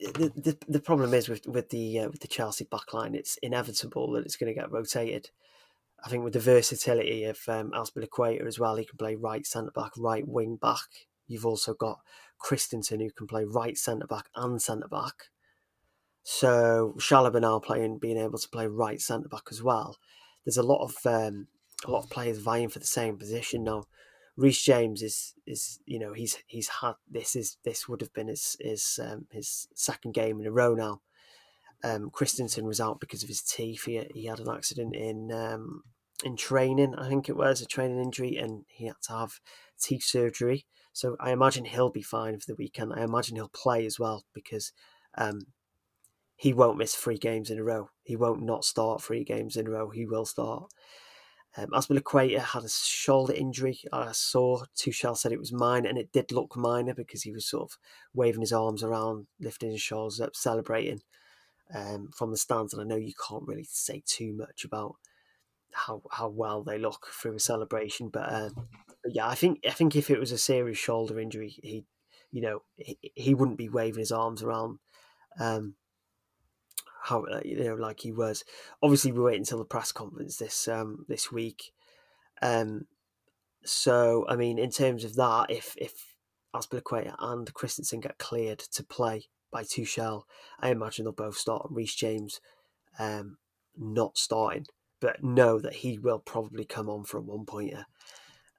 the, 0.00 0.32
the 0.34 0.58
the 0.68 0.80
problem 0.80 1.12
is 1.12 1.28
with 1.28 1.46
with 1.46 1.70
the 1.70 2.00
uh, 2.00 2.08
with 2.08 2.20
the 2.20 2.28
Chelsea 2.28 2.64
backline, 2.64 3.14
it's 3.14 3.36
inevitable 3.42 4.12
that 4.12 4.24
it's 4.24 4.36
going 4.36 4.52
to 4.52 4.58
get 4.58 4.70
rotated. 4.70 5.30
I 6.04 6.08
think 6.08 6.24
with 6.24 6.34
the 6.34 6.40
versatility 6.40 7.24
of 7.24 7.40
um, 7.48 7.72
Equator 7.96 8.46
as 8.46 8.58
well, 8.58 8.76
he 8.76 8.84
can 8.84 8.98
play 8.98 9.14
right 9.16 9.46
centre 9.46 9.72
back, 9.72 9.92
right 9.96 10.26
wing 10.26 10.56
back. 10.56 11.06
You've 11.26 11.46
also 11.46 11.74
got 11.74 11.98
Christensen 12.38 13.00
who 13.00 13.10
can 13.10 13.26
play 13.26 13.44
right 13.44 13.76
centre 13.76 14.06
back 14.06 14.28
and 14.34 14.60
centre 14.60 14.88
back. 14.88 15.30
So 16.28 16.96
Chalobah 16.98 17.40
now 17.40 17.60
playing, 17.60 17.98
being 17.98 18.16
able 18.16 18.36
to 18.36 18.48
play 18.48 18.66
right 18.66 19.00
centre 19.00 19.28
back 19.28 19.44
as 19.48 19.62
well. 19.62 19.96
There's 20.44 20.56
a 20.56 20.62
lot 20.64 20.82
of 20.82 20.96
um, 21.06 21.46
a 21.84 21.90
lot 21.92 22.02
of 22.02 22.10
players 22.10 22.38
vying 22.38 22.68
for 22.68 22.80
the 22.80 22.84
same 22.84 23.16
position 23.16 23.62
now. 23.62 23.84
Reece 24.36 24.64
James 24.64 25.02
is 25.02 25.34
is 25.46 25.78
you 25.86 26.00
know 26.00 26.14
he's 26.14 26.38
he's 26.48 26.68
had 26.80 26.94
this 27.08 27.36
is 27.36 27.58
this 27.64 27.88
would 27.88 28.00
have 28.00 28.12
been 28.12 28.26
his 28.26 28.56
his 28.58 28.98
um, 29.00 29.28
his 29.30 29.68
second 29.76 30.14
game 30.14 30.40
in 30.40 30.48
a 30.48 30.50
row 30.50 30.74
now. 30.74 31.00
Um, 31.84 32.10
Christensen 32.10 32.66
was 32.66 32.80
out 32.80 32.98
because 32.98 33.22
of 33.22 33.28
his 33.28 33.40
teeth. 33.40 33.84
He, 33.84 34.02
he 34.12 34.26
had 34.26 34.40
an 34.40 34.50
accident 34.50 34.96
in 34.96 35.30
um, 35.30 35.84
in 36.24 36.36
training, 36.36 36.96
I 36.98 37.08
think 37.08 37.28
it 37.28 37.36
was 37.36 37.60
a 37.60 37.66
training 37.66 38.02
injury, 38.02 38.36
and 38.36 38.64
he 38.66 38.86
had 38.86 38.96
to 39.02 39.12
have 39.12 39.38
teeth 39.80 40.02
surgery. 40.02 40.66
So 40.92 41.16
I 41.20 41.30
imagine 41.30 41.66
he'll 41.66 41.90
be 41.90 42.02
fine 42.02 42.40
for 42.40 42.46
the 42.48 42.56
weekend. 42.56 42.94
I 42.96 43.04
imagine 43.04 43.36
he'll 43.36 43.48
play 43.48 43.86
as 43.86 44.00
well 44.00 44.24
because 44.34 44.72
um, 45.16 45.46
he 46.36 46.52
won't 46.52 46.78
miss 46.78 46.94
three 46.94 47.18
games 47.18 47.50
in 47.50 47.58
a 47.58 47.64
row. 47.64 47.88
He 48.02 48.14
won't 48.14 48.42
not 48.42 48.64
start 48.64 49.02
three 49.02 49.24
games 49.24 49.56
in 49.56 49.66
a 49.66 49.70
row. 49.70 49.88
He 49.90 50.06
will 50.06 50.26
start. 50.26 50.70
Um, 51.56 51.68
Azpilicueta 51.70 52.38
had 52.40 52.64
a 52.64 52.68
shoulder 52.68 53.32
injury. 53.32 53.80
I 53.90 54.12
saw 54.12 54.64
Tuchel 54.76 55.16
said 55.16 55.32
it 55.32 55.38
was 55.38 55.52
minor, 55.52 55.88
and 55.88 55.96
it 55.96 56.12
did 56.12 56.30
look 56.30 56.54
minor 56.54 56.92
because 56.92 57.22
he 57.22 57.32
was 57.32 57.46
sort 57.48 57.70
of 57.70 57.78
waving 58.12 58.42
his 58.42 58.52
arms 58.52 58.82
around, 58.82 59.26
lifting 59.40 59.70
his 59.70 59.80
shoulders 59.80 60.20
up, 60.20 60.36
celebrating 60.36 61.00
um, 61.74 62.10
from 62.14 62.30
the 62.30 62.36
stands. 62.36 62.74
And 62.74 62.82
I 62.82 62.84
know 62.84 63.00
you 63.00 63.14
can't 63.26 63.46
really 63.46 63.66
say 63.68 64.02
too 64.04 64.34
much 64.34 64.64
about 64.64 64.96
how 65.72 66.02
how 66.10 66.28
well 66.28 66.62
they 66.62 66.78
look 66.78 67.06
through 67.06 67.36
a 67.36 67.40
celebration, 67.40 68.10
but, 68.10 68.30
um, 68.32 68.68
but 69.02 69.14
yeah, 69.14 69.26
I 69.26 69.34
think 69.34 69.60
I 69.66 69.70
think 69.70 69.96
if 69.96 70.10
it 70.10 70.20
was 70.20 70.32
a 70.32 70.38
serious 70.38 70.78
shoulder 70.78 71.18
injury, 71.18 71.54
he, 71.62 71.86
you 72.30 72.42
know, 72.42 72.62
he, 72.76 72.98
he 73.14 73.34
wouldn't 73.34 73.58
be 73.58 73.70
waving 73.70 74.00
his 74.00 74.12
arms 74.12 74.42
around. 74.42 74.78
Um, 75.40 75.74
how 77.06 77.24
uh, 77.24 77.40
you 77.44 77.62
know 77.62 77.74
like 77.74 78.00
he 78.00 78.12
was. 78.12 78.44
Obviously, 78.82 79.12
we 79.12 79.20
wait 79.20 79.38
until 79.38 79.58
the 79.58 79.64
press 79.64 79.92
conference 79.92 80.36
this 80.36 80.66
um, 80.66 81.04
this 81.08 81.30
week. 81.30 81.72
Um, 82.42 82.86
so 83.64 84.26
I 84.28 84.36
mean, 84.36 84.58
in 84.58 84.70
terms 84.70 85.04
of 85.04 85.14
that, 85.14 85.46
if 85.50 85.74
if 85.78 85.92
Azpilicueta 86.54 87.14
and 87.18 87.52
Christensen 87.54 88.00
get 88.00 88.18
cleared 88.18 88.58
to 88.58 88.82
play 88.82 89.28
by 89.52 89.62
Tuchel, 89.62 90.22
I 90.60 90.70
imagine 90.70 91.04
they'll 91.04 91.12
both 91.12 91.36
start. 91.36 91.68
Reece 91.70 91.94
James, 91.94 92.40
um, 92.98 93.38
not 93.76 94.18
starting, 94.18 94.66
but 95.00 95.22
know 95.22 95.60
that 95.60 95.74
he 95.74 95.98
will 95.98 96.18
probably 96.18 96.64
come 96.64 96.88
on 96.88 97.04
for 97.04 97.18
a 97.18 97.22
one 97.22 97.46
pointer. 97.46 97.86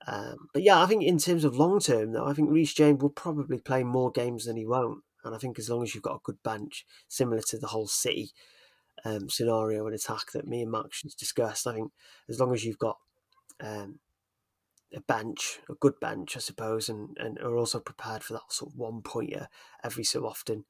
Um, 0.07 0.47
but 0.53 0.63
yeah, 0.63 0.81
I 0.81 0.85
think 0.85 1.03
in 1.03 1.17
terms 1.17 1.43
of 1.43 1.57
long 1.57 1.81
term, 1.81 2.13
though, 2.13 2.25
I 2.25 2.33
think 2.33 2.49
Reece 2.49 2.73
James 2.73 3.01
will 3.01 3.09
probably 3.09 3.59
play 3.59 3.83
more 3.83 4.09
games 4.09 4.45
than 4.45 4.55
he 4.55 4.65
won't. 4.65 5.03
And 5.23 5.35
I 5.35 5.37
think 5.37 5.59
as 5.59 5.69
long 5.69 5.83
as 5.83 5.93
you've 5.93 6.03
got 6.03 6.15
a 6.15 6.23
good 6.23 6.41
bench, 6.43 6.85
similar 7.07 7.41
to 7.47 7.57
the 7.57 7.67
whole 7.67 7.87
City 7.87 8.31
um, 9.05 9.29
scenario 9.29 9.85
and 9.85 9.95
attack 9.95 10.31
that 10.33 10.47
me 10.47 10.61
and 10.61 10.71
Max 10.71 11.01
just 11.01 11.19
discussed, 11.19 11.67
I 11.67 11.73
think 11.73 11.91
as 12.29 12.39
long 12.39 12.53
as 12.53 12.65
you've 12.65 12.79
got 12.79 12.97
um, 13.59 13.99
a 14.95 15.01
bench, 15.01 15.59
a 15.69 15.73
good 15.75 15.99
bench, 15.99 16.35
I 16.35 16.39
suppose, 16.39 16.89
and, 16.89 17.17
and 17.19 17.37
are 17.39 17.57
also 17.57 17.79
prepared 17.79 18.23
for 18.23 18.33
that 18.33 18.51
sort 18.51 18.71
of 18.71 18.77
one 18.77 19.01
pointer 19.01 19.49
every 19.83 20.03
so 20.03 20.25
often, 20.25 20.65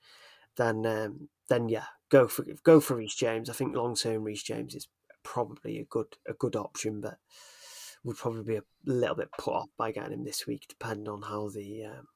then 0.55 0.85
um, 0.85 1.29
then 1.49 1.69
yeah, 1.69 1.85
go 2.09 2.27
for 2.27 2.45
go 2.63 2.79
for 2.79 2.95
Reece 2.95 3.15
James. 3.15 3.49
I 3.49 3.53
think 3.53 3.75
long 3.75 3.95
term 3.95 4.23
Reece 4.23 4.43
James 4.43 4.75
is 4.75 4.87
probably 5.23 5.79
a 5.79 5.85
good 5.85 6.17
a 6.27 6.33
good 6.33 6.55
option, 6.55 7.01
but 7.01 7.17
would 8.03 8.17
probably 8.17 8.43
be 8.43 8.55
a 8.55 8.63
little 8.85 9.15
bit 9.15 9.29
put 9.37 9.53
off 9.53 9.69
by 9.77 9.91
getting 9.91 10.13
him 10.13 10.23
this 10.23 10.47
week, 10.47 10.65
depending 10.67 11.07
on 11.07 11.23
how 11.23 11.49
the 11.49 11.85
um, 11.85 12.07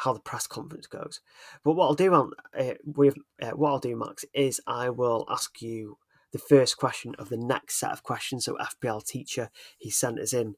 how 0.00 0.14
the 0.14 0.20
press 0.20 0.46
conference 0.46 0.86
goes. 0.86 1.20
But 1.62 1.72
what 1.72 1.86
I'll 1.86 1.94
do, 1.94 2.12
on, 2.14 2.32
uh, 2.58 2.74
with 2.84 3.16
uh, 3.40 3.50
what 3.50 3.70
I'll 3.70 3.78
do, 3.78 3.96
Max, 3.96 4.24
is 4.32 4.60
I 4.66 4.88
will 4.88 5.26
ask 5.28 5.60
you 5.60 5.98
the 6.32 6.38
first 6.38 6.76
question 6.78 7.14
of 7.18 7.28
the 7.28 7.36
next 7.36 7.78
set 7.78 7.92
of 7.92 8.02
questions. 8.02 8.46
So 8.46 8.56
FPL 8.56 9.04
teacher, 9.04 9.50
he 9.78 9.90
sent 9.90 10.18
us 10.18 10.32
in 10.32 10.54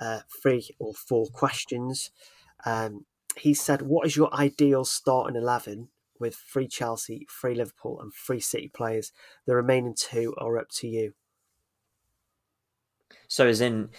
uh, 0.00 0.20
three 0.42 0.70
or 0.78 0.94
four 0.94 1.26
questions. 1.26 2.10
Um, 2.64 3.06
he 3.36 3.52
said, 3.52 3.82
"What 3.82 4.06
is 4.06 4.16
your 4.16 4.32
ideal 4.32 4.84
starting 4.84 5.36
eleven 5.36 5.88
with 6.20 6.36
three 6.36 6.68
Chelsea, 6.68 7.26
three 7.28 7.54
Liverpool, 7.54 8.00
and 8.00 8.12
three 8.14 8.40
City 8.40 8.68
players? 8.68 9.10
The 9.46 9.56
remaining 9.56 9.94
two 9.96 10.34
are 10.38 10.56
up 10.56 10.68
to 10.76 10.86
you." 10.86 11.14
So, 13.26 13.48
as 13.48 13.60
in, 13.60 13.90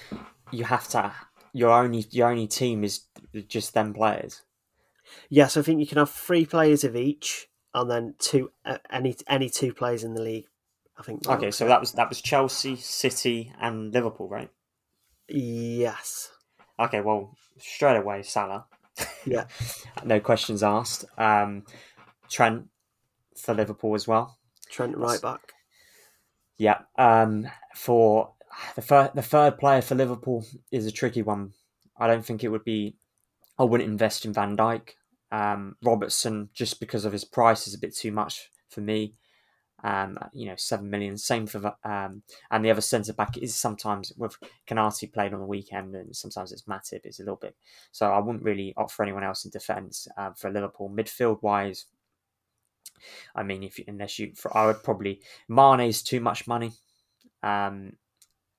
you 0.51 0.63
have 0.63 0.87
to 0.89 1.11
your 1.51 1.71
only 1.71 2.05
your 2.11 2.29
only 2.29 2.47
team 2.47 2.83
is 2.85 3.01
just 3.47 3.73
them 3.73 3.93
players. 3.93 4.41
Yes, 5.29 5.57
I 5.57 5.61
think 5.61 5.79
you 5.79 5.87
can 5.87 5.97
have 5.97 6.09
three 6.09 6.45
players 6.45 6.83
of 6.83 6.95
each, 6.95 7.47
and 7.73 7.89
then 7.89 8.15
two 8.19 8.51
uh, 8.65 8.77
any 8.91 9.15
any 9.27 9.49
two 9.49 9.73
players 9.73 10.03
in 10.03 10.13
the 10.13 10.21
league. 10.21 10.47
I 10.97 11.03
think. 11.03 11.27
Okay, 11.27 11.51
so 11.51 11.67
that 11.67 11.79
was 11.79 11.93
that 11.93 12.09
was 12.09 12.21
Chelsea, 12.21 12.75
City, 12.75 13.51
and 13.59 13.93
Liverpool, 13.93 14.29
right? 14.29 14.49
Yes. 15.27 16.31
Okay, 16.79 17.01
well, 17.01 17.35
straight 17.57 17.97
away, 17.97 18.23
Salah. 18.23 18.65
Yeah. 19.25 19.45
no 20.03 20.19
questions 20.19 20.63
asked. 20.63 21.05
Um, 21.17 21.63
Trent 22.29 22.65
for 23.37 23.53
Liverpool 23.53 23.95
as 23.95 24.07
well. 24.07 24.37
Trent 24.69 24.97
right 24.97 25.21
back. 25.21 25.53
Yeah. 26.57 26.79
Um, 26.97 27.47
for 27.75 28.33
the 28.75 28.81
third, 28.81 29.11
the 29.15 29.21
third 29.21 29.57
player 29.57 29.81
for 29.81 29.95
Liverpool 29.95 30.45
is 30.71 30.85
a 30.85 30.91
tricky 30.91 31.21
one. 31.21 31.53
I 31.97 32.07
don't 32.07 32.25
think 32.25 32.43
it 32.43 32.49
would 32.49 32.63
be 32.63 32.95
I 33.57 33.63
wouldn't 33.63 33.89
invest 33.89 34.25
in 34.25 34.33
Van 34.33 34.57
Dijk. 34.57 34.91
Um, 35.31 35.75
Robertson, 35.83 36.49
just 36.53 36.79
because 36.79 37.05
of 37.05 37.11
his 37.11 37.25
price, 37.25 37.67
is 37.67 37.73
a 37.73 37.79
bit 37.79 37.95
too 37.95 38.11
much 38.11 38.49
for 38.69 38.81
me. 38.81 39.13
Um, 39.83 40.17
you 40.33 40.47
know, 40.47 40.55
seven 40.57 40.89
million. 40.89 41.17
Same 41.17 41.45
for 41.45 41.75
um, 41.83 42.23
and 42.49 42.65
the 42.65 42.71
other 42.71 42.81
centre 42.81 43.13
back 43.13 43.37
is 43.37 43.55
sometimes 43.55 44.13
with 44.17 44.37
Konaté 44.67 45.11
played 45.11 45.33
on 45.33 45.39
the 45.39 45.45
weekend, 45.45 45.95
and 45.95 46.15
sometimes 46.15 46.51
it's 46.51 46.63
Matip. 46.63 47.01
It's 47.03 47.19
a 47.19 47.23
little 47.23 47.35
bit. 47.35 47.55
So 47.91 48.11
I 48.11 48.19
wouldn't 48.19 48.43
really 48.43 48.73
opt 48.77 48.91
for 48.91 49.03
anyone 49.03 49.23
else 49.23 49.45
in 49.45 49.51
defence 49.51 50.07
uh, 50.17 50.31
for 50.31 50.49
Liverpool. 50.49 50.89
Midfield 50.89 51.41
wise, 51.43 51.85
I 53.35 53.43
mean, 53.43 53.63
if 53.63 53.79
unless 53.87 54.17
you, 54.17 54.33
for, 54.35 54.55
I 54.57 54.65
would 54.65 54.83
probably 54.83 55.21
Mane's 55.47 56.01
too 56.01 56.19
much 56.19 56.47
money. 56.47 56.71
Um, 57.43 57.93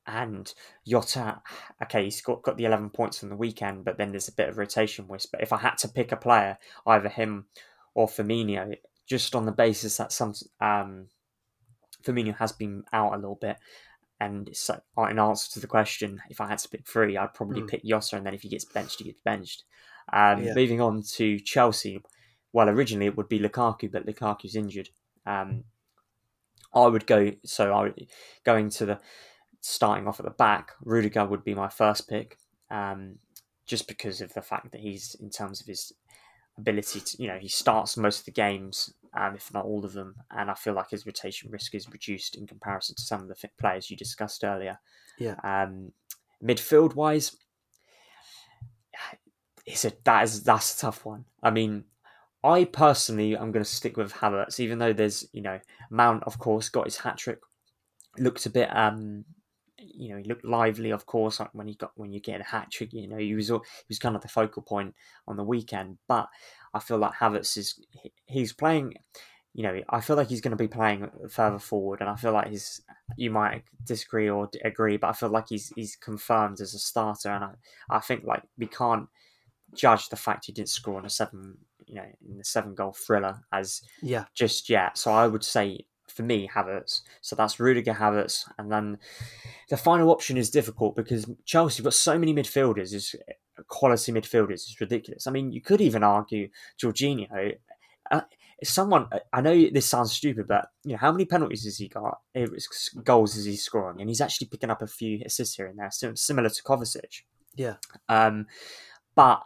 and 0.06 0.52
Jota, 0.86 1.42
okay, 1.82 2.04
he's 2.04 2.20
got, 2.20 2.42
got 2.42 2.56
the 2.56 2.64
11 2.64 2.90
points 2.90 3.18
from 3.18 3.28
the 3.28 3.36
weekend, 3.36 3.84
but 3.84 3.98
then 3.98 4.10
there's 4.10 4.28
a 4.28 4.32
bit 4.34 4.48
of 4.48 4.58
rotation 4.58 5.08
whisk. 5.08 5.30
But 5.32 5.42
if 5.42 5.52
I 5.52 5.58
had 5.58 5.78
to 5.78 5.88
pick 5.88 6.12
a 6.12 6.16
player, 6.16 6.58
either 6.86 7.08
him 7.08 7.46
or 7.94 8.06
Firmino, 8.06 8.76
just 9.06 9.34
on 9.34 9.46
the 9.46 9.52
basis 9.52 9.96
that 9.96 10.12
some 10.12 10.34
um, 10.60 11.08
Firmino 12.02 12.36
has 12.36 12.52
been 12.52 12.84
out 12.92 13.12
a 13.14 13.16
little 13.16 13.38
bit, 13.40 13.56
And 14.18 14.48
so, 14.56 14.80
in 15.10 15.18
answer 15.18 15.50
to 15.52 15.60
the 15.60 15.66
question, 15.66 16.22
if 16.30 16.40
I 16.40 16.48
had 16.48 16.58
to 16.60 16.68
pick 16.70 16.86
three, 16.86 17.18
I'd 17.18 17.34
probably 17.34 17.60
Mm. 17.60 17.68
pick 17.68 17.84
Jota, 17.84 18.16
and 18.16 18.24
then 18.24 18.32
if 18.32 18.42
he 18.42 18.48
gets 18.48 18.64
benched, 18.64 18.98
he 18.98 19.04
gets 19.04 19.20
benched. 19.20 19.64
Um, 20.12 20.42
Yeah. 20.42 20.54
Moving 20.54 20.80
on 20.80 21.02
to 21.16 21.38
Chelsea, 21.40 22.00
well, 22.52 22.68
originally 22.70 23.06
it 23.06 23.16
would 23.18 23.28
be 23.28 23.38
Lukaku, 23.38 23.90
but 23.92 24.06
Lukaku's 24.06 24.56
injured. 24.56 24.88
Um, 25.26 25.64
I 26.74 26.86
would 26.86 27.06
go 27.06 27.32
so 27.44 27.72
I 27.72 27.82
would 27.82 28.08
going 28.44 28.70
to 28.70 28.86
the 28.86 29.00
starting 29.60 30.06
off 30.06 30.20
at 30.20 30.24
the 30.24 30.30
back. 30.30 30.72
Rudiger 30.84 31.24
would 31.24 31.44
be 31.44 31.54
my 31.54 31.68
first 31.68 32.08
pick, 32.08 32.38
um, 32.70 33.16
just 33.66 33.88
because 33.88 34.20
of 34.20 34.32
the 34.34 34.42
fact 34.42 34.72
that 34.72 34.80
he's 34.80 35.14
in 35.20 35.30
terms 35.30 35.60
of 35.60 35.66
his 35.66 35.92
ability 36.58 37.00
to 37.00 37.22
you 37.22 37.28
know 37.28 37.38
he 37.38 37.48
starts 37.48 37.96
most 37.96 38.20
of 38.20 38.24
the 38.26 38.30
games, 38.30 38.92
um, 39.16 39.34
if 39.34 39.52
not 39.52 39.64
all 39.64 39.84
of 39.84 39.92
them, 39.92 40.16
and 40.30 40.50
I 40.50 40.54
feel 40.54 40.74
like 40.74 40.90
his 40.90 41.06
rotation 41.06 41.50
risk 41.50 41.74
is 41.74 41.88
reduced 41.88 42.36
in 42.36 42.46
comparison 42.46 42.96
to 42.96 43.02
some 43.02 43.22
of 43.22 43.28
the 43.28 43.48
players 43.58 43.90
you 43.90 43.96
discussed 43.96 44.44
earlier. 44.44 44.78
Yeah. 45.18 45.36
Um, 45.42 45.92
midfield 46.42 46.94
wise, 46.94 47.36
it's 49.66 49.84
a 49.84 49.92
that 50.04 50.24
is 50.24 50.42
that's 50.42 50.76
a 50.76 50.78
tough 50.78 51.04
one. 51.04 51.24
I 51.42 51.50
mean, 51.50 51.84
I 52.44 52.64
personally 52.64 53.36
am 53.36 53.50
going 53.52 53.64
to 53.64 53.70
stick 53.70 53.96
with 53.96 54.12
Havertz, 54.12 54.60
even 54.60 54.78
though 54.78 54.92
there's 54.92 55.28
you 55.32 55.42
know 55.42 55.58
Mount, 55.90 56.22
of 56.24 56.38
course, 56.38 56.68
got 56.68 56.84
his 56.84 56.98
hat 56.98 57.18
trick. 57.18 57.40
Looked 58.18 58.46
a 58.46 58.50
bit, 58.50 58.74
um, 58.74 59.26
you 59.94 60.10
know, 60.10 60.16
he 60.18 60.24
looked 60.24 60.44
lively, 60.44 60.90
of 60.90 61.06
course, 61.06 61.40
when 61.52 61.66
he 61.66 61.74
got 61.74 61.92
when 61.96 62.12
you 62.12 62.20
get 62.20 62.40
a 62.40 62.44
hat 62.44 62.70
trick. 62.70 62.92
You 62.92 63.08
know, 63.08 63.18
he 63.18 63.34
was 63.34 63.48
he 63.48 63.58
was 63.88 63.98
kind 63.98 64.16
of 64.16 64.22
the 64.22 64.28
focal 64.28 64.62
point 64.62 64.94
on 65.26 65.36
the 65.36 65.44
weekend. 65.44 65.98
But 66.08 66.28
I 66.74 66.80
feel 66.80 66.98
like 66.98 67.14
Havertz 67.14 67.56
is 67.56 67.80
he's 68.26 68.52
playing. 68.52 68.94
You 69.54 69.62
know, 69.62 69.80
I 69.88 70.02
feel 70.02 70.16
like 70.16 70.28
he's 70.28 70.42
going 70.42 70.50
to 70.50 70.62
be 70.62 70.68
playing 70.68 71.08
further 71.30 71.58
forward, 71.58 72.00
and 72.00 72.10
I 72.10 72.16
feel 72.16 72.32
like 72.32 72.48
he's. 72.48 72.82
You 73.16 73.30
might 73.30 73.64
disagree 73.84 74.28
or 74.28 74.50
agree, 74.64 74.96
but 74.98 75.08
I 75.08 75.12
feel 75.12 75.30
like 75.30 75.48
he's 75.48 75.72
he's 75.76 75.96
confirmed 75.96 76.60
as 76.60 76.74
a 76.74 76.78
starter, 76.78 77.30
and 77.30 77.44
I 77.44 77.50
I 77.88 78.00
think 78.00 78.24
like 78.24 78.42
we 78.58 78.66
can't 78.66 79.08
judge 79.74 80.08
the 80.08 80.16
fact 80.16 80.46
he 80.46 80.52
didn't 80.52 80.68
score 80.68 80.98
on 80.98 81.06
a 81.06 81.10
seven, 81.10 81.58
you 81.86 81.94
know, 81.94 82.06
in 82.28 82.38
the 82.38 82.44
seven 82.44 82.74
goal 82.74 82.92
thriller 82.92 83.40
as 83.52 83.82
Yeah. 84.02 84.24
just 84.34 84.68
yet. 84.68 84.98
So 84.98 85.12
I 85.12 85.26
would 85.26 85.44
say 85.44 85.86
for 86.16 86.22
me, 86.22 86.48
Havertz. 86.52 87.02
So 87.20 87.36
that's 87.36 87.60
Rudiger, 87.60 87.92
Havertz, 87.94 88.48
and 88.58 88.72
then 88.72 88.98
the 89.68 89.76
final 89.76 90.10
option 90.10 90.38
is 90.38 90.50
difficult 90.50 90.96
because 90.96 91.30
Chelsea 91.44 91.82
got 91.82 91.94
so 91.94 92.18
many 92.18 92.32
midfielders, 92.32 92.94
is 92.94 93.14
quality 93.68 94.12
midfielders. 94.12 94.64
It's 94.64 94.80
ridiculous. 94.80 95.26
I 95.26 95.30
mean, 95.30 95.52
you 95.52 95.60
could 95.60 95.82
even 95.82 96.02
argue 96.02 96.48
Jorginho. 96.80 97.56
Uh, 98.10 98.22
someone 98.64 99.08
I 99.32 99.42
know 99.42 99.68
this 99.70 99.86
sounds 99.86 100.12
stupid, 100.12 100.48
but 100.48 100.68
you 100.84 100.92
know 100.92 100.98
how 100.98 101.12
many 101.12 101.26
penalties 101.26 101.64
has 101.64 101.76
he 101.76 101.88
got? 101.88 102.20
Eh, 102.34 102.46
Goals 103.04 103.36
is 103.36 103.44
he 103.44 103.56
scoring, 103.56 104.00
and 104.00 104.08
he's 104.08 104.22
actually 104.22 104.48
picking 104.48 104.70
up 104.70 104.80
a 104.80 104.86
few 104.86 105.20
assists 105.24 105.56
here 105.56 105.66
and 105.66 105.78
there, 105.78 105.90
sim- 105.90 106.16
similar 106.16 106.48
to 106.48 106.62
Kovacic. 106.62 107.22
Yeah. 107.54 107.74
Um, 108.08 108.46
but 109.14 109.42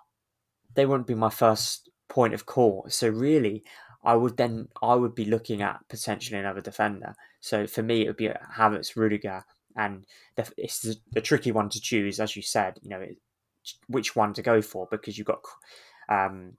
they 0.74 0.86
wouldn't 0.86 1.08
be 1.08 1.14
my 1.14 1.30
first 1.30 1.90
point 2.08 2.34
of 2.34 2.46
call. 2.46 2.86
So 2.88 3.08
really, 3.08 3.64
I 4.02 4.14
would 4.14 4.36
then 4.36 4.68
I 4.82 4.94
would 4.94 5.14
be 5.14 5.24
looking 5.26 5.62
at 5.62 5.80
potentially 5.88 6.38
another 6.38 6.60
defender. 6.60 7.14
So 7.40 7.66
for 7.66 7.82
me, 7.82 8.02
it 8.02 8.06
would 8.08 8.16
be 8.16 8.28
Havertz, 8.56 8.96
Rudiger, 8.96 9.44
and 9.76 10.06
the, 10.36 10.50
it's 10.56 10.80
the, 10.80 10.96
the 11.12 11.20
tricky 11.20 11.52
one 11.52 11.68
to 11.70 11.80
choose, 11.80 12.18
as 12.20 12.34
you 12.34 12.42
said. 12.42 12.78
You 12.82 12.90
know, 12.90 13.00
it, 13.00 13.18
which 13.88 14.16
one 14.16 14.32
to 14.34 14.42
go 14.42 14.62
for 14.62 14.88
because 14.90 15.18
you've 15.18 15.26
got. 15.26 15.40
Um, 16.08 16.54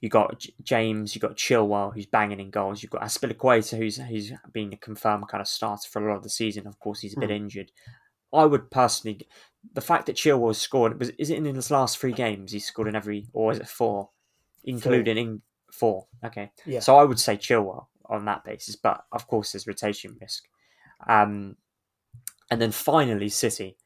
you 0.00 0.08
got 0.08 0.40
J- 0.40 0.54
James, 0.62 1.14
you 1.14 1.20
got 1.20 1.36
Chilwell, 1.36 1.94
who's 1.94 2.06
banging 2.06 2.40
in 2.40 2.50
goals. 2.50 2.82
You've 2.82 2.90
got 2.92 3.02
Azpilicueta, 3.02 3.78
who's 3.78 3.96
who's 3.96 4.32
been 4.52 4.72
a 4.72 4.76
confirmed 4.76 5.28
kind 5.28 5.40
of 5.40 5.48
starter 5.48 5.88
for 5.88 6.04
a 6.04 6.10
lot 6.10 6.18
of 6.18 6.22
the 6.22 6.28
season. 6.30 6.66
Of 6.66 6.78
course, 6.80 7.00
he's 7.00 7.16
a 7.16 7.20
bit 7.20 7.30
Hmm. 7.30 7.36
injured. 7.36 7.72
I 8.32 8.44
would 8.44 8.70
personally, 8.70 9.26
the 9.72 9.80
fact 9.80 10.06
that 10.06 10.16
Chilwell 10.16 10.54
scored 10.54 10.98
was 10.98 11.10
is 11.10 11.30
it 11.30 11.38
in 11.38 11.44
his 11.54 11.70
last 11.70 11.98
three 11.98 12.12
games? 12.12 12.52
He's 12.52 12.66
scored 12.66 12.88
in 12.88 12.96
every, 12.96 13.28
or 13.32 13.52
is 13.52 13.58
it 13.58 13.68
four, 13.68 14.10
including 14.64 15.16
in 15.16 15.42
four? 15.72 16.06
Okay, 16.24 16.50
Yeah. 16.66 16.80
so 16.80 16.96
I 16.96 17.04
would 17.04 17.18
say 17.20 17.36
Chilwell 17.36 17.86
on 18.06 18.24
that 18.26 18.44
basis, 18.44 18.76
but 18.76 19.04
of 19.12 19.26
course 19.26 19.52
there's 19.52 19.66
rotation 19.66 20.16
risk. 20.20 20.44
Um, 21.06 21.56
and 22.50 22.60
then 22.60 22.72
finally 22.72 23.28
City, 23.28 23.76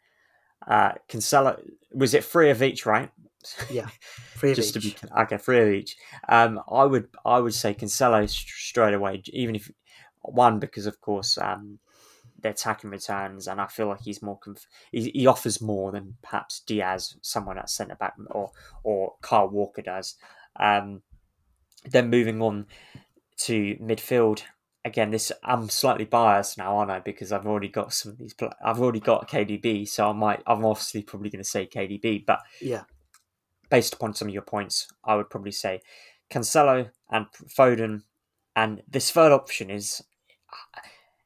uh, 0.67 0.93
Cancelo 1.09 1.61
was 1.93 2.15
it 2.15 2.25
three 2.25 2.51
of 2.51 2.63
each, 2.63 2.87
right? 2.87 3.11
Yeah. 3.71 3.89
Three 4.37 4.51
of 4.53 4.57
just 4.61 4.77
each. 4.77 4.99
to 5.01 5.07
be 5.07 5.13
okay, 5.23 5.37
three 5.37 5.61
of 5.61 5.69
each. 5.69 5.97
Um, 6.29 6.61
I 6.71 6.85
would 6.85 7.09
I 7.25 7.39
would 7.41 7.55
say 7.55 7.75
Cancelo 7.75 8.21
st- 8.29 8.49
straight 8.49 8.95
away, 8.95 9.23
even 9.27 9.55
if 9.55 9.71
one 10.23 10.59
because 10.59 10.87
of 10.87 10.99
course 11.03 11.37
um, 11.37 11.79
the 12.41 12.49
attacking 12.51 12.89
returns, 12.91 13.47
and 13.47 13.61
I 13.61 13.67
feel 13.67 13.89
like 13.89 14.01
he's 14.01 14.23
more 14.23 14.39
conf- 14.39 14.67
he, 14.91 15.11
he 15.15 15.27
offers 15.27 15.61
more 15.61 15.93
than 15.93 16.17
perhaps 16.23 16.61
Dias, 16.61 17.17
someone 17.21 17.59
at 17.59 17.69
centre 17.69 17.97
back, 17.97 18.15
or 18.31 18.51
or 18.83 19.15
Kyle 19.21 19.49
Walker 19.51 19.83
does. 19.83 20.15
Um, 20.59 21.03
then 21.85 22.11
moving 22.11 22.41
on 22.43 22.67
to 23.39 23.77
midfield. 23.77 24.43
Again, 24.85 25.11
this 25.11 25.33
I'm 25.43 25.69
slightly 25.71 26.05
biased 26.05 26.59
now, 26.59 26.77
aren't 26.77 26.91
I? 26.91 27.01
Because 27.01 27.33
I've 27.33 27.47
already 27.47 27.69
got 27.69 27.93
some 27.93 28.13
of 28.13 28.19
these. 28.19 28.35
I've 28.63 28.81
already 28.81 29.01
got 29.01 29.31
KDB, 29.31 29.89
so 29.89 30.11
I 30.11 30.13
might. 30.13 30.43
I'm 30.47 30.65
obviously 30.65 31.03
probably 31.03 31.31
going 31.31 31.43
to 31.43 31.49
say 31.49 31.67
KDB, 31.67 32.27
but 32.27 32.41
Yeah. 32.61 32.85
based 33.71 33.95
upon 33.95 34.15
some 34.15 34.29
of 34.29 34.35
your 34.35 34.43
points, 34.43 34.89
I 35.05 35.15
would 35.17 35.31
probably 35.31 35.53
say 35.53 35.81
Cancelo 36.31 36.91
and 37.11 37.27
Foden. 37.33 38.03
And 38.55 38.83
this 38.89 39.11
third 39.11 39.33
option 39.33 39.71
is 39.71 40.03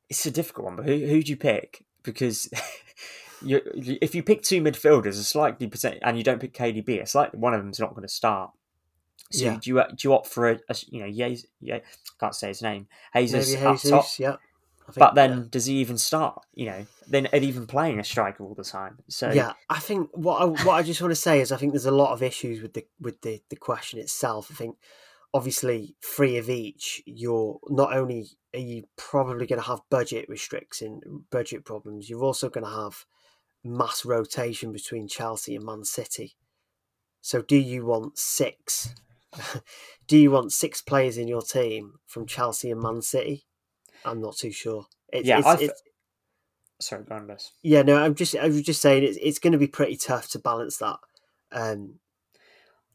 it's 0.09 0.25
a 0.25 0.31
difficult 0.31 0.67
one, 0.67 0.77
but 0.77 0.87
who 0.87 0.95
who 1.07 1.23
do 1.23 1.31
you 1.31 1.37
pick? 1.37 1.85
Because 2.03 2.49
you, 3.43 3.61
if 3.75 4.15
you 4.15 4.23
pick 4.23 4.43
two 4.43 4.63
midfielders, 4.63 5.19
it's 5.19 5.35
likely 5.35 5.67
percent, 5.67 5.99
and 6.03 6.17
you 6.17 6.25
don't 6.25 6.41
pick 6.41 6.55
KDB, 6.55 6.89
it's 6.91 7.15
like 7.15 7.33
one 7.35 7.55
of 7.55 7.61
them's 7.61 7.81
not 7.81 7.91
going 7.91 8.07
to 8.07 8.09
start. 8.09 8.51
So 9.31 9.45
Yeah. 9.45 9.59
do 9.61 9.71
you 9.71 9.83
do 9.95 10.09
you 10.09 10.15
opt 10.15 10.29
for 10.29 10.51
a, 10.51 10.59
a 10.69 10.77
you 10.89 11.01
know 11.01 11.07
yeah 11.07 11.35
yeah 11.61 11.81
can't 12.19 12.35
say 12.35 12.49
his 12.49 12.63
name 12.63 12.89
Jesus 13.15 13.55
Maybe 13.55 13.73
Jesus. 13.73 13.91
top, 13.91 14.07
Yeah. 14.19 14.37
Think, 14.87 15.01
but 15.01 15.15
then 15.15 15.31
yeah. 15.31 15.45
does 15.51 15.67
he 15.67 15.75
even 15.79 15.99
start? 15.99 16.47
You 16.55 16.67
know, 16.67 16.87
then 17.07 17.27
and 17.27 17.45
even 17.45 17.67
playing 17.67 18.01
a 18.01 18.05
striker 18.05 18.43
all 18.43 18.55
the 18.55 18.65
time. 18.65 18.99
So 19.09 19.31
yeah, 19.31 19.53
I 19.69 19.81
think 19.81 20.09
what 20.15 20.41
I, 20.41 20.45
what 20.47 20.73
I 20.75 20.83
just 20.83 21.03
want 21.03 21.11
to 21.11 21.17
say 21.17 21.43
is 21.43 21.53
I 21.53 21.59
think 21.59 21.73
there's 21.73 21.85
a 21.85 21.91
lot 21.91 22.13
of 22.13 22.23
issues 22.23 22.63
with 22.63 22.73
the 22.73 22.87
with 22.99 23.21
the, 23.21 23.43
the 23.51 23.57
question 23.57 23.99
itself. 23.99 24.49
I 24.51 24.55
think 24.55 24.77
obviously 25.35 25.95
three 26.03 26.39
of 26.39 26.49
each. 26.49 27.03
You're 27.05 27.59
not 27.69 27.95
only 27.95 28.31
are 28.55 28.61
you 28.61 28.85
probably 28.97 29.47
going 29.47 29.61
to 29.61 29.69
have 29.69 29.81
budget 29.91 30.27
restrictions, 30.27 31.03
budget 31.31 31.67
problems. 31.67 32.09
You're 32.09 32.25
also 32.25 32.49
going 32.49 32.65
to 32.65 32.71
have 32.71 33.05
mass 33.63 34.07
rotation 34.07 34.73
between 34.73 35.07
Chelsea 35.07 35.55
and 35.55 35.67
Man 35.67 35.85
City. 35.85 36.37
So, 37.21 37.43
do 37.43 37.57
you 37.57 37.85
want 37.85 38.17
six? 38.19 38.95
do 40.07 40.17
you 40.19 40.31
want 40.31 40.53
six 40.53 40.81
players 40.83 41.19
in 41.19 41.29
your 41.29 41.43
team 41.43 41.95
from 42.07 42.27
Chelsea 42.27 42.71
and 42.71 42.81
Man 42.81 43.03
City? 43.03 43.47
I'm 44.05 44.21
not 44.21 44.37
too 44.37 44.53
sure. 44.53 44.87
It's, 45.13 45.27
Yeah, 45.29 45.39
it's, 45.39 45.63
it's, 45.63 45.83
sorry, 46.81 47.05
go 47.05 47.17
on, 47.17 47.27
Liz. 47.27 47.51
yeah, 47.63 47.83
no, 47.83 47.97
I'm 47.97 48.15
just 48.15 48.37
I 48.37 48.47
was 48.47 48.63
just 48.63 48.81
saying 48.81 49.03
it's 49.05 49.19
it's 49.21 49.39
going 49.39 49.53
to 49.53 49.59
be 49.59 49.67
pretty 49.67 49.97
tough 49.97 50.29
to 50.31 50.39
balance 50.39 50.77
that. 50.79 50.97
Um, 51.53 51.95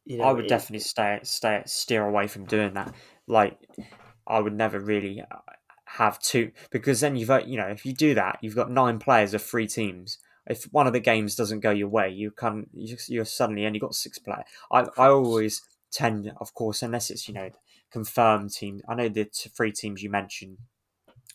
you 0.05 0.17
know, 0.17 0.25
I 0.25 0.31
would 0.33 0.45
it- 0.45 0.49
definitely 0.49 0.79
stay 0.79 1.19
stay 1.23 1.63
steer 1.65 2.05
away 2.05 2.27
from 2.27 2.45
doing 2.45 2.73
that. 2.75 2.93
Like, 3.27 3.57
I 4.27 4.39
would 4.39 4.53
never 4.53 4.79
really 4.79 5.21
uh, 5.21 5.35
have 5.85 6.19
two 6.19 6.51
because 6.71 6.99
then 7.01 7.15
you've 7.15 7.29
you 7.47 7.57
know 7.57 7.67
if 7.67 7.85
you 7.85 7.93
do 7.93 8.13
that, 8.15 8.39
you've 8.41 8.55
got 8.55 8.71
nine 8.71 8.99
players 8.99 9.33
of 9.33 9.41
three 9.41 9.67
teams. 9.67 10.17
If 10.45 10.65
one 10.73 10.87
of 10.87 10.93
the 10.93 10.99
games 10.99 11.35
doesn't 11.35 11.61
go 11.61 11.71
your 11.71 11.87
way, 11.87 12.09
you 12.09 12.31
can 12.31 12.67
you- 12.73 12.97
you're 13.07 13.25
suddenly 13.25 13.65
only 13.65 13.79
got 13.79 13.95
six 13.95 14.19
players. 14.19 14.43
I 14.71 14.81
I 14.97 15.07
always 15.07 15.61
tend, 15.93 16.31
of 16.39 16.53
course, 16.53 16.81
unless 16.81 17.09
it's 17.09 17.27
you 17.27 17.33
know 17.33 17.49
confirmed 17.91 18.51
team. 18.51 18.81
I 18.87 18.95
know 18.95 19.09
the 19.09 19.29
three 19.55 19.71
teams 19.71 20.03
you 20.03 20.09
mentioned, 20.09 20.57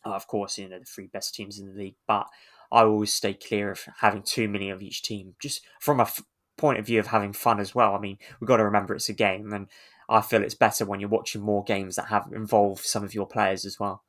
uh, 0.05 0.11
of 0.11 0.27
course, 0.27 0.59
you 0.59 0.69
know 0.69 0.79
the 0.79 0.85
three 0.85 1.07
best 1.07 1.35
teams 1.35 1.59
in 1.59 1.67
the 1.67 1.79
league, 1.79 1.97
but 2.07 2.27
I 2.71 2.83
always 2.83 3.13
stay 3.13 3.35
clear 3.35 3.71
of 3.71 3.87
having 4.01 4.23
too 4.23 4.49
many 4.49 4.71
of 4.71 4.83
each 4.83 5.03
team, 5.03 5.35
just 5.41 5.65
from 5.81 6.01
a 6.01 6.05
f- 6.05 6.23
point 6.57 6.79
of 6.79 6.87
view 6.87 7.01
of 7.01 7.07
having 7.07 7.33
fun 7.33 7.61
as 7.61 7.75
well. 7.75 7.95
I 7.95 7.99
mean, 7.99 8.19
we've 8.41 8.49
got 8.49 8.59
to 8.59 8.65
remember 8.65 8.95
it's 8.95 9.09
a 9.09 9.15
game, 9.15 9.53
and 9.53 9.69
I 10.09 10.21
feel 10.21 10.43
it's 10.43 10.55
better 10.55 10.85
when 10.85 11.01
you're 11.01 11.09
watching 11.09 11.41
more 11.41 11.65
games 11.65 11.97
that 11.97 12.09
have 12.09 12.31
involved 12.33 12.85
some 12.85 13.05
of 13.05 13.15
your 13.15 13.27
players 13.27 13.65
as 13.65 13.79
well. 13.79 14.03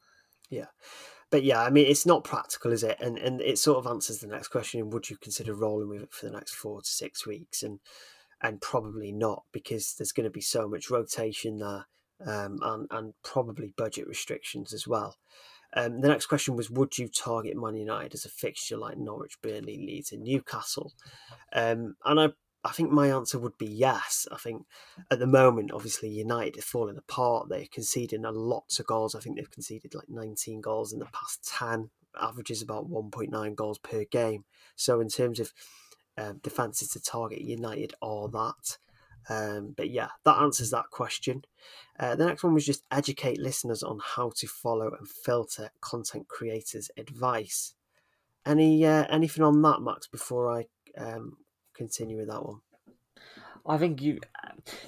Yeah. 0.49 0.67
But 1.31 1.43
yeah, 1.43 1.61
I 1.61 1.69
mean, 1.69 1.85
it's 1.85 2.07
not 2.07 2.23
practical, 2.23 2.71
is 2.71 2.83
it? 2.83 2.97
And 2.99 3.17
and 3.19 3.39
it 3.41 3.59
sort 3.59 3.77
of 3.77 3.87
answers 3.87 4.19
the 4.19 4.27
next 4.27 4.47
question: 4.47 4.89
Would 4.89 5.09
you 5.09 5.17
consider 5.17 5.53
rolling 5.53 5.89
with 5.89 6.01
it 6.01 6.13
for 6.13 6.25
the 6.25 6.31
next 6.31 6.55
four 6.55 6.81
to 6.81 6.89
six 6.89 7.25
weeks? 7.27 7.61
And 7.61 7.79
and 8.41 8.61
probably 8.61 9.11
not 9.11 9.43
because 9.51 9.95
there's 9.97 10.11
going 10.11 10.25
to 10.25 10.29
be 10.29 10.41
so 10.41 10.67
much 10.67 10.89
rotation 10.89 11.57
there, 11.57 11.87
um, 12.25 12.59
and 12.61 12.87
and 12.91 13.13
probably 13.23 13.73
budget 13.75 14.07
restrictions 14.07 14.73
as 14.73 14.87
well. 14.87 15.17
Um, 15.75 16.01
the 16.01 16.07
next 16.07 16.25
question 16.25 16.55
was: 16.55 16.69
Would 16.69 16.97
you 16.97 17.07
target 17.07 17.55
Man 17.55 17.75
United 17.75 18.13
as 18.13 18.25
a 18.25 18.29
fixture 18.29 18.77
like 18.77 18.97
Norwich, 18.97 19.39
Burnley, 19.41 19.77
Leeds, 19.77 20.11
and 20.11 20.23
Newcastle? 20.23 20.93
Um, 21.53 21.95
and 22.05 22.19
I 22.19 22.29
I 22.63 22.71
think 22.71 22.91
my 22.91 23.07
answer 23.07 23.39
would 23.39 23.57
be 23.57 23.67
yes. 23.67 24.27
I 24.31 24.37
think 24.37 24.65
at 25.09 25.19
the 25.19 25.27
moment, 25.27 25.71
obviously, 25.71 26.09
United 26.09 26.57
are 26.57 26.61
falling 26.61 26.97
apart. 26.97 27.47
They're 27.47 27.65
conceding 27.71 28.25
a 28.25 28.31
lot 28.31 28.77
of 28.77 28.85
goals. 28.85 29.15
I 29.15 29.19
think 29.19 29.37
they've 29.37 29.49
conceded 29.49 29.95
like 29.95 30.09
19 30.09 30.59
goals 30.59 30.91
in 30.91 30.99
the 30.99 31.05
past 31.05 31.47
10, 31.57 31.89
averages 32.21 32.61
about 32.61 32.89
1.9 32.89 33.55
goals 33.55 33.77
per 33.77 34.03
game. 34.03 34.43
So 34.75 34.99
in 34.99 35.07
terms 35.07 35.39
of 35.39 35.53
um, 36.19 36.39
defences 36.43 36.89
to 36.89 37.01
target, 37.01 37.41
United 37.41 37.93
or 38.01 38.29
that. 38.29 38.77
Um, 39.29 39.73
but 39.77 39.89
yeah, 39.89 40.09
that 40.25 40.41
answers 40.41 40.71
that 40.71 40.89
question. 40.91 41.45
Uh, 41.99 42.15
the 42.15 42.25
next 42.25 42.43
one 42.43 42.53
was 42.53 42.65
just 42.65 42.83
educate 42.91 43.39
listeners 43.39 43.83
on 43.83 43.99
how 44.03 44.31
to 44.37 44.47
follow 44.47 44.91
and 44.97 45.07
filter 45.07 45.69
content 45.81 46.27
creators' 46.27 46.89
advice. 46.97 47.75
Any 48.45 48.85
uh, 48.85 49.05
anything 49.09 49.43
on 49.43 49.61
that, 49.61 49.81
Max? 49.81 50.07
Before 50.07 50.51
I 50.51 50.65
um, 50.97 51.37
continue 51.73 52.17
with 52.17 52.29
that 52.29 52.45
one. 52.45 52.61
I 53.69 53.77
think 53.77 54.01
you 54.01 54.19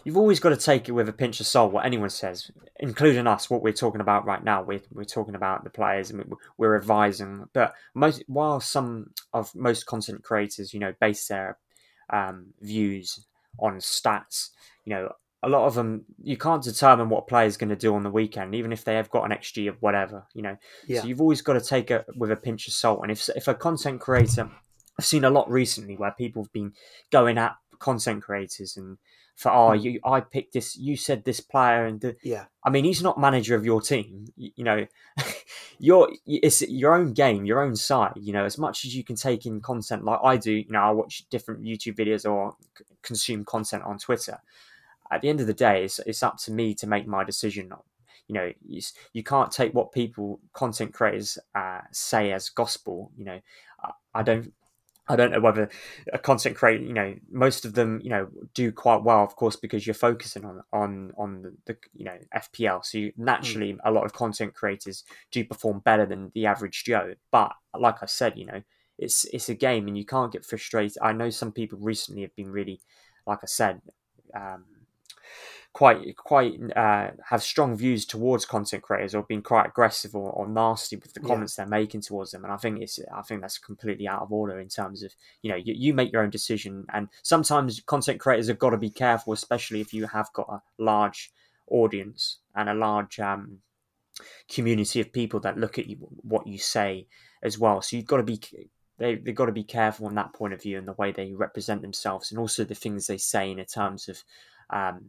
you've 0.03 0.17
always 0.17 0.39
got 0.39 0.49
to 0.49 0.57
take 0.57 0.89
it 0.89 0.93
with 0.93 1.07
a 1.07 1.13
pinch 1.13 1.39
of 1.39 1.45
salt 1.45 1.71
what 1.71 1.85
anyone 1.85 2.09
says, 2.09 2.49
including 2.79 3.27
us. 3.27 3.49
What 3.49 3.61
we're 3.61 3.73
talking 3.73 4.01
about 4.01 4.25
right 4.25 4.43
now, 4.43 4.63
we're 4.63 4.81
we're 4.91 5.03
talking 5.03 5.35
about 5.35 5.63
the 5.63 5.69
players 5.69 6.09
and 6.09 6.33
we're 6.57 6.75
advising. 6.75 7.47
But 7.53 7.73
most 7.93 8.23
while 8.27 8.59
some 8.59 9.11
of 9.33 9.53
most 9.55 9.85
content 9.85 10.23
creators, 10.23 10.73
you 10.73 10.79
know, 10.79 10.93
base 10.99 11.27
their 11.27 11.57
um, 12.09 12.47
views 12.59 13.25
on 13.59 13.77
stats, 13.77 14.49
you 14.83 14.93
know, 14.95 15.11
a 15.43 15.49
lot 15.49 15.67
of 15.67 15.75
them 15.75 16.05
you 16.21 16.37
can't 16.37 16.63
determine 16.63 17.09
what 17.09 17.19
a 17.19 17.27
player 17.27 17.45
is 17.45 17.57
going 17.57 17.69
to 17.69 17.75
do 17.75 17.93
on 17.93 18.03
the 18.03 18.09
weekend, 18.09 18.55
even 18.55 18.71
if 18.71 18.83
they 18.83 18.95
have 18.95 19.11
got 19.11 19.29
an 19.29 19.37
XG 19.37 19.69
of 19.69 19.81
whatever, 19.81 20.25
you 20.33 20.41
know. 20.41 20.57
Yeah. 20.87 21.01
So 21.01 21.07
you've 21.07 21.21
always 21.21 21.43
got 21.43 21.53
to 21.53 21.61
take 21.61 21.91
it 21.91 22.05
with 22.15 22.31
a 22.31 22.35
pinch 22.35 22.67
of 22.67 22.73
salt. 22.73 23.01
And 23.03 23.11
if 23.11 23.29
if 23.35 23.47
a 23.47 23.53
content 23.53 24.01
creator, 24.01 24.49
I've 24.97 25.05
seen 25.05 25.23
a 25.23 25.29
lot 25.29 25.49
recently 25.49 25.95
where 25.95 26.11
people 26.11 26.43
have 26.43 26.51
been 26.51 26.73
going 27.11 27.37
at 27.37 27.55
content 27.81 28.21
creators 28.21 28.77
and 28.77 28.97
for 29.35 29.51
oh 29.51 29.75
hmm. 29.75 29.81
you 29.81 29.99
I 30.05 30.21
picked 30.21 30.53
this 30.53 30.77
you 30.77 30.95
said 30.95 31.25
this 31.25 31.39
player 31.41 31.85
and 31.85 31.99
the, 31.99 32.15
yeah. 32.21 32.45
I 32.63 32.69
mean 32.69 32.85
he's 32.85 33.01
not 33.01 33.19
manager 33.19 33.55
of 33.55 33.65
your 33.65 33.81
team 33.81 34.27
you, 34.37 34.51
you 34.55 34.63
know 34.63 34.85
your 35.79 36.11
it's 36.25 36.61
your 36.61 36.93
own 36.93 37.13
game 37.13 37.43
your 37.43 37.61
own 37.61 37.75
side 37.75 38.13
you 38.15 38.31
know 38.31 38.45
as 38.45 38.57
much 38.57 38.85
as 38.85 38.95
you 38.95 39.03
can 39.03 39.15
take 39.15 39.45
in 39.45 39.59
content 39.59 40.05
like 40.05 40.19
I 40.23 40.37
do 40.37 40.53
you 40.53 40.69
know 40.69 40.81
I 40.81 40.91
watch 40.91 41.27
different 41.29 41.63
YouTube 41.63 41.97
videos 41.97 42.29
or 42.29 42.55
c- 42.77 42.85
consume 43.01 43.43
content 43.43 43.83
on 43.83 43.97
Twitter. 43.97 44.39
At 45.11 45.21
the 45.21 45.29
end 45.29 45.41
of 45.41 45.47
the 45.47 45.53
day 45.53 45.85
it's, 45.85 45.99
it's 45.99 46.23
up 46.23 46.37
to 46.43 46.51
me 46.51 46.75
to 46.75 46.87
make 46.87 47.07
my 47.07 47.23
decision 47.23 47.73
you 48.27 48.35
know 48.35 48.51
you, 48.63 48.81
you 49.13 49.23
can't 49.23 49.51
take 49.51 49.73
what 49.73 49.91
people 49.91 50.39
content 50.53 50.93
creators 50.93 51.39
uh, 51.55 51.81
say 51.91 52.31
as 52.31 52.49
gospel 52.49 53.11
you 53.17 53.25
know. 53.25 53.39
I, 53.83 53.91
I 54.13 54.23
don't 54.23 54.53
I 55.07 55.15
don't 55.15 55.31
know 55.31 55.39
whether 55.39 55.69
a 56.13 56.19
content 56.19 56.55
creator, 56.55 56.83
you 56.83 56.93
know, 56.93 57.15
most 57.29 57.65
of 57.65 57.73
them, 57.73 57.99
you 58.03 58.09
know, 58.09 58.27
do 58.53 58.71
quite 58.71 59.03
well, 59.03 59.23
of 59.23 59.35
course, 59.35 59.55
because 59.55 59.85
you're 59.85 59.93
focusing 59.93 60.45
on 60.45 60.61
on 60.71 61.11
on 61.17 61.41
the, 61.41 61.53
the 61.65 61.77
you 61.93 62.05
know 62.05 62.17
FPL. 62.35 62.85
So 62.85 62.97
you, 62.97 63.13
naturally, 63.17 63.73
mm. 63.73 63.79
a 63.83 63.91
lot 63.91 64.05
of 64.05 64.13
content 64.13 64.53
creators 64.53 65.03
do 65.31 65.43
perform 65.43 65.79
better 65.79 66.05
than 66.05 66.31
the 66.33 66.45
average 66.45 66.83
Joe. 66.83 67.15
But 67.31 67.53
like 67.77 68.03
I 68.03 68.05
said, 68.05 68.37
you 68.37 68.45
know, 68.45 68.61
it's 68.97 69.25
it's 69.25 69.49
a 69.49 69.55
game, 69.55 69.87
and 69.87 69.97
you 69.97 70.05
can't 70.05 70.31
get 70.31 70.45
frustrated. 70.45 70.97
I 71.01 71.13
know 71.13 71.29
some 71.29 71.51
people 71.51 71.79
recently 71.81 72.21
have 72.21 72.35
been 72.35 72.51
really, 72.51 72.79
like 73.25 73.39
I 73.41 73.47
said, 73.47 73.81
um, 74.35 74.65
quite 75.73 76.15
quite 76.17 76.59
uh, 76.75 77.11
have 77.29 77.41
strong 77.41 77.75
views 77.77 78.05
towards 78.05 78.45
content 78.45 78.83
creators 78.83 79.15
or 79.15 79.23
being 79.23 79.41
quite 79.41 79.67
aggressive 79.67 80.13
or, 80.15 80.29
or 80.31 80.47
nasty 80.47 80.97
with 80.97 81.13
the 81.13 81.19
comments 81.19 81.57
yeah. 81.57 81.63
they're 81.63 81.79
making 81.79 82.01
towards 82.01 82.31
them 82.31 82.43
and 82.43 82.51
i 82.51 82.57
think 82.57 82.81
it's 82.81 82.99
i 83.15 83.21
think 83.21 83.39
that's 83.41 83.57
completely 83.57 84.07
out 84.07 84.21
of 84.21 84.31
order 84.33 84.59
in 84.59 84.67
terms 84.67 85.01
of 85.01 85.13
you 85.41 85.49
know 85.49 85.55
you, 85.55 85.73
you 85.77 85.93
make 85.93 86.11
your 86.11 86.23
own 86.23 86.29
decision 86.29 86.85
and 86.93 87.07
sometimes 87.23 87.79
content 87.85 88.19
creators 88.19 88.49
have 88.49 88.59
got 88.59 88.71
to 88.71 88.77
be 88.77 88.89
careful 88.89 89.31
especially 89.31 89.79
if 89.79 89.93
you 89.93 90.05
have 90.07 90.31
got 90.33 90.49
a 90.49 90.61
large 90.77 91.31
audience 91.69 92.39
and 92.53 92.67
a 92.67 92.73
large 92.73 93.17
um, 93.19 93.59
community 94.49 94.99
of 94.99 95.13
people 95.13 95.39
that 95.39 95.57
look 95.57 95.79
at 95.79 95.87
you 95.87 95.95
what 96.21 96.45
you 96.45 96.57
say 96.57 97.07
as 97.43 97.57
well 97.57 97.81
so 97.81 97.95
you've 97.95 98.05
got 98.05 98.17
to 98.17 98.23
be 98.23 98.39
they, 98.97 99.15
they've 99.15 99.33
got 99.33 99.45
to 99.45 99.53
be 99.53 99.63
careful 99.63 100.05
on 100.05 100.15
that 100.15 100.33
point 100.33 100.53
of 100.53 100.61
view 100.61 100.77
and 100.77 100.87
the 100.87 100.93
way 100.93 101.13
they 101.13 101.31
represent 101.31 101.81
themselves 101.81 102.29
and 102.29 102.37
also 102.37 102.65
the 102.65 102.75
things 102.75 103.07
they 103.07 103.17
say 103.17 103.49
in 103.49 103.63
terms 103.63 104.09
of 104.09 104.21
um, 104.69 105.05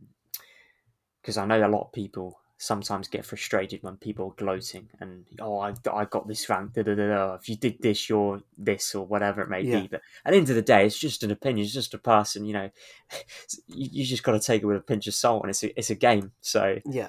because 1.23 1.37
I 1.37 1.47
know 1.47 1.64
a 1.64 1.68
lot 1.68 1.87
of 1.87 1.93
people 1.93 2.39
sometimes 2.62 3.09
get 3.09 3.25
frustrated 3.25 3.83
when 3.83 3.97
people 3.97 4.29
are 4.29 4.45
gloating 4.45 4.89
and 5.01 5.25
oh 5.41 5.59
I, 5.59 5.75
I 5.93 6.05
got 6.05 6.29
this 6.29 6.49
rank 6.49 6.75
da, 6.75 6.83
da, 6.85 6.95
da, 6.95 7.09
da. 7.09 7.35
if 7.35 7.49
you 7.49 7.57
did 7.57 7.83
this 7.83 8.09
you're 8.09 8.41
this 8.57 8.95
or 8.95 9.05
whatever 9.05 9.43
it 9.43 9.49
may 9.49 9.62
yeah. 9.62 9.81
be 9.81 9.89
but 9.89 10.01
at 10.25 10.31
the 10.31 10.37
end 10.37 10.49
of 10.49 10.55
the 10.55 10.62
day 10.62 10.87
it's 10.87 10.97
just 10.97 11.25
an 11.25 11.33
opinion 11.33 11.64
it's 11.64 11.75
just 11.75 11.93
a 11.93 11.99
person 11.99 12.45
you 12.45 12.53
know 12.53 12.70
you, 13.66 13.89
you 13.91 14.05
just 14.05 14.23
got 14.23 14.33
to 14.33 14.39
take 14.39 14.62
it 14.62 14.66
with 14.66 14.77
a 14.77 14.81
pinch 14.81 15.09
of 15.09 15.14
salt 15.14 15.43
and 15.43 15.51
it's 15.51 15.64
a, 15.64 15.77
it's 15.77 15.91
a 15.91 15.97
game 15.97 16.31
so 16.41 16.79
yeah 16.87 17.09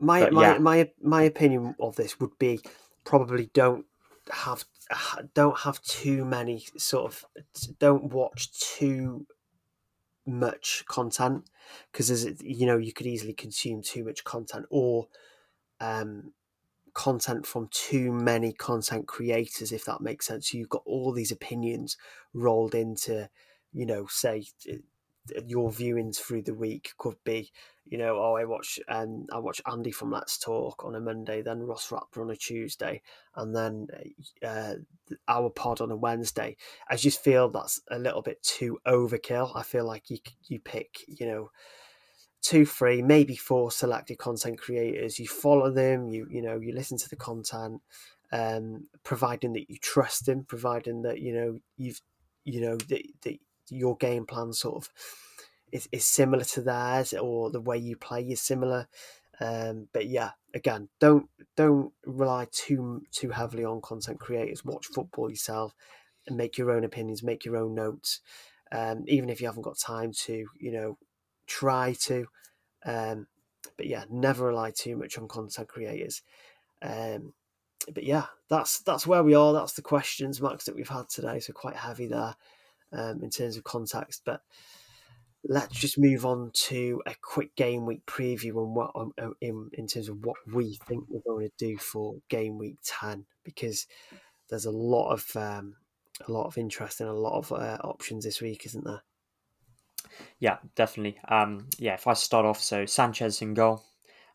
my 0.00 0.20
but, 0.20 0.32
my, 0.32 0.52
yeah. 0.52 0.58
my 0.58 0.90
my 1.02 1.22
opinion 1.22 1.74
of 1.78 1.94
this 1.96 2.18
would 2.18 2.38
be 2.38 2.58
probably 3.04 3.50
don't 3.52 3.84
have 4.32 4.64
don't 5.34 5.58
have 5.58 5.82
too 5.82 6.24
many 6.24 6.64
sort 6.78 7.12
of 7.12 7.24
don't 7.78 8.04
watch 8.04 8.58
too 8.58 9.26
much 10.28 10.84
content 10.86 11.44
because 11.90 12.10
as 12.10 12.26
you 12.42 12.66
know 12.66 12.76
you 12.76 12.92
could 12.92 13.06
easily 13.06 13.32
consume 13.32 13.82
too 13.82 14.04
much 14.04 14.24
content 14.24 14.66
or 14.70 15.08
um, 15.80 16.32
content 16.94 17.46
from 17.46 17.68
too 17.70 18.12
many 18.12 18.52
content 18.52 19.06
creators 19.06 19.72
if 19.72 19.84
that 19.84 20.00
makes 20.00 20.26
sense. 20.26 20.50
So 20.50 20.58
you've 20.58 20.68
got 20.68 20.82
all 20.84 21.12
these 21.12 21.32
opinions 21.32 21.96
rolled 22.34 22.74
into 22.74 23.28
you 23.72 23.86
know 23.86 24.06
say 24.08 24.44
your 25.46 25.70
viewings 25.70 26.16
through 26.16 26.42
the 26.42 26.54
week 26.54 26.92
could 26.98 27.16
be, 27.24 27.52
you 27.88 27.96
know, 27.96 28.18
oh, 28.18 28.36
I 28.36 28.44
watch 28.44 28.78
um, 28.88 29.26
I 29.32 29.38
watch 29.38 29.62
Andy 29.70 29.90
from 29.90 30.10
Let's 30.10 30.36
Talk 30.38 30.84
on 30.84 30.94
a 30.94 31.00
Monday, 31.00 31.40
then 31.40 31.62
Ross 31.62 31.90
Rapper 31.90 32.22
on 32.22 32.30
a 32.30 32.36
Tuesday, 32.36 33.00
and 33.34 33.56
then 33.56 33.86
uh, 34.44 34.74
our 35.26 35.48
pod 35.48 35.80
on 35.80 35.90
a 35.90 35.96
Wednesday. 35.96 36.56
I 36.90 36.96
just 36.96 37.22
feel 37.22 37.48
that's 37.48 37.80
a 37.90 37.98
little 37.98 38.20
bit 38.20 38.42
too 38.42 38.78
overkill. 38.86 39.52
I 39.54 39.62
feel 39.62 39.86
like 39.86 40.10
you 40.10 40.18
you 40.48 40.60
pick, 40.60 40.98
you 41.06 41.26
know, 41.26 41.50
two, 42.42 42.66
three, 42.66 43.00
maybe 43.00 43.36
four 43.36 43.70
selected 43.70 44.18
content 44.18 44.58
creators. 44.58 45.18
You 45.18 45.26
follow 45.26 45.70
them. 45.70 46.08
You 46.08 46.26
you 46.30 46.42
know 46.42 46.58
you 46.60 46.74
listen 46.74 46.98
to 46.98 47.08
the 47.08 47.16
content, 47.16 47.80
um, 48.32 48.86
providing 49.02 49.54
that 49.54 49.70
you 49.70 49.78
trust 49.78 50.26
them, 50.26 50.44
providing 50.44 51.02
that 51.02 51.20
you 51.20 51.32
know 51.32 51.60
you've 51.78 52.02
you 52.44 52.60
know 52.60 52.76
that, 52.76 53.02
that 53.22 53.38
your 53.70 53.96
game 53.96 54.26
plan 54.26 54.52
sort 54.52 54.76
of 54.76 54.90
is, 55.72 55.88
is 55.92 56.04
similar 56.04 56.44
to 56.44 56.60
theirs 56.60 57.12
or 57.12 57.50
the 57.50 57.60
way 57.60 57.78
you 57.78 57.96
play 57.96 58.22
is 58.22 58.40
similar. 58.40 58.88
Um, 59.40 59.88
but 59.92 60.06
yeah, 60.06 60.30
again, 60.54 60.88
don't 60.98 61.28
don't 61.56 61.92
rely 62.04 62.48
too 62.50 63.02
too 63.12 63.30
heavily 63.30 63.64
on 63.64 63.80
content 63.80 64.18
creators. 64.18 64.64
Watch 64.64 64.86
football 64.86 65.30
yourself 65.30 65.74
and 66.26 66.36
make 66.36 66.58
your 66.58 66.70
own 66.70 66.84
opinions, 66.84 67.22
make 67.22 67.44
your 67.44 67.56
own 67.56 67.74
notes. 67.74 68.20
Um, 68.70 69.04
even 69.06 69.30
if 69.30 69.40
you 69.40 69.46
haven't 69.46 69.62
got 69.62 69.78
time 69.78 70.12
to, 70.24 70.46
you 70.58 70.72
know, 70.72 70.98
try 71.46 71.94
to. 72.02 72.26
Um, 72.84 73.26
but 73.76 73.86
yeah, 73.86 74.04
never 74.10 74.46
rely 74.46 74.72
too 74.72 74.96
much 74.96 75.18
on 75.18 75.28
content 75.28 75.68
creators. 75.68 76.22
Um, 76.82 77.32
but 77.92 78.04
yeah, 78.04 78.26
that's 78.48 78.80
that's 78.80 79.06
where 79.06 79.22
we 79.22 79.34
are. 79.34 79.52
That's 79.52 79.72
the 79.72 79.82
questions, 79.82 80.40
Max, 80.40 80.64
that 80.64 80.74
we've 80.74 80.88
had 80.88 81.08
today. 81.08 81.40
So 81.40 81.52
quite 81.52 81.76
heavy 81.76 82.06
there 82.06 82.34
um, 82.92 83.22
in 83.22 83.30
terms 83.30 83.56
of 83.56 83.64
context. 83.64 84.22
But 84.24 84.42
let's 85.48 85.74
just 85.74 85.98
move 85.98 86.26
on 86.26 86.50
to 86.52 87.00
a 87.06 87.14
quick 87.22 87.56
game 87.56 87.86
week 87.86 88.04
preview 88.06 88.56
on 88.56 88.74
what 88.74 88.90
um, 88.94 89.12
uh, 89.20 89.30
in, 89.40 89.70
in 89.72 89.86
terms 89.86 90.08
of 90.08 90.24
what 90.24 90.36
we 90.52 90.78
think 90.86 91.04
we're 91.08 91.20
going 91.26 91.48
to 91.48 91.52
do 91.56 91.78
for 91.78 92.16
game 92.28 92.58
week 92.58 92.76
10 92.84 93.24
because 93.44 93.86
there's 94.50 94.66
a 94.66 94.70
lot 94.70 95.10
of 95.10 95.24
um, 95.36 95.74
a 96.26 96.30
lot 96.30 96.46
of 96.46 96.58
interest 96.58 97.00
and 97.00 97.08
a 97.08 97.14
lot 97.14 97.38
of 97.38 97.50
uh, 97.50 97.78
options 97.82 98.24
this 98.24 98.42
week 98.42 98.66
isn't 98.66 98.84
there? 98.84 99.02
Yeah 100.38 100.58
definitely. 100.76 101.18
Um, 101.28 101.68
yeah 101.78 101.94
if 101.94 102.06
i 102.06 102.12
start 102.12 102.44
off 102.44 102.60
so 102.60 102.84
sanchez 102.84 103.40
in 103.40 103.54
goal. 103.54 103.82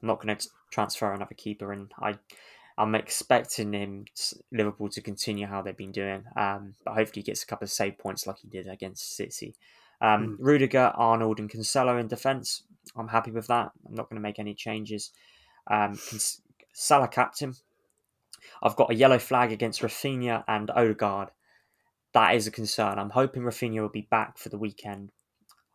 I'm 0.02 0.08
not 0.08 0.22
going 0.22 0.36
to 0.36 0.50
transfer 0.72 1.14
another 1.14 1.36
keeper 1.36 1.72
and 1.72 1.92
i 2.02 2.16
I'm 2.76 2.96
expecting 2.96 3.72
him 3.74 4.06
Liverpool 4.52 4.90
to 4.90 5.02
continue 5.02 5.46
how 5.46 5.62
they've 5.62 5.78
been 5.78 5.92
doing, 5.92 6.24
um, 6.36 6.74
but 6.84 6.96
hopefully 6.96 7.22
he 7.22 7.26
gets 7.28 7.44
a 7.44 7.46
couple 7.46 7.66
of 7.66 7.70
save 7.70 8.00
points 8.00 8.26
like 8.26 8.38
he 8.40 8.48
did 8.48 8.68
against 8.68 9.16
City. 9.16 9.54
Um, 10.04 10.28
mm. 10.28 10.36
Rudiger, 10.40 10.92
Arnold, 10.96 11.40
and 11.40 11.50
Cancelo 11.50 12.00
in 12.00 12.08
defence. 12.08 12.64
I'm 12.96 13.08
happy 13.08 13.32
with 13.32 13.48
that. 13.48 13.72
I'm 13.88 13.96
not 13.96 14.10
going 14.10 14.18
to 14.18 14.22
make 14.22 14.40
any 14.40 14.54
changes. 14.54 15.12
Um, 15.72 15.98
Salah 16.74 17.08
captain. 17.08 17.56
I've 18.62 18.76
got 18.76 18.92
a 18.92 18.96
yellow 18.96 19.20
flag 19.20 19.52
against 19.52 19.82
Raphinha 19.82 20.44
and 20.48 20.70
Odegaard. 20.70 21.30
That 22.14 22.36
is 22.36 22.46
a 22.46 22.52
concern. 22.52 23.00
I'm 23.00 23.10
hoping 23.10 23.44
Raphinha 23.44 23.82
will 23.82 23.90
be 23.90 24.08
back 24.12 24.38
for 24.38 24.50
the 24.50 24.58
weekend, 24.58 25.12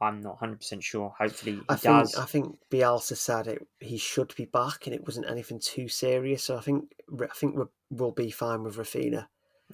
I'm 0.00 0.20
not 0.20 0.40
100 0.40 0.58
percent 0.58 0.84
sure. 0.84 1.14
Hopefully, 1.18 1.56
he 1.56 1.62
I 1.68 1.74
think, 1.74 1.98
does. 1.98 2.14
I 2.14 2.24
think 2.24 2.56
Bielsa 2.70 3.16
said 3.16 3.48
it. 3.48 3.66
He 3.80 3.98
should 3.98 4.34
be 4.36 4.44
back, 4.44 4.86
and 4.86 4.94
it 4.94 5.04
wasn't 5.04 5.28
anything 5.28 5.60
too 5.60 5.88
serious. 5.88 6.44
So 6.44 6.56
I 6.56 6.60
think 6.60 6.92
I 7.20 7.26
think 7.34 7.56
we'll, 7.56 7.70
we'll 7.90 8.12
be 8.12 8.30
fine 8.30 8.62
with 8.62 8.76
Raphinha. 8.76 9.26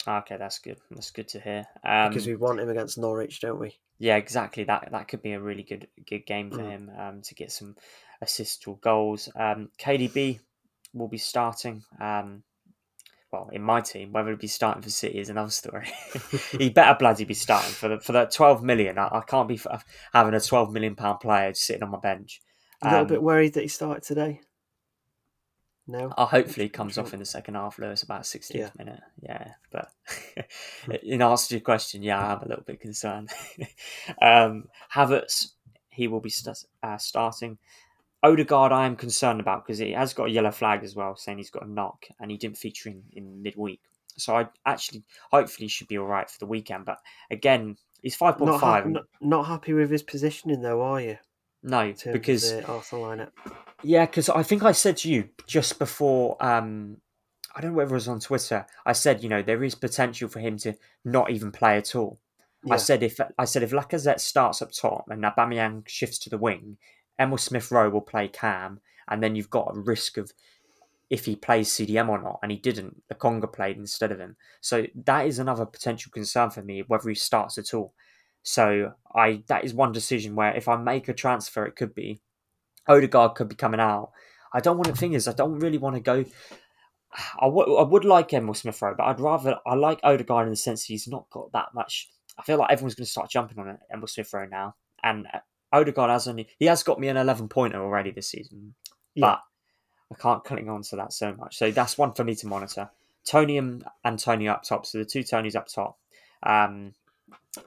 Okay, 0.07 0.37
that's 0.39 0.59
good. 0.59 0.79
That's 0.91 1.11
good 1.11 1.29
to 1.29 1.41
hear. 1.41 1.67
Um, 1.85 2.09
because 2.09 2.27
we 2.27 2.37
want 2.37 2.61
him 2.61 2.71
against 2.71 2.99
Norwich, 2.99 3.41
don't 3.41 3.61
we? 3.61 3.77
Yeah, 3.99 4.17
exactly. 4.17 4.65
That 4.65 4.89
that 4.93 5.09
could 5.09 5.23
be 5.23 5.33
a 5.33 5.41
really 5.41 5.63
good 5.63 5.89
good 6.09 6.27
game 6.27 6.51
for 6.51 6.59
mm. 6.59 6.71
him 6.71 6.91
um, 6.99 7.23
to 7.23 7.35
get 7.35 7.53
some 7.53 7.77
assists 8.21 8.67
or 8.67 8.77
goals. 8.79 9.29
Um, 9.37 9.71
KDB 9.79 10.41
will 10.93 11.09
be 11.09 11.19
starting. 11.19 11.85
Um, 12.01 12.43
well, 13.31 13.51
in 13.53 13.63
my 13.63 13.81
team, 13.81 14.13
whether 14.13 14.31
he'd 14.31 14.39
be 14.39 14.47
starting 14.47 14.83
for 14.83 14.91
City 14.91 15.19
is 15.19 15.29
another 15.29 15.51
story. 15.51 15.89
he 16.59 16.71
better 16.71 16.97
bloody 16.97 17.25
be 17.25 17.35
starting 17.35 17.73
for 17.73 17.89
the, 17.89 18.01
for 18.01 18.13
that 18.13 18.31
twelve 18.31 18.63
million. 18.63 18.99
I, 18.99 19.09
I 19.13 19.23
can't 19.27 19.49
be 19.49 19.61
having 20.13 20.35
a 20.35 20.41
twelve 20.41 20.73
million 20.73 20.95
pound 20.95 21.21
player 21.21 21.51
just 21.51 21.67
sitting 21.67 21.83
on 21.83 21.91
my 21.91 21.99
bench. 21.99 22.41
A 22.83 22.87
little 22.87 23.01
um, 23.01 23.07
bit 23.07 23.23
worried 23.23 23.55
that 23.55 23.63
he 23.63 23.69
started 23.69 24.03
today. 24.03 24.41
No, 25.87 26.13
uh, 26.17 26.25
hopefully 26.25 26.67
he 26.67 26.71
comes 26.71 26.97
off 26.97 27.13
in 27.13 27.21
the 27.21 27.27
second 27.27 27.55
half, 27.55 27.79
Lewis, 27.79 28.03
about 28.03 28.23
16th 28.23 28.55
yeah. 28.55 28.71
minute. 28.79 29.01
Yeah, 29.21 29.53
but 29.71 29.91
in 31.03 31.21
answer 31.21 31.49
to 31.49 31.55
your 31.57 31.61
question, 31.61 32.03
yeah, 32.03 32.37
I'm 32.37 32.43
a 32.43 32.49
little 32.49 32.65
bit 32.65 32.81
concerned. 32.81 33.29
um, 34.23 34.69
Havertz, 34.95 35.53
he 35.91 36.09
will 36.09 36.21
be 36.21 36.31
st- 36.31 36.65
uh, 36.83 36.97
starting. 36.97 37.59
Odegaard, 38.23 38.73
I 38.73 38.87
am 38.87 38.97
concerned 38.97 39.41
about 39.41 39.67
because 39.67 39.79
he 39.79 39.93
has 39.93 40.15
got 40.15 40.29
a 40.29 40.31
yellow 40.31 40.51
flag 40.51 40.83
as 40.83 40.97
well, 40.97 41.17
saying 41.17 41.37
he's 41.37 41.51
got 41.51 41.67
a 41.67 41.71
knock, 41.71 42.07
and 42.19 42.31
he 42.31 42.39
didn't 42.39 42.57
feature 42.57 42.89
in, 42.89 43.03
in 43.13 43.43
midweek. 43.43 43.81
So 44.17 44.35
I 44.37 44.47
actually, 44.65 45.03
hopefully, 45.31 45.69
should 45.69 45.89
be 45.89 45.99
all 45.99 46.07
right 46.07 46.31
for 46.31 46.39
the 46.39 46.47
weekend. 46.47 46.87
But 46.87 47.01
again, 47.31 47.77
he's 48.01 48.17
five 48.17 48.39
point 48.39 48.59
five. 48.59 48.87
Not, 48.87 49.05
not, 49.21 49.47
happy 49.47 49.75
with 49.75 49.91
his 49.91 50.03
positioning, 50.03 50.63
though, 50.63 50.81
are 50.81 51.01
you? 51.03 51.19
No, 51.65 51.95
because 52.13 52.53
Arsenal 52.53 53.07
lineup. 53.07 53.31
Yeah, 53.83 54.05
because 54.05 54.29
I 54.29 54.43
think 54.43 54.63
I 54.63 54.73
said 54.73 54.99
to 54.99 55.11
you 55.11 55.31
just 55.47 55.79
before. 55.79 56.37
Um, 56.45 56.99
I 57.57 57.61
don't 57.61 57.71
know 57.71 57.79
whether 57.79 57.93
it 57.93 57.95
was 57.95 58.09
on 58.09 58.21
Twitter. 58.21 58.67
I 58.85 58.93
said, 58.93 59.23
you 59.23 59.29
know, 59.29 59.41
there 59.41 59.65
is 59.65 59.75
potential 59.75 60.29
for 60.29 60.41
him 60.41 60.59
to 60.59 60.75
not 61.05 61.31
even 61.31 61.53
play 61.53 61.79
at 61.79 61.95
all. 61.95 62.19
Yeah. 62.65 62.75
I 62.75 62.77
said 62.77 63.03
if 63.03 63.19
I 63.39 63.47
said 63.47 63.63
if 63.63 63.71
Lacazette 63.71 64.21
starts 64.21 64.61
up 64.61 64.73
top 64.73 65.07
and 65.09 65.23
Aubameyang 65.25 65.89
shifts 65.89 66.19
to 66.21 66.31
the 66.31 66.39
wing, 66.39 66.77
Emil 67.19 67.39
Smith 67.39 67.71
Rowe 67.71 67.89
will 67.89 68.03
play 68.03 68.29
Cam, 68.29 68.81
and 69.09 69.23
then 69.23 69.35
you've 69.35 69.51
got 69.51 69.75
a 69.75 69.81
risk 69.81 70.19
of 70.19 70.33
if 71.09 71.25
he 71.25 71.37
plays 71.37 71.71
CDM 71.71 72.11
or 72.11 72.21
not, 72.21 72.41
and 72.43 72.53
he 72.53 72.59
didn't. 72.59 73.03
Lokonga 73.11 73.51
played 73.51 73.79
instead 73.79 74.13
of 74.13 74.19
him, 74.19 74.37
so 74.61 74.87
that 74.95 75.27
is 75.27 75.39
another 75.39 75.65
potential 75.65 76.11
concern 76.13 76.51
for 76.51 76.63
me 76.63 76.85
whether 76.87 77.09
he 77.09 77.15
starts 77.15 77.57
at 77.57 77.73
all. 77.73 77.95
So 78.45 78.93
I 79.13 79.43
that 79.49 79.65
is 79.65 79.75
one 79.75 79.91
decision 79.91 80.37
where 80.37 80.55
if 80.55 80.69
I 80.69 80.77
make 80.77 81.09
a 81.09 81.15
transfer, 81.15 81.67
it 81.67 81.75
could 81.75 81.95
be 81.95 82.21
Odegaard 82.87 83.35
could 83.35 83.49
be 83.49 83.57
coming 83.57 83.81
out. 83.81 84.13
I 84.53 84.61
don't 84.61 84.77
want 84.77 84.87
to. 84.89 84.95
Thing 84.95 85.15
is, 85.15 85.27
I 85.27 85.33
don't 85.33 85.59
really 85.59 85.79
want 85.79 85.97
to 85.97 86.01
go. 86.01 86.25
I, 87.41 87.47
w- 87.47 87.77
I 87.77 87.83
would 87.83 88.05
like 88.05 88.33
Emil 88.33 88.55
Smith 88.55 88.81
Rowe, 88.83 88.95
but 88.97 89.05
I'd 89.05 89.21
rather 89.21 89.59
I 89.67 89.75
like 89.75 90.01
Odegaard 90.03 90.47
in 90.47 90.51
the 90.51 90.57
sense 90.57 90.83
that 90.83 90.93
he's 90.93 91.09
not 91.09 91.29
got 91.31 91.53
that 91.53 91.69
much. 91.75 92.11
I 92.39 92.43
feel 92.43 92.59
like 92.59 92.71
everyone's 92.71 92.95
going 92.95 93.07
to 93.07 93.11
start 93.11 93.31
jumping 93.31 93.59
on 93.59 93.79
Emil 93.93 94.07
Smith 94.07 94.33
Rowe 94.33 94.47
now, 94.47 94.75
and 95.03 95.27
Odegaard 95.73 96.11
has 96.11 96.29
only 96.29 96.49
he 96.59 96.67
has 96.67 96.83
got 96.83 97.01
me 97.01 97.09
an 97.09 97.17
eleven 97.17 97.49
pointer 97.49 97.83
already 97.83 98.11
this 98.11 98.29
season, 98.29 98.75
yeah. 99.15 99.27
but 99.27 99.41
I 100.13 100.21
can't 100.21 100.45
cling 100.45 100.69
on 100.69 100.83
to 100.83 100.97
that 100.97 101.13
so 101.13 101.35
much. 101.35 101.57
So 101.57 101.71
that's 101.71 101.97
one 101.97 102.13
for 102.13 102.25
me 102.25 102.35
to 102.37 102.47
monitor. 102.47 102.91
Toney 103.27 103.57
and 103.57 103.85
Antonio 104.05 104.53
up 104.53 104.65
top, 104.65 104.85
so 104.85 104.99
the 104.99 105.05
two 105.05 105.21
Tonys 105.21 105.57
up 105.57 105.67
top, 105.67 105.99
um, 106.43 106.93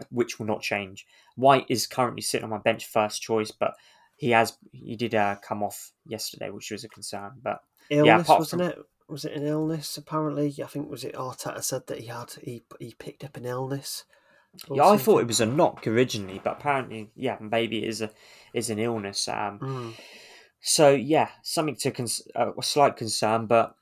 which 0.10 0.40
will 0.40 0.46
not 0.46 0.62
change. 0.62 1.06
White 1.36 1.66
is 1.70 1.88
currently 1.88 2.22
sitting 2.22 2.44
on 2.44 2.50
my 2.50 2.58
bench 2.58 2.88
first 2.88 3.22
choice, 3.22 3.52
but 3.52 3.76
he 4.16 4.32
has 4.32 4.58
he 4.72 4.96
did 4.96 5.16
uh, 5.16 5.36
come 5.42 5.64
off 5.64 5.92
yesterday, 6.06 6.50
which 6.50 6.72
was 6.72 6.84
a 6.84 6.90
concern. 6.90 7.34
But 7.42 7.62
illness 7.90 8.28
yeah, 8.28 8.38
wasn't 8.38 8.62
from... 8.62 8.72
it? 8.72 8.80
Was 9.08 9.24
it 9.24 9.34
an 9.34 9.48
illness? 9.48 9.98
Apparently, 9.98 10.54
I 10.62 10.68
think 10.68 10.90
was 10.90 11.04
it 11.04 11.16
Arteta 11.16 11.64
said 11.64 11.88
that 11.88 12.00
he 12.00 12.08
had 12.08 12.34
he 12.42 12.64
he 12.80 12.96
picked 12.98 13.24
up 13.24 13.38
an 13.38 13.46
illness. 13.46 14.04
Yeah, 14.72 14.88
I 14.88 14.98
thought 14.98 15.22
it 15.22 15.28
was 15.28 15.40
a 15.40 15.46
knock 15.46 15.86
originally, 15.86 16.42
but 16.44 16.58
apparently, 16.58 17.12
yeah, 17.16 17.38
maybe 17.40 17.84
it 17.84 17.88
is 17.88 18.02
a 18.02 18.10
is 18.54 18.70
an 18.70 18.80
illness. 18.80 19.28
Um, 19.28 19.60
mm. 19.60 19.94
So 20.60 20.92
yeah, 20.92 21.30
something 21.44 21.76
to 21.76 21.92
cons- 21.92 22.28
uh, 22.36 22.54
a 22.58 22.64
slight 22.64 22.98
concern, 22.98 23.46
but 23.46 23.76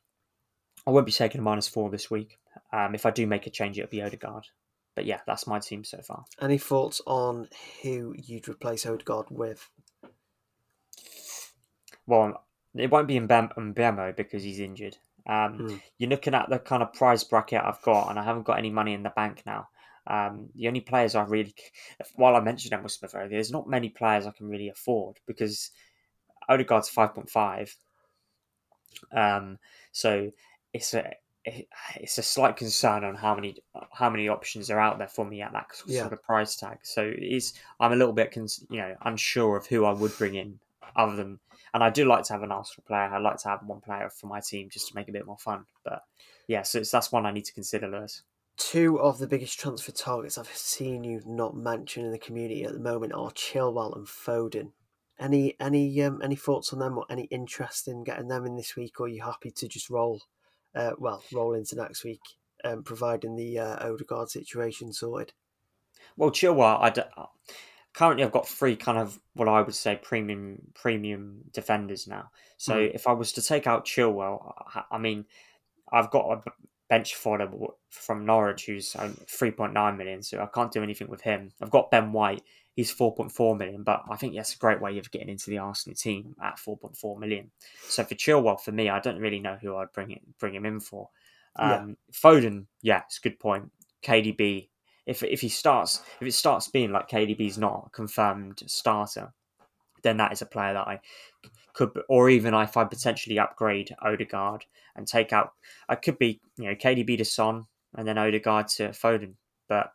I 0.85 0.91
won't 0.91 1.05
be 1.05 1.11
taking 1.11 1.39
a 1.39 1.43
minus 1.43 1.67
four 1.67 1.89
this 1.89 2.11
week. 2.11 2.37
Um, 2.73 2.93
if 2.93 3.05
I 3.05 3.11
do 3.11 3.25
make 3.25 3.47
a 3.47 3.49
change, 3.49 3.79
it'll 3.79 3.89
be 3.89 4.01
Odegaard. 4.01 4.47
But 4.95 5.05
yeah, 5.05 5.19
that's 5.27 5.45
my 5.45 5.59
team 5.59 5.83
so 5.83 6.01
far. 6.01 6.25
Any 6.41 6.57
thoughts 6.57 7.01
on 7.05 7.49
who 7.83 8.15
you'd 8.17 8.47
replace 8.47 8.85
Odegaard 8.85 9.27
with? 9.29 9.69
Well, 12.07 12.43
it 12.73 12.89
won't 12.89 13.07
be 13.07 13.17
in 13.17 13.27
Mbeumo 13.27 14.15
because 14.15 14.43
he's 14.43 14.59
injured. 14.59 14.97
Um, 15.27 15.57
mm. 15.59 15.81
You're 15.97 16.09
looking 16.09 16.33
at 16.33 16.49
the 16.49 16.59
kind 16.59 16.83
of 16.83 16.93
prize 16.93 17.23
bracket 17.23 17.61
I've 17.63 17.81
got, 17.81 18.09
and 18.09 18.19
I 18.19 18.23
haven't 18.23 18.45
got 18.45 18.57
any 18.57 18.69
money 18.69 18.93
in 18.93 19.03
the 19.03 19.09
bank 19.09 19.43
now. 19.45 19.67
Um, 20.07 20.49
the 20.55 20.67
only 20.67 20.81
players 20.81 21.15
I 21.15 21.23
really, 21.23 21.55
while 22.15 22.35
I 22.35 22.39
mentioned 22.39 22.73
Emil 22.73 22.89
Smith 22.89 23.15
there's 23.29 23.51
not 23.51 23.67
many 23.67 23.89
players 23.89 24.27
I 24.27 24.31
can 24.31 24.47
really 24.47 24.69
afford 24.69 25.17
because 25.25 25.71
Odegaard's 26.47 26.89
five 26.89 27.15
point 27.15 27.29
five. 27.29 27.75
Um, 29.11 29.57
so 29.91 30.31
it's 30.73 30.93
a 30.93 31.13
it's 31.45 32.17
a 32.17 32.23
slight 32.23 32.57
concern 32.57 33.03
on 33.03 33.15
how 33.15 33.35
many 33.35 33.57
how 33.91 34.09
many 34.09 34.27
options 34.29 34.69
are 34.69 34.79
out 34.79 34.97
there 34.97 35.07
for 35.07 35.25
me 35.25 35.41
at 35.41 35.53
that 35.53 35.75
sort 35.75 35.89
yeah. 35.89 36.07
of 36.07 36.23
price 36.23 36.55
tag. 36.55 36.79
So 36.83 37.11
it's 37.15 37.53
I'm 37.79 37.93
a 37.93 37.95
little 37.95 38.13
bit 38.13 38.35
you 38.35 38.77
know 38.77 38.95
unsure 39.03 39.57
of 39.57 39.67
who 39.67 39.85
I 39.85 39.93
would 39.93 40.17
bring 40.17 40.35
in 40.35 40.59
other 40.95 41.15
than 41.15 41.39
and 41.73 41.83
I 41.83 41.89
do 41.89 42.05
like 42.05 42.23
to 42.25 42.33
have 42.33 42.43
an 42.43 42.51
Arsenal 42.51 42.85
player. 42.87 43.01
I 43.01 43.19
like 43.19 43.37
to 43.39 43.49
have 43.49 43.59
one 43.65 43.81
player 43.81 44.09
for 44.09 44.27
my 44.27 44.39
team 44.39 44.69
just 44.69 44.87
to 44.89 44.95
make 44.95 45.07
it 45.07 45.11
a 45.11 45.13
bit 45.13 45.25
more 45.25 45.37
fun. 45.37 45.65
But 45.83 46.03
yeah, 46.47 46.61
so 46.61 46.79
that's 46.79 47.11
one 47.11 47.25
I 47.25 47.31
need 47.31 47.45
to 47.45 47.53
consider, 47.53 47.87
Lewis 47.87 48.23
two 48.57 48.99
of 48.99 49.19
the 49.19 49.27
biggest 49.27 49.59
transfer 49.59 49.91
targets 49.91 50.37
I've 50.37 50.47
seen 50.47 51.03
you 51.03 51.21
not 51.25 51.55
mention 51.55 52.05
in 52.05 52.11
the 52.11 52.17
community 52.17 52.63
at 52.63 52.73
the 52.73 52.79
moment 52.79 53.13
are 53.13 53.31
Chilwell 53.31 53.95
and 53.95 54.07
Foden. 54.07 54.71
Any 55.19 55.55
any 55.59 56.01
um, 56.01 56.21
any 56.21 56.35
thoughts 56.35 56.73
on 56.73 56.79
them 56.79 56.97
or 56.97 57.05
any 57.09 57.23
interest 57.25 57.87
in 57.87 58.03
getting 58.03 58.27
them 58.27 58.45
in 58.45 58.55
this 58.55 58.75
week, 58.75 58.99
or 58.99 59.05
are 59.05 59.09
you 59.09 59.23
happy 59.23 59.51
to 59.51 59.67
just 59.67 59.89
roll, 59.89 60.21
uh, 60.75 60.91
well, 60.97 61.23
roll 61.33 61.53
into 61.53 61.75
next 61.75 62.03
week, 62.03 62.21
um, 62.63 62.83
providing 62.83 63.35
the 63.35 63.59
uh, 63.59 63.87
Odegaard 63.87 64.29
situation 64.29 64.91
sorted? 64.93 65.33
Well, 66.17 66.31
Chilwell, 66.31 66.79
I 66.81 66.89
d- 66.89 67.01
currently 67.93 68.23
I've 68.23 68.31
got 68.31 68.47
three 68.47 68.75
kind 68.75 68.97
of 68.97 69.19
what 69.33 69.47
I 69.47 69.61
would 69.61 69.75
say 69.75 69.99
premium 70.01 70.61
premium 70.73 71.41
defenders 71.51 72.07
now. 72.07 72.29
So 72.57 72.75
mm. 72.75 72.93
if 72.93 73.07
I 73.07 73.13
was 73.13 73.31
to 73.33 73.41
take 73.41 73.67
out 73.67 73.85
Chilwell, 73.85 74.53
I 74.91 74.97
mean, 74.97 75.25
I've 75.91 76.11
got 76.11 76.31
a 76.31 76.51
bench 76.89 77.15
fodder 77.15 77.49
from 77.89 78.25
Norwich, 78.25 78.65
who's 78.65 78.95
um, 78.97 79.13
3.9 79.25 79.97
million, 79.97 80.21
so 80.21 80.41
I 80.41 80.47
can't 80.47 80.71
do 80.71 80.83
anything 80.83 81.07
with 81.07 81.21
him. 81.21 81.51
I've 81.61 81.71
got 81.71 81.91
Ben 81.91 82.11
White, 82.11 82.43
he's 82.75 82.93
4.4 82.93 83.57
million, 83.57 83.83
but 83.83 84.03
I 84.09 84.17
think 84.17 84.35
that's 84.35 84.53
a 84.53 84.59
great 84.59 84.81
way 84.81 84.97
of 84.97 85.09
getting 85.11 85.29
into 85.29 85.49
the 85.49 85.57
Arsenal 85.57 85.95
team 85.95 86.35
at 86.43 86.57
4.4 86.57 87.17
million. 87.17 87.51
So 87.87 88.03
for 88.03 88.15
Chilwell, 88.15 88.59
for 88.59 88.71
me, 88.71 88.89
I 88.89 88.99
don't 88.99 89.19
really 89.19 89.39
know 89.39 89.57
who 89.59 89.75
I'd 89.77 89.93
bring 89.93 90.11
it, 90.11 90.21
bring 90.39 90.53
him 90.53 90.65
in 90.65 90.79
for. 90.79 91.09
Um, 91.55 91.89
yeah. 91.89 91.95
Foden, 92.13 92.65
yeah, 92.81 93.01
it's 93.05 93.17
a 93.17 93.21
good 93.21 93.39
point. 93.39 93.71
KDB, 94.03 94.67
if 95.05 95.23
if 95.23 95.41
he 95.41 95.49
starts, 95.49 96.01
if 96.19 96.27
it 96.27 96.33
starts 96.33 96.67
being 96.67 96.91
like 96.91 97.09
KDB's 97.09 97.57
not 97.57 97.85
a 97.87 97.89
confirmed 97.91 98.61
starter, 98.67 99.33
then 100.03 100.17
that 100.17 100.33
is 100.33 100.41
a 100.41 100.45
player 100.45 100.73
that 100.73 100.87
I 100.87 100.99
could, 101.73 101.91
or 102.09 102.29
even 102.29 102.53
if 102.53 102.77
I 102.77 102.83
potentially 102.83 103.39
upgrade 103.39 103.95
Odegaard 104.01 104.65
and 104.95 105.07
take 105.07 105.33
out, 105.33 105.53
I 105.89 105.95
could 105.95 106.17
be, 106.17 106.41
you 106.57 106.65
know, 106.65 106.75
KDB 106.75 107.17
to 107.17 107.25
Son 107.25 107.65
and 107.95 108.07
then 108.07 108.17
Odegaard 108.17 108.67
to 108.69 108.89
Foden. 108.89 109.33
But 109.67 109.91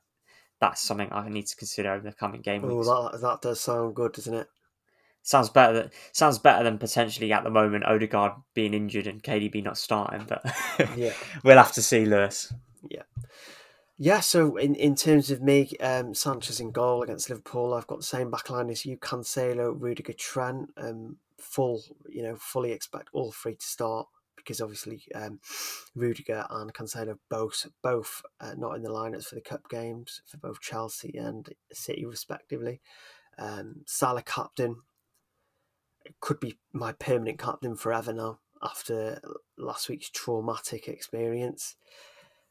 that's 0.60 0.82
something 0.82 1.08
I 1.10 1.28
need 1.28 1.46
to 1.46 1.56
consider 1.56 1.92
over 1.92 2.08
the 2.08 2.14
coming 2.14 2.42
game 2.42 2.62
weeks. 2.62 2.88
Oh, 2.88 3.10
that, 3.10 3.20
that 3.20 3.42
does 3.42 3.60
sound 3.60 3.94
good, 3.94 4.12
doesn't 4.12 4.34
it? 4.34 4.48
Sounds 5.22 5.50
better. 5.50 5.72
Than, 5.72 5.90
sounds 6.12 6.38
better 6.38 6.64
than 6.64 6.78
potentially 6.78 7.32
at 7.32 7.44
the 7.44 7.50
moment 7.50 7.84
Odegaard 7.84 8.32
being 8.54 8.74
injured 8.74 9.06
and 9.06 9.22
KDB 9.22 9.62
not 9.62 9.78
starting. 9.78 10.26
But 10.28 10.44
yeah, 10.96 11.12
we'll 11.42 11.56
have 11.56 11.72
to 11.72 11.82
see, 11.82 12.04
Lewis. 12.04 12.52
Yeah. 12.88 13.02
Yeah, 13.98 14.20
so 14.20 14.56
in, 14.56 14.74
in 14.76 14.94
terms 14.94 15.30
of 15.30 15.42
me, 15.42 15.72
um, 15.80 16.14
Sanchez 16.14 16.58
in 16.58 16.70
goal 16.70 17.02
against 17.02 17.28
Liverpool, 17.28 17.74
I've 17.74 17.86
got 17.86 17.98
the 17.98 18.04
same 18.04 18.30
backline 18.30 18.70
as 18.70 18.86
you, 18.86 18.96
Cancelo, 18.96 19.74
Rudiger, 19.78 20.14
Trent. 20.14 20.70
Um, 20.78 21.16
full, 21.38 21.82
you 22.08 22.22
know, 22.22 22.36
fully 22.36 22.72
expect 22.72 23.10
all 23.12 23.30
three 23.30 23.56
to 23.56 23.66
start 23.66 24.08
because 24.40 24.60
obviously 24.60 25.02
um, 25.14 25.40
Rudiger 25.94 26.46
and 26.50 26.72
Cancelo 26.74 27.18
both 27.28 27.66
both 27.82 28.22
uh, 28.40 28.54
not 28.56 28.76
in 28.76 28.82
the 28.82 28.90
lineups 28.90 29.26
for 29.26 29.34
the 29.36 29.40
cup 29.40 29.68
games 29.68 30.22
for 30.26 30.38
both 30.38 30.60
Chelsea 30.60 31.16
and 31.16 31.48
City 31.72 32.04
respectively. 32.04 32.80
Um, 33.38 33.82
Salah 33.86 34.22
captain 34.22 34.76
could 36.20 36.40
be 36.40 36.58
my 36.72 36.92
permanent 36.92 37.38
captain 37.38 37.76
forever 37.76 38.12
now 38.12 38.40
after 38.62 39.20
last 39.56 39.88
week's 39.88 40.10
traumatic 40.10 40.88
experience 40.88 41.76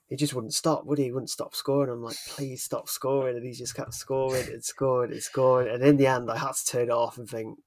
he 0.09 0.15
just 0.15 0.33
wouldn't 0.33 0.55
stop, 0.55 0.85
would 0.85 0.97
he? 0.97 1.05
He 1.05 1.11
wouldn't 1.11 1.29
stop 1.29 1.53
scoring. 1.53 1.91
I'm 1.91 2.01
like, 2.01 2.17
please 2.27 2.63
stop 2.63 2.89
scoring. 2.89 3.37
And 3.37 3.45
he 3.45 3.53
just 3.53 3.75
kept 3.75 3.93
scoring 3.93 4.47
and 4.51 4.63
scoring 4.63 5.11
and 5.11 5.21
scoring. 5.21 5.71
And 5.71 5.83
in 5.83 5.97
the 5.97 6.07
end, 6.07 6.31
I 6.31 6.37
had 6.37 6.53
to 6.53 6.65
turn 6.65 6.87
it 6.87 6.91
off 6.91 7.19
and 7.19 7.29
think, 7.29 7.59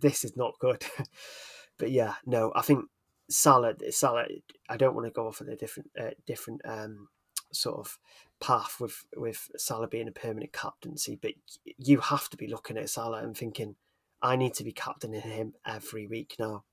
this 0.00 0.24
is 0.24 0.36
not 0.36 0.58
good. 0.60 0.84
but 1.78 1.90
yeah, 1.90 2.14
no, 2.26 2.52
I 2.54 2.60
think 2.60 2.84
Salah, 3.28 3.74
Salah, 3.90 4.26
I 4.68 4.76
don't 4.76 4.94
want 4.94 5.06
to 5.06 5.12
go 5.12 5.26
off 5.26 5.42
on 5.42 5.48
a 5.48 5.56
different, 5.56 5.90
uh, 6.00 6.10
different 6.26 6.62
um, 6.64 7.08
sort 7.52 7.78
of 7.78 7.98
path 8.40 8.76
with 8.80 9.04
with 9.16 9.50
Salah 9.56 9.88
being 9.88 10.08
a 10.08 10.12
permanent 10.12 10.52
captaincy. 10.52 11.18
But 11.20 11.32
you 11.76 12.00
have 12.00 12.28
to 12.30 12.36
be 12.36 12.46
looking 12.46 12.76
at 12.76 12.90
Salah 12.90 13.22
and 13.22 13.36
thinking, 13.36 13.76
I 14.22 14.36
need 14.36 14.54
to 14.54 14.64
be 14.64 14.72
captaining 14.72 15.20
him 15.20 15.54
every 15.66 16.06
week 16.06 16.36
now. 16.38 16.64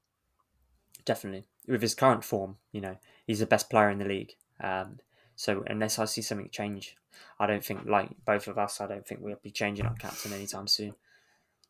Definitely, 1.03 1.45
with 1.67 1.81
his 1.81 1.95
current 1.95 2.23
form, 2.23 2.57
you 2.71 2.81
know, 2.81 2.97
he's 3.27 3.39
the 3.39 3.45
best 3.45 3.69
player 3.69 3.89
in 3.89 3.99
the 3.99 4.05
league. 4.05 4.35
Um, 4.61 4.99
so 5.35 5.63
unless 5.67 5.99
I 5.99 6.05
see 6.05 6.21
something 6.21 6.49
change, 6.49 6.95
I 7.39 7.45
don't 7.45 7.63
think, 7.63 7.85
like 7.85 8.09
both 8.25 8.47
of 8.47 8.57
us, 8.57 8.79
I 8.79 8.87
don't 8.87 9.05
think 9.05 9.19
we'll 9.21 9.35
be 9.43 9.51
changing 9.51 9.85
our 9.85 9.95
captain 9.95 10.33
anytime 10.33 10.67
soon. 10.67 10.95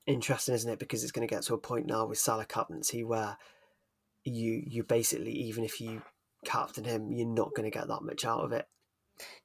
Interesting, 0.06 0.54
isn't 0.54 0.72
it? 0.72 0.80
Because 0.80 1.04
it's 1.04 1.12
going 1.12 1.28
to 1.28 1.34
get 1.34 1.44
to 1.44 1.56
a 1.56 1.58
point 1.58 1.88
now 1.88 2.06
with 2.06 2.20
Salah 2.20 2.46
captaincy 2.46 3.04
where 3.04 3.38
you 4.26 4.64
you 4.66 4.84
basically 4.84 5.32
even 5.32 5.64
if 5.64 5.80
you 5.80 6.02
captain 6.46 6.84
him, 6.84 7.12
you're 7.12 7.28
not 7.28 7.54
going 7.56 7.70
to 7.70 7.78
get 7.78 7.88
that 7.88 8.04
much 8.04 8.26
out 8.26 8.44
of 8.44 8.52
it. 8.52 8.66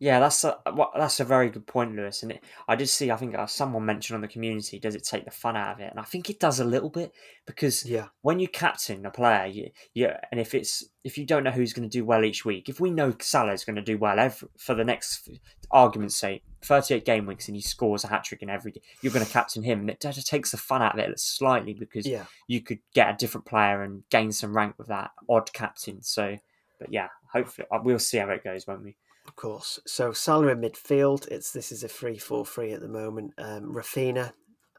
Yeah, 0.00 0.18
that's 0.18 0.42
a 0.42 0.58
that's 0.96 1.20
a 1.20 1.24
very 1.24 1.48
good 1.48 1.66
point, 1.66 1.94
Lewis. 1.94 2.22
And 2.22 2.32
it, 2.32 2.42
I 2.66 2.74
did 2.74 2.88
see, 2.88 3.10
I 3.10 3.16
think 3.16 3.36
uh, 3.36 3.46
someone 3.46 3.84
mentioned 3.86 4.16
on 4.16 4.20
the 4.20 4.28
community, 4.28 4.80
does 4.80 4.96
it 4.96 5.04
take 5.04 5.24
the 5.24 5.30
fun 5.30 5.56
out 5.56 5.74
of 5.74 5.80
it? 5.80 5.90
And 5.90 6.00
I 6.00 6.02
think 6.02 6.28
it 6.28 6.40
does 6.40 6.58
a 6.58 6.64
little 6.64 6.88
bit 6.88 7.12
because 7.46 7.84
yeah. 7.84 8.06
when 8.22 8.40
you 8.40 8.48
captain 8.48 9.06
a 9.06 9.10
player, 9.10 9.46
you, 9.46 9.70
yeah, 9.94 10.18
and 10.32 10.40
if 10.40 10.54
it's 10.54 10.84
if 11.04 11.16
you 11.16 11.24
don't 11.24 11.44
know 11.44 11.52
who's 11.52 11.72
going 11.72 11.88
to 11.88 11.98
do 11.98 12.04
well 12.04 12.24
each 12.24 12.44
week, 12.44 12.68
if 12.68 12.80
we 12.80 12.90
know 12.90 13.14
Salah 13.20 13.52
is 13.52 13.64
going 13.64 13.76
to 13.76 13.82
do 13.82 13.96
well 13.96 14.18
every, 14.18 14.48
for 14.58 14.74
the 14.74 14.84
next 14.84 15.30
argument's 15.70 16.16
sake, 16.16 16.42
thirty-eight 16.64 17.04
game 17.04 17.26
weeks, 17.26 17.46
and 17.46 17.54
he 17.54 17.62
scores 17.62 18.02
a 18.02 18.08
hat 18.08 18.24
trick 18.24 18.42
in 18.42 18.50
every, 18.50 18.74
you're 19.02 19.12
going 19.12 19.24
to 19.24 19.32
captain 19.32 19.62
him, 19.62 19.80
and 19.80 19.90
it 19.90 20.00
just 20.00 20.26
takes 20.26 20.50
the 20.50 20.56
fun 20.56 20.82
out 20.82 20.98
of 20.98 21.08
it 21.08 21.20
slightly 21.20 21.74
because 21.74 22.06
yeah. 22.06 22.24
you 22.48 22.60
could 22.60 22.80
get 22.92 23.14
a 23.14 23.16
different 23.16 23.46
player 23.46 23.82
and 23.82 24.02
gain 24.10 24.32
some 24.32 24.56
rank 24.56 24.74
with 24.78 24.88
that 24.88 25.10
odd 25.28 25.52
captain. 25.52 26.02
So, 26.02 26.38
but 26.80 26.92
yeah, 26.92 27.08
hopefully 27.32 27.68
uh, 27.70 27.78
we'll 27.84 28.00
see 28.00 28.18
how 28.18 28.30
it 28.30 28.42
goes, 28.42 28.66
won't 28.66 28.82
we? 28.82 28.96
Of 29.26 29.36
course. 29.36 29.78
So 29.86 30.12
Salah 30.12 30.48
in 30.48 30.60
midfield. 30.60 31.28
It's 31.28 31.52
this 31.52 31.72
is 31.72 31.84
a 31.84 31.88
three 31.88 32.18
four 32.18 32.44
three 32.44 32.72
at 32.72 32.80
the 32.80 32.88
moment. 32.88 33.34
Um, 33.38 33.72
Raphinha 33.72 34.32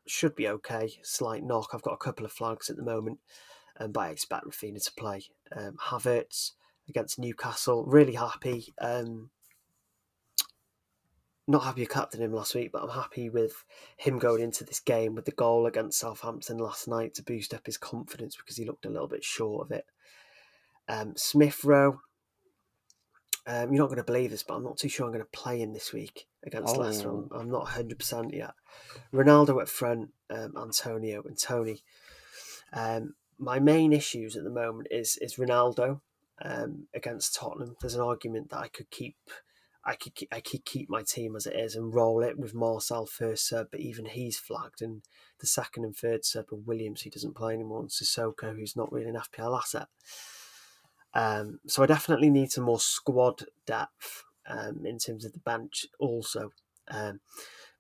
should 0.08 0.36
be 0.36 0.48
okay. 0.48 0.92
Slight 1.04 1.44
knock. 1.44 1.70
I've 1.74 1.84
got 1.84 1.94
a 1.94 1.98
couple 1.98 2.26
of 2.26 2.32
flags 2.32 2.70
at 2.70 2.76
the 2.76 2.84
moment, 2.84 3.20
um, 3.80 3.92
but 3.92 4.02
I 4.02 4.10
expect 4.10 4.46
Raphinha 4.46 4.84
to 4.84 4.94
play. 4.94 5.24
Um, 5.56 5.78
Havertz 5.89 6.52
against 6.89 7.20
Newcastle. 7.20 7.86
Really 7.86 8.16
happy. 8.16 8.74
Um, 8.80 9.30
not 11.48 11.64
happy 11.64 11.86
captain 11.86 12.22
him 12.22 12.34
last 12.34 12.56
week, 12.56 12.72
but 12.72 12.84
I'm 12.84 12.89
happy 12.89 13.30
with 13.30 13.64
him 13.98 14.20
going 14.20 14.42
into 14.42 14.64
this 14.64 14.80
game 14.80 15.16
with 15.16 15.26
the 15.26 15.32
goal 15.32 15.66
against 15.66 16.00
Southampton 16.00 16.58
last 16.58 16.88
night 16.88 17.14
to 17.16 17.24
boost 17.24 17.54
up 17.54 17.66
his 17.66 17.78
confidence 17.78 18.36
because 18.36 18.58
he 18.58 18.66
looked 18.66 18.86
a 18.86 18.89
little 18.89 19.08
bit 19.08 19.24
short 19.24 19.66
of 19.66 19.72
it. 19.72 19.86
Um, 20.88 21.14
Smith 21.16 21.64
Rowe 21.64 22.02
um, 23.48 23.74
you're 23.74 23.82
not 23.82 23.88
going 23.88 23.98
to 23.98 24.04
believe 24.04 24.32
this, 24.32 24.44
but 24.44 24.56
I'm 24.56 24.64
not 24.64 24.78
too 24.78 24.89
sure 24.89 25.06
I'm 25.06 25.12
going 25.12 25.24
to 25.24 25.38
play 25.38 25.60
him 25.60 25.74
this 25.74 25.92
week 25.92 26.28
against 26.46 26.76
oh. 26.76 26.80
Leicester. 26.80 27.10
I'm, 27.10 27.30
I'm, 27.34 27.50
not 27.50 27.68
100% 27.68 28.34
yet. 28.34 28.54
Ronaldo 29.14 29.62
at 29.62 29.68
front, 29.68 30.12
um, 30.30 30.54
Antonio 30.56 31.24
and 31.26 31.38
Toney. 31.38 31.84
Um, 32.74 33.16
my 33.39 33.60
main 33.60 33.94
issues 33.94 34.38
at 34.38 34.44
the 34.44 34.52
moment 34.52 34.88
is 34.92 35.18
is 35.18 35.36
Ronaldo 35.36 36.00
um, 36.44 36.88
against 36.94 37.36
Tottenham. 37.36 37.76
There's 37.82 37.96
an 37.96 38.02
argument 38.02 38.52
that 38.52 38.60
I 38.60 38.68
could 38.68 38.89
keep. 38.92 39.18
I 39.84 39.96
could 39.96 40.14
I 40.32 40.42
could 40.42 40.64
keep 40.64 40.92
my 40.92 41.02
team 41.02 41.36
as 41.36 41.48
it 41.48 41.56
is 41.56 41.76
and 41.76 41.94
roll 41.94 42.22
it 42.22 42.38
with 42.38 42.54
Marçal 42.54 43.10
first 43.10 43.50
sub, 43.50 43.70
but 43.72 43.80
even 43.80 44.06
he's 44.06 44.38
flagged, 44.38 44.82
and 44.82 45.02
the 45.39 45.48
second 45.48 45.84
and 45.84 45.96
third 45.96 46.24
sub 46.24 46.46
of 46.52 46.68
Williams, 46.68 47.02
who 47.02 47.10
doesn't 47.10 47.36
play 47.36 47.56
anymore, 47.56 47.82
and 47.82 47.89
Sissoko, 47.89 48.56
who's 48.56 48.76
not 48.76 48.92
really 48.92 49.10
an 49.10 49.16
FPL 49.16 49.58
asset. 49.58 49.88
Um, 51.14 51.59
so 51.68 51.84
I 51.84 51.88
definitely 51.88 52.30
need 52.30 52.51
some 52.51 52.64
more 52.64 52.80
squad 52.80 53.45
depth 53.66 54.24
um, 54.47 54.86
in 54.86 54.97
terms 54.97 55.26
of 55.26 55.34
the 55.34 55.39
bench 55.39 55.86
also. 55.99 56.51
Um, 56.88 57.20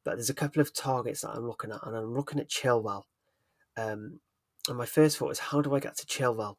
but 0.03 0.15
there's 0.15 0.29
a 0.29 0.35
couple 0.35 0.61
of 0.61 0.73
targets 0.73 1.21
that 1.21 1.31
I'm 1.31 1.47
looking 1.47 1.71
at, 1.71 1.85
and 1.85 1.95
I'm 1.95 2.13
looking 2.13 2.39
at 2.39 2.49
Chilwell. 2.49 3.03
Um, 3.77 4.19
and 4.67 4.77
my 4.77 4.85
first 4.85 5.17
thought 5.17 5.31
is, 5.31 5.39
how 5.39 5.61
do 5.61 5.73
I 5.73 5.79
get 5.79 5.97
to 5.97 6.05
Chilwell? 6.05 6.57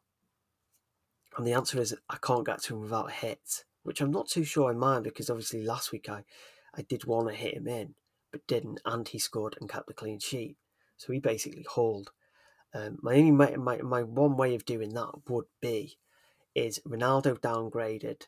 And 1.37 1.47
the 1.47 1.53
answer 1.53 1.79
is, 1.79 1.95
I 2.09 2.17
can't 2.21 2.45
get 2.45 2.61
to 2.63 2.75
him 2.75 2.81
without 2.81 3.09
a 3.09 3.13
hit, 3.13 3.65
which 3.83 4.01
I'm 4.01 4.11
not 4.11 4.27
too 4.27 4.43
sure 4.43 4.71
in 4.71 4.79
mind 4.79 5.03
because 5.03 5.29
obviously 5.29 5.63
last 5.63 5.91
week 5.91 6.09
I, 6.09 6.23
I 6.75 6.83
did 6.83 7.05
want 7.05 7.29
to 7.29 7.35
hit 7.35 7.55
him 7.55 7.67
in, 7.67 7.95
but 8.31 8.45
didn't, 8.47 8.81
and 8.85 9.07
he 9.07 9.19
scored 9.19 9.55
and 9.59 9.69
kept 9.69 9.89
a 9.89 9.93
clean 9.93 10.19
sheet. 10.19 10.57
So 10.97 11.11
he 11.11 11.19
basically 11.19 11.65
hauled. 11.67 12.11
Um, 12.73 12.97
my 13.01 13.15
only 13.15 13.31
my, 13.31 13.55
my, 13.55 13.77
my 13.77 14.03
one 14.03 14.37
way 14.37 14.55
of 14.55 14.65
doing 14.65 14.93
that 14.93 15.11
would 15.27 15.45
be 15.61 15.97
is 16.55 16.79
Ronaldo 16.87 17.39
downgraded 17.39 18.23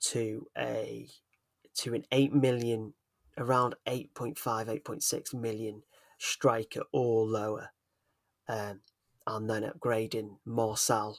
to 0.00 0.46
a 0.56 1.08
to 1.74 1.94
an 1.94 2.04
8 2.12 2.32
million 2.32 2.94
around 3.38 3.74
8.5 3.86 4.36
8.6 4.36 5.34
million 5.34 5.82
striker 6.18 6.82
or 6.92 7.26
lower 7.26 7.70
um, 8.48 8.80
and 9.26 9.50
then 9.50 9.62
upgrading 9.62 10.36
Marçal 10.46 11.16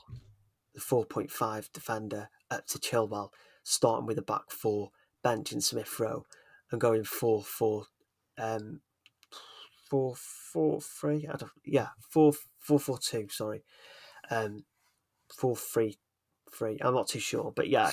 the 0.74 0.82
4.5 0.82 1.72
defender 1.72 2.30
up 2.50 2.66
to 2.68 2.80
Chilwell 2.80 3.30
starting 3.64 4.08
with 4.08 4.18
a 4.18 4.24
back 4.24 4.50
four 4.50 4.92
benching 5.24 5.62
Smith 5.62 6.00
Rowe 6.00 6.26
and 6.72 6.82
going 6.82 7.04
4 7.04 7.44
4 7.44 7.86
um, 8.40 8.82
four 9.90 10.16
four 10.16 10.82
three. 10.82 11.28
I 11.28 11.38
don't, 11.38 11.52
yeah, 11.66 11.90
four 12.10 12.34
four 12.60 12.80
four 12.80 12.98
two. 12.98 13.28
Sorry, 13.30 13.64
um, 14.30 14.66
four 15.34 15.56
three 15.56 15.98
free. 16.52 16.78
I'm 16.82 16.94
not 16.94 17.08
too 17.08 17.20
sure, 17.20 17.52
but 17.56 17.70
yeah, 17.70 17.92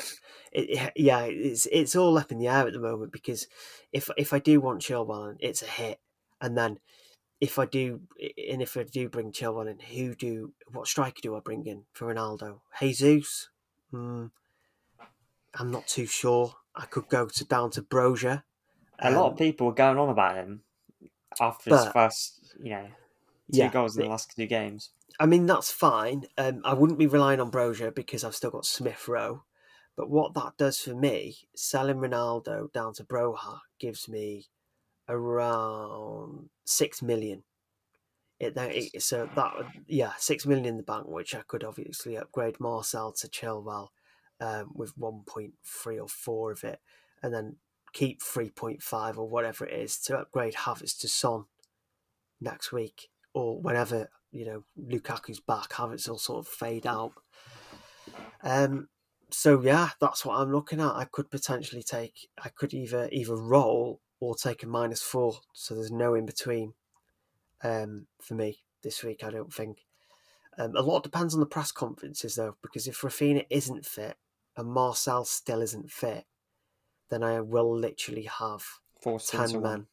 it, 0.52 0.92
yeah, 0.96 1.22
it's 1.24 1.66
it's 1.70 1.96
all 1.96 2.18
up 2.18 2.32
in 2.32 2.38
the 2.38 2.48
air 2.48 2.66
at 2.66 2.72
the 2.72 2.80
moment 2.80 3.12
because 3.12 3.46
if 3.92 4.10
if 4.16 4.32
I 4.32 4.38
do 4.38 4.60
want 4.60 4.82
Chilwell, 4.82 5.36
it's 5.40 5.62
a 5.62 5.66
hit, 5.66 6.00
and 6.40 6.56
then 6.56 6.78
if 7.40 7.58
I 7.58 7.66
do, 7.66 8.00
and 8.50 8.62
if 8.62 8.76
I 8.76 8.84
do 8.84 9.08
bring 9.08 9.32
Chilwell 9.32 9.70
in, 9.70 9.78
who 9.78 10.14
do 10.14 10.52
what 10.72 10.86
striker 10.86 11.20
do 11.22 11.36
I 11.36 11.40
bring 11.40 11.66
in 11.66 11.84
for 11.92 12.12
Ronaldo? 12.12 12.60
Jesus, 12.80 13.48
mm, 13.92 14.30
I'm 15.54 15.70
not 15.70 15.86
too 15.86 16.06
sure. 16.06 16.54
I 16.74 16.86
could 16.86 17.08
go 17.08 17.26
to 17.26 17.44
down 17.44 17.70
to 17.72 17.82
Broja. 17.82 18.42
A 18.98 19.08
um, 19.08 19.14
lot 19.14 19.26
of 19.26 19.32
um, 19.32 19.38
people 19.38 19.66
were 19.66 19.74
going 19.74 19.98
on 19.98 20.08
about 20.08 20.36
him 20.36 20.62
after 21.40 21.70
his 21.70 21.86
first, 21.86 22.54
you 22.62 22.70
know, 22.70 22.88
two 23.52 23.58
yeah, 23.58 23.68
goals 23.68 23.96
in 23.96 24.04
the 24.04 24.08
last 24.08 24.34
two 24.36 24.46
games. 24.46 24.90
I 25.20 25.26
mean, 25.26 25.46
that's 25.46 25.70
fine. 25.70 26.24
Um, 26.38 26.62
I 26.64 26.74
wouldn't 26.74 26.98
be 26.98 27.06
relying 27.06 27.40
on 27.40 27.50
Broja 27.50 27.94
because 27.94 28.24
I've 28.24 28.34
still 28.34 28.50
got 28.50 28.66
Smith 28.66 29.06
Rowe. 29.06 29.44
But 29.96 30.10
what 30.10 30.34
that 30.34 30.56
does 30.58 30.80
for 30.80 30.94
me, 30.94 31.36
selling 31.54 31.98
Ronaldo 31.98 32.72
down 32.72 32.94
to 32.94 33.04
Broja 33.04 33.60
gives 33.78 34.08
me 34.08 34.46
around 35.08 36.48
six 36.64 37.00
million. 37.00 37.44
It, 38.40 38.54
it, 38.56 39.02
so 39.02 39.28
that 39.36 39.52
yeah, 39.86 40.12
six 40.18 40.44
million 40.44 40.66
in 40.66 40.76
the 40.76 40.82
bank, 40.82 41.06
which 41.06 41.34
I 41.34 41.42
could 41.46 41.62
obviously 41.62 42.16
upgrade 42.16 42.58
Marçal 42.58 43.16
to 43.20 43.28
Chilwell 43.28 43.88
um, 44.40 44.72
with 44.74 44.98
one 44.98 45.22
point 45.24 45.54
three 45.64 46.00
or 46.00 46.08
four 46.08 46.50
of 46.50 46.64
it, 46.64 46.80
and 47.22 47.32
then 47.32 47.56
keep 47.92 48.20
three 48.20 48.50
point 48.50 48.82
five 48.82 49.16
or 49.16 49.28
whatever 49.28 49.64
it 49.64 49.78
is 49.78 49.98
to 50.00 50.18
upgrade 50.18 50.54
Havertz 50.54 50.98
to 50.98 51.08
Son 51.08 51.44
next 52.40 52.72
week 52.72 53.10
or 53.34 53.60
whenever 53.60 54.08
you 54.32 54.46
know 54.46 54.64
Lukaku's 54.80 55.40
back, 55.40 55.70
Havertz 55.70 56.08
will 56.08 56.18
sort 56.18 56.46
of 56.46 56.52
fade 56.52 56.86
out. 56.86 57.12
Um, 58.42 58.88
so 59.30 59.60
yeah, 59.60 59.90
that's 60.00 60.24
what 60.24 60.38
I'm 60.38 60.52
looking 60.52 60.80
at. 60.80 60.94
I 60.94 61.06
could 61.10 61.30
potentially 61.30 61.82
take, 61.82 62.28
I 62.42 62.48
could 62.48 62.72
either 62.72 63.08
either 63.12 63.36
roll 63.36 64.00
or 64.20 64.34
take 64.34 64.62
a 64.62 64.66
minus 64.66 65.02
four, 65.02 65.40
so 65.52 65.74
there's 65.74 65.90
no 65.90 66.14
in 66.14 66.24
between. 66.24 66.74
Um, 67.62 68.06
for 68.20 68.34
me 68.34 68.58
this 68.82 69.02
week, 69.02 69.24
I 69.24 69.30
don't 69.30 69.52
think. 69.52 69.78
Um, 70.56 70.76
a 70.76 70.82
lot 70.82 71.02
depends 71.02 71.34
on 71.34 71.40
the 71.40 71.46
press 71.46 71.72
conferences 71.72 72.36
though, 72.36 72.56
because 72.62 72.86
if 72.86 73.00
Raphinha 73.00 73.44
isn't 73.50 73.84
fit 73.84 74.16
and 74.56 74.68
Marçal 74.68 75.26
still 75.26 75.60
isn't 75.60 75.90
fit, 75.90 76.26
then 77.10 77.24
I 77.24 77.40
will 77.40 77.76
literally 77.76 78.28
have 78.38 78.64
ten 79.26 79.60
men, 79.60 79.86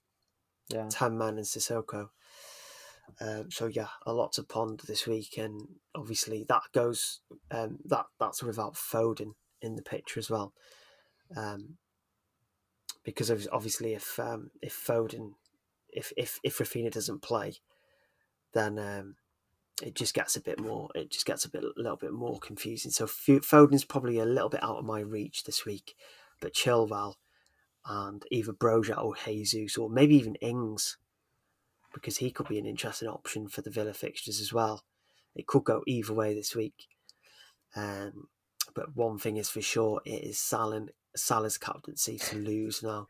yeah, 0.69 0.87
ten 0.89 1.17
men 1.17 1.37
in 1.37 1.43
Sissoko. 1.43 2.09
Um, 3.19 3.51
so 3.51 3.67
yeah, 3.67 3.87
a 4.05 4.13
lot 4.13 4.33
to 4.33 4.43
ponder 4.43 4.83
this 4.85 5.07
week, 5.07 5.37
and 5.37 5.61
obviously 5.95 6.45
that 6.47 6.63
goes 6.73 7.21
um, 7.51 7.79
that 7.85 8.05
that's 8.19 8.43
without 8.43 8.75
Foden 8.75 9.33
in 9.61 9.75
the 9.75 9.81
picture 9.81 10.19
as 10.19 10.29
well, 10.29 10.53
um, 11.35 11.77
because 13.03 13.31
obviously 13.51 13.93
if 13.93 14.19
um, 14.19 14.51
if 14.61 14.73
Foden 14.73 15.33
if 15.89 16.13
if 16.17 16.39
if 16.43 16.57
Raphinha 16.57 16.91
doesn't 16.91 17.21
play, 17.21 17.55
then 18.53 18.79
um, 18.79 19.15
it 19.81 19.95
just 19.95 20.13
gets 20.13 20.35
a 20.35 20.41
bit 20.41 20.59
more 20.59 20.89
it 20.95 21.11
just 21.11 21.25
gets 21.25 21.45
a 21.45 21.49
bit 21.49 21.63
a 21.63 21.71
little 21.75 21.97
bit 21.97 22.13
more 22.13 22.39
confusing. 22.39 22.91
So 22.91 23.05
Foden's 23.05 23.85
probably 23.85 24.19
a 24.19 24.25
little 24.25 24.49
bit 24.49 24.63
out 24.63 24.77
of 24.77 24.85
my 24.85 24.99
reach 24.99 25.43
this 25.43 25.65
week, 25.65 25.95
but 26.39 26.53
Chilwell 26.53 27.15
and 27.85 28.23
either 28.31 28.53
Broja 28.53 29.03
or 29.03 29.15
Jesus 29.25 29.77
or 29.77 29.89
maybe 29.89 30.15
even 30.15 30.35
Ings 30.35 30.97
because 31.93 32.17
he 32.17 32.31
could 32.31 32.47
be 32.47 32.59
an 32.59 32.65
interesting 32.65 33.07
option 33.07 33.47
for 33.47 33.61
the 33.61 33.69
Villa 33.69 33.93
fixtures 33.93 34.39
as 34.39 34.53
well. 34.53 34.83
It 35.35 35.47
could 35.47 35.63
go 35.63 35.83
either 35.87 36.13
way 36.13 36.33
this 36.33 36.55
week. 36.55 36.87
Um, 37.75 38.27
but 38.73 38.95
one 38.95 39.17
thing 39.17 39.37
is 39.37 39.49
for 39.49 39.61
sure, 39.61 40.01
it 40.05 40.23
is 40.23 40.39
Salah, 40.39 40.87
Salah's 41.15 41.57
captaincy 41.57 42.17
to 42.17 42.37
lose 42.37 42.83
now. 42.83 43.07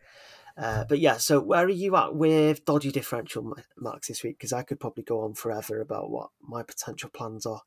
Uh, 0.58 0.84
but 0.84 1.00
yeah, 1.00 1.18
so 1.18 1.40
where 1.40 1.66
are 1.66 1.70
you 1.70 1.96
at 1.96 2.16
with 2.16 2.66
dodgy 2.66 2.92
differential 2.92 3.56
marks 3.78 4.08
this 4.08 4.24
week? 4.24 4.38
Because 4.38 4.54
I 4.54 4.64
could 4.64 4.80
probably 4.80 5.04
go 5.04 5.22
on 5.22 5.34
forever 5.34 5.80
about 5.80 6.10
what 6.10 6.30
my 6.42 6.62
potential 6.62 7.10
plans 7.10 7.46
are. 7.46 7.62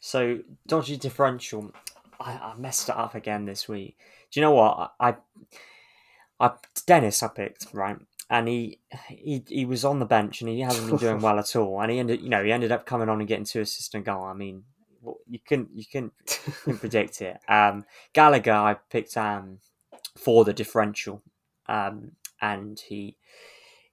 So 0.00 0.38
dodgy 0.66 0.96
differential. 0.96 1.72
I, 2.20 2.32
I 2.32 2.54
messed 2.56 2.88
it 2.88 2.96
up 2.96 3.14
again 3.14 3.46
this 3.46 3.68
week. 3.68 3.96
Do 4.30 4.40
you 4.40 4.42
know 4.42 4.52
what 4.52 4.92
I? 5.00 5.08
I, 5.08 5.16
I 6.40 6.52
Dennis 6.86 7.22
I 7.22 7.28
picked 7.28 7.66
right, 7.72 7.96
and 8.30 8.48
he 8.48 8.78
he 9.08 9.42
he 9.46 9.64
was 9.64 9.84
on 9.84 9.98
the 9.98 10.06
bench 10.06 10.40
and 10.40 10.50
he 10.50 10.60
hasn't 10.60 10.88
been 10.88 10.96
doing 10.98 11.20
well 11.20 11.38
at 11.38 11.56
all. 11.56 11.80
And 11.80 11.90
he 11.90 11.98
ended, 11.98 12.20
you 12.20 12.28
know, 12.28 12.44
he 12.44 12.52
ended 12.52 12.72
up 12.72 12.86
coming 12.86 13.08
on 13.08 13.20
and 13.20 13.28
getting 13.28 13.44
two 13.44 13.60
assists 13.60 13.94
and 13.94 14.04
goal. 14.04 14.24
I 14.24 14.34
mean, 14.34 14.64
you 15.26 15.38
can 15.38 15.68
you 15.74 15.84
can, 15.90 16.10
you 16.46 16.52
can 16.64 16.78
predict 16.78 17.22
it. 17.22 17.38
Um, 17.48 17.84
Gallagher 18.12 18.52
I 18.52 18.74
picked 18.90 19.16
um 19.16 19.58
for 20.16 20.44
the 20.44 20.52
differential, 20.52 21.22
um, 21.68 22.12
and 22.40 22.78
he 22.78 23.16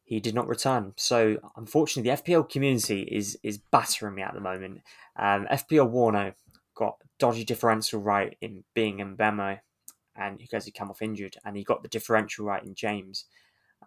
he 0.03 0.19
did 0.19 0.35
not 0.35 0.47
return. 0.47 0.93
So 0.97 1.37
unfortunately, 1.55 2.11
the 2.11 2.21
FPL 2.21 2.49
community 2.49 3.03
is 3.03 3.37
is 3.41 3.57
battering 3.57 4.15
me 4.15 4.21
at 4.21 4.33
the 4.33 4.41
moment. 4.41 4.81
Um, 5.15 5.47
FPL 5.51 5.91
Warno 5.91 6.33
got 6.75 6.97
dodgy 7.19 7.45
differential 7.45 8.01
right 8.01 8.35
in 8.41 8.63
being 8.73 8.99
in 8.99 9.15
Mbeumo, 9.15 9.59
and 10.15 10.37
because 10.37 10.65
he 10.65 10.71
came 10.71 10.89
off 10.89 11.01
injured, 11.01 11.37
and 11.45 11.55
he 11.55 11.63
got 11.63 11.83
the 11.83 11.89
differential 11.89 12.45
right 12.45 12.63
in 12.63 12.75
James. 12.75 13.25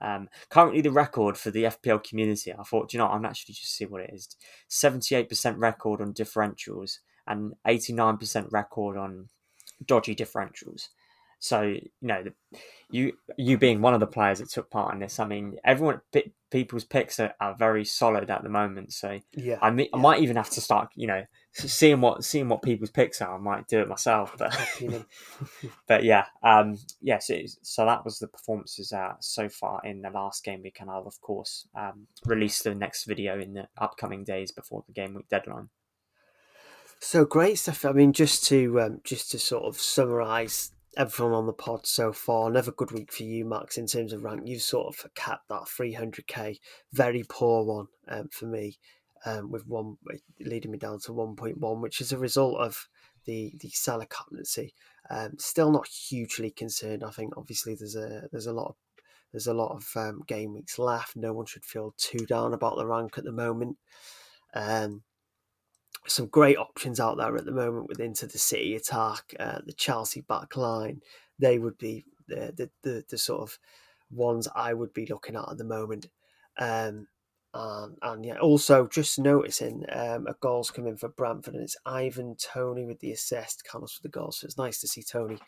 Um, 0.01 0.29
currently, 0.51 0.81
the 0.81 0.91
record 0.91 1.37
for 1.37 1.51
the 1.51 1.65
FPL 1.65 2.03
community, 2.05 2.53
I 2.53 2.63
thought, 2.63 2.93
you 2.93 2.99
know, 2.99 3.09
I'm 3.09 3.25
actually 3.25 3.55
just 3.55 3.77
see 3.77 3.87
what 3.87 4.03
it 4.03 4.11
is 4.13 4.29
78% 4.71 5.55
record 5.59 6.01
on 6.01 6.15
differentials 6.15 6.99
and 7.27 7.53
89% 7.67 8.47
record 8.51 8.97
on 8.97 9.29
dodgy 9.87 10.15
differentials. 10.15 10.89
So 11.41 11.63
you 11.63 11.91
know, 12.03 12.25
you 12.91 13.13
you 13.37 13.59
being 13.59 13.81
one 13.81 13.95
of 13.95 14.01
the 14.01 14.07
players 14.07 14.41
that 14.41 14.51
took 14.51 14.71
part 14.71 14.93
in 14.93 15.01
this, 15.01 15.21
I 15.21 15.27
mean, 15.27 15.57
everyone 15.65 16.01
people's 16.51 16.85
picks 16.85 17.21
are, 17.21 17.33
are 17.41 17.55
very 17.55 17.85
solid 17.85 18.31
at 18.31 18.43
the 18.43 18.49
moment. 18.49 18.93
So 18.93 19.21
yeah, 19.35 19.59
I, 19.63 19.71
mean, 19.71 19.89
I 19.95 19.99
might 19.99 20.21
even 20.21 20.37
have 20.37 20.51
to 20.51 20.61
start, 20.61 20.89
you 20.97 21.07
know, 21.07 21.25
seeing 21.59 22.01
what 22.01 22.25
seeing 22.25 22.49
what 22.49 22.63
people's 22.63 22.91
picks 22.91 23.21
are. 23.21 23.35
I 23.35 23.39
might 23.39 23.67
do 23.69 23.81
it 23.81 23.89
myself, 23.89 24.35
but 24.39 24.57
but 25.87 26.05
yeah, 26.05 26.27
um, 26.43 26.79
yes. 27.01 27.29
Yeah, 27.31 27.43
so, 27.47 27.59
so, 27.63 27.85
that 27.87 28.05
was 28.05 28.19
the 28.19 28.29
performances 28.29 28.93
uh, 28.93 29.15
so 29.21 29.49
far 29.49 29.81
in 29.85 30.03
the 30.03 30.11
last 30.11 30.45
game 30.45 30.63
week, 30.63 30.79
and 30.81 30.91
I'll 30.91 31.07
of 31.07 31.21
course 31.21 31.67
um, 31.75 32.07
release 32.25 32.63
the 32.63 32.75
next 32.75 33.05
video 33.05 33.39
in 33.41 33.55
the 33.55 33.69
upcoming 33.77 34.25
days 34.25 34.53
before 34.53 34.85
the 34.87 34.93
game 34.93 35.15
week 35.15 35.29
deadline. 35.29 35.69
So 37.01 37.25
great 37.25 37.59
stuff. 37.59 37.85
I 37.85 37.93
mean, 37.93 38.13
just 38.13 38.45
to 38.47 38.81
um, 38.81 39.01
just 39.05 39.31
to 39.33 39.39
sort 39.39 39.65
of 39.65 39.81
summarise 39.81 40.73
everyone 40.97 41.35
on 41.35 41.47
the 41.47 41.53
pod 41.53 41.87
so 41.87 42.13
far. 42.13 42.51
Another 42.51 42.73
good 42.73 42.91
week 42.91 43.13
for 43.13 43.23
you, 43.23 43.45
Max, 43.45 43.79
in 43.79 43.87
terms 43.87 44.13
of 44.13 44.25
rank. 44.25 44.43
You've 44.45 44.63
sort 44.63 44.89
of 44.89 45.15
capped 45.15 45.49
that 45.49 45.63
300k. 45.63 46.59
Very 46.93 47.25
poor 47.29 47.65
one 47.65 47.87
um, 48.09 48.29
for 48.33 48.47
me, 48.47 48.79
um, 49.25 49.51
with 49.51 49.67
one 49.67 49.97
leading 50.41 50.71
me 50.71 50.79
down 50.79 50.99
to 51.01 51.13
1.1, 51.13 51.81
which 51.81 52.01
is 52.01 52.13
a 52.13 52.19
result 52.19 52.59
of 52.59 52.89
the 53.25 53.53
the 53.61 53.69
Salah 53.71 54.07
captaincy. 54.07 54.75
Um, 55.11 55.39
still 55.39 55.71
not 55.71 55.89
hugely 55.89 56.51
concerned. 56.51 57.05
I 57.05 57.11
think 57.11 57.37
obviously 57.37 57.75
there's 57.75 57.97
a 57.97 58.29
there's 58.31 58.47
a 58.47 58.53
lot 58.53 58.69
of 58.69 58.77
there's 59.33 59.47
a 59.47 59.55
lot 59.55 59.77
of 59.77 59.87
um, 59.97 60.23
game 60.27 60.55
weeks 60.55 60.79
left. 60.79 61.17
No 61.17 61.33
one 61.33 61.47
should 61.47 61.65
feel 61.65 61.95
too 61.99 62.25
down 62.27 62.55
about 62.55 62.77
the 62.77 62.87
rank 62.87 63.19
at 63.19 63.25
the 63.25 63.33
moment. 63.33 63.77
Um, 64.55 65.03
some 66.07 66.27
great 66.27 66.57
options 66.57 67.01
out 67.01 67.19
there 67.19 67.37
at 67.37 67.45
the 67.45 67.53
moment 67.53 67.89
with 67.89 68.01
into 68.01 68.27
the 68.27 68.39
City 68.39 68.75
attack, 68.75 69.35
uh, 69.39 69.59
the 69.67 69.73
Chelsea 69.73 70.23
back 70.23 70.57
line. 70.57 71.03
They 71.39 71.59
would 71.59 71.77
be 71.77 72.05
the, 72.27 72.53
the, 72.57 72.71
the, 72.83 73.05
the, 73.11 73.19
sort 73.19 73.43
of 73.43 73.59
ones 74.11 74.49
I 74.55 74.73
would 74.75 74.93
be 74.93 75.07
looking 75.07 75.37
at 75.37 75.51
at 75.51 75.59
the 75.59 75.65
moment. 75.65 76.09
Um, 76.59 77.09
and, 77.59 77.97
and 78.03 78.25
yeah, 78.25 78.39
also 78.39 78.87
just 78.87 79.19
noticing 79.19 79.85
um, 79.91 80.27
a 80.29 80.35
goal's 80.41 80.71
coming 80.71 80.97
for 80.97 81.09
Brentford, 81.09 81.55
and 81.55 81.63
it's 81.63 81.77
Ivan 81.85 82.37
Toney 82.37 82.85
with 82.85 83.01
the 83.01 83.11
assist, 83.11 83.65
Carlos 83.65 83.99
with 83.99 84.13
the 84.13 84.17
goal. 84.17 84.31
So 84.31 84.45
it's 84.45 84.59
nice 84.59 84.81
to 84.81 84.87
see 84.87 85.03
Toney 85.03 85.39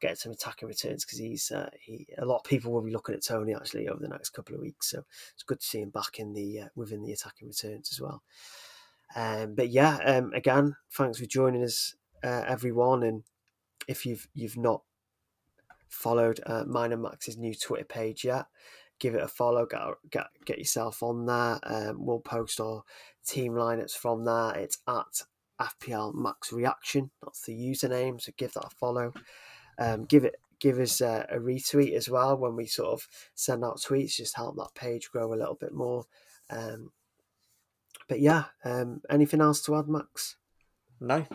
get 0.00 0.18
some 0.18 0.32
attacking 0.32 0.68
returns 0.68 1.04
because 1.04 1.18
he's 1.18 1.50
uh, 1.50 1.70
he. 1.80 2.06
A 2.18 2.26
lot 2.26 2.38
of 2.38 2.44
people 2.44 2.70
will 2.70 2.82
be 2.82 2.92
looking 2.92 3.14
at 3.14 3.24
Toney 3.24 3.54
actually 3.54 3.88
over 3.88 4.00
the 4.00 4.08
next 4.08 4.30
couple 4.30 4.54
of 4.54 4.60
weeks, 4.60 4.90
so 4.90 5.04
it's 5.32 5.42
good 5.42 5.60
to 5.60 5.66
see 5.66 5.80
him 5.80 5.90
back 5.90 6.18
in 6.18 6.34
the 6.34 6.60
uh, 6.60 6.68
within 6.74 7.02
the 7.02 7.12
attacking 7.12 7.48
returns 7.48 7.90
as 7.90 8.00
well. 8.00 8.22
Um, 9.16 9.54
but 9.54 9.70
yeah, 9.70 9.96
um, 10.04 10.32
again, 10.34 10.76
thanks 10.92 11.18
for 11.18 11.26
joining 11.26 11.62
us, 11.62 11.94
uh, 12.22 12.44
everyone. 12.46 13.02
And 13.02 13.22
if 13.88 14.04
you've 14.04 14.28
you've 14.34 14.58
not 14.58 14.82
followed 15.88 16.40
uh, 16.44 16.64
mine 16.66 16.92
and 16.92 17.02
Max's 17.02 17.38
new 17.38 17.54
Twitter 17.54 17.84
page 17.84 18.24
yet, 18.24 18.46
give 19.04 19.14
it 19.14 19.22
a 19.22 19.28
follow. 19.28 19.66
Get 19.66 19.80
get 20.10 20.26
get 20.46 20.58
yourself 20.58 21.02
on 21.02 21.26
there. 21.26 21.58
Um, 21.62 22.06
we'll 22.06 22.20
post 22.20 22.58
our 22.58 22.82
team 23.26 23.52
lineups 23.52 23.92
from 23.92 24.24
there. 24.24 24.56
It's 24.56 24.78
at 24.88 25.22
FPL 25.60 26.14
Max 26.14 26.54
Reaction. 26.54 27.10
That's 27.22 27.42
the 27.42 27.52
username. 27.52 28.18
So 28.18 28.32
give 28.38 28.54
that 28.54 28.64
a 28.64 28.70
follow. 28.70 29.12
Um, 29.78 30.06
give 30.06 30.24
it 30.24 30.36
give 30.58 30.78
us 30.78 31.02
a, 31.02 31.26
a, 31.30 31.38
retweet 31.38 31.94
as 31.94 32.08
well 32.08 32.38
when 32.38 32.56
we 32.56 32.64
sort 32.64 32.94
of 32.94 33.06
send 33.34 33.62
out 33.62 33.76
tweets. 33.78 34.16
Just 34.16 34.36
help 34.36 34.56
that 34.56 34.74
page 34.74 35.10
grow 35.10 35.34
a 35.34 35.36
little 35.36 35.58
bit 35.60 35.74
more. 35.74 36.06
Um, 36.48 36.90
but 38.08 38.20
yeah, 38.20 38.44
um, 38.64 39.02
anything 39.10 39.42
else 39.42 39.60
to 39.66 39.76
add, 39.76 39.86
Max? 39.86 40.36
No, 40.98 41.26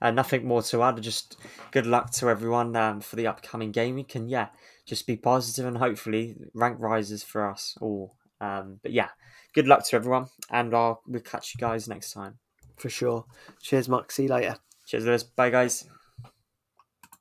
uh, 0.00 0.12
nothing 0.12 0.46
more 0.46 0.62
to 0.62 0.82
add. 0.84 1.02
Just 1.02 1.38
good 1.72 1.86
luck 1.86 2.12
to 2.12 2.28
everyone 2.28 2.76
um, 2.76 3.00
for 3.00 3.16
the 3.16 3.26
upcoming 3.26 3.72
game 3.72 3.96
week, 3.96 4.14
and 4.14 4.30
yeah, 4.30 4.48
just 4.86 5.06
be 5.06 5.16
positive 5.16 5.66
and 5.66 5.78
hopefully 5.78 6.36
rank 6.54 6.78
rises 6.78 7.22
for 7.22 7.50
us 7.50 7.76
all. 7.80 8.16
Um, 8.40 8.78
but 8.82 8.92
yeah, 8.92 9.08
good 9.54 9.66
luck 9.66 9.84
to 9.86 9.96
everyone, 9.96 10.26
and 10.50 10.74
I'll 10.74 11.02
we'll 11.06 11.20
catch 11.20 11.54
you 11.54 11.58
guys 11.58 11.88
next 11.88 12.12
time. 12.12 12.38
For 12.76 12.88
sure. 12.88 13.24
Cheers, 13.60 13.88
Mark. 13.88 14.12
See 14.12 14.24
you 14.24 14.28
later. 14.28 14.56
Cheers, 14.86 15.04
Lewis. 15.04 15.22
Bye, 15.22 15.50
guys. 15.50 15.88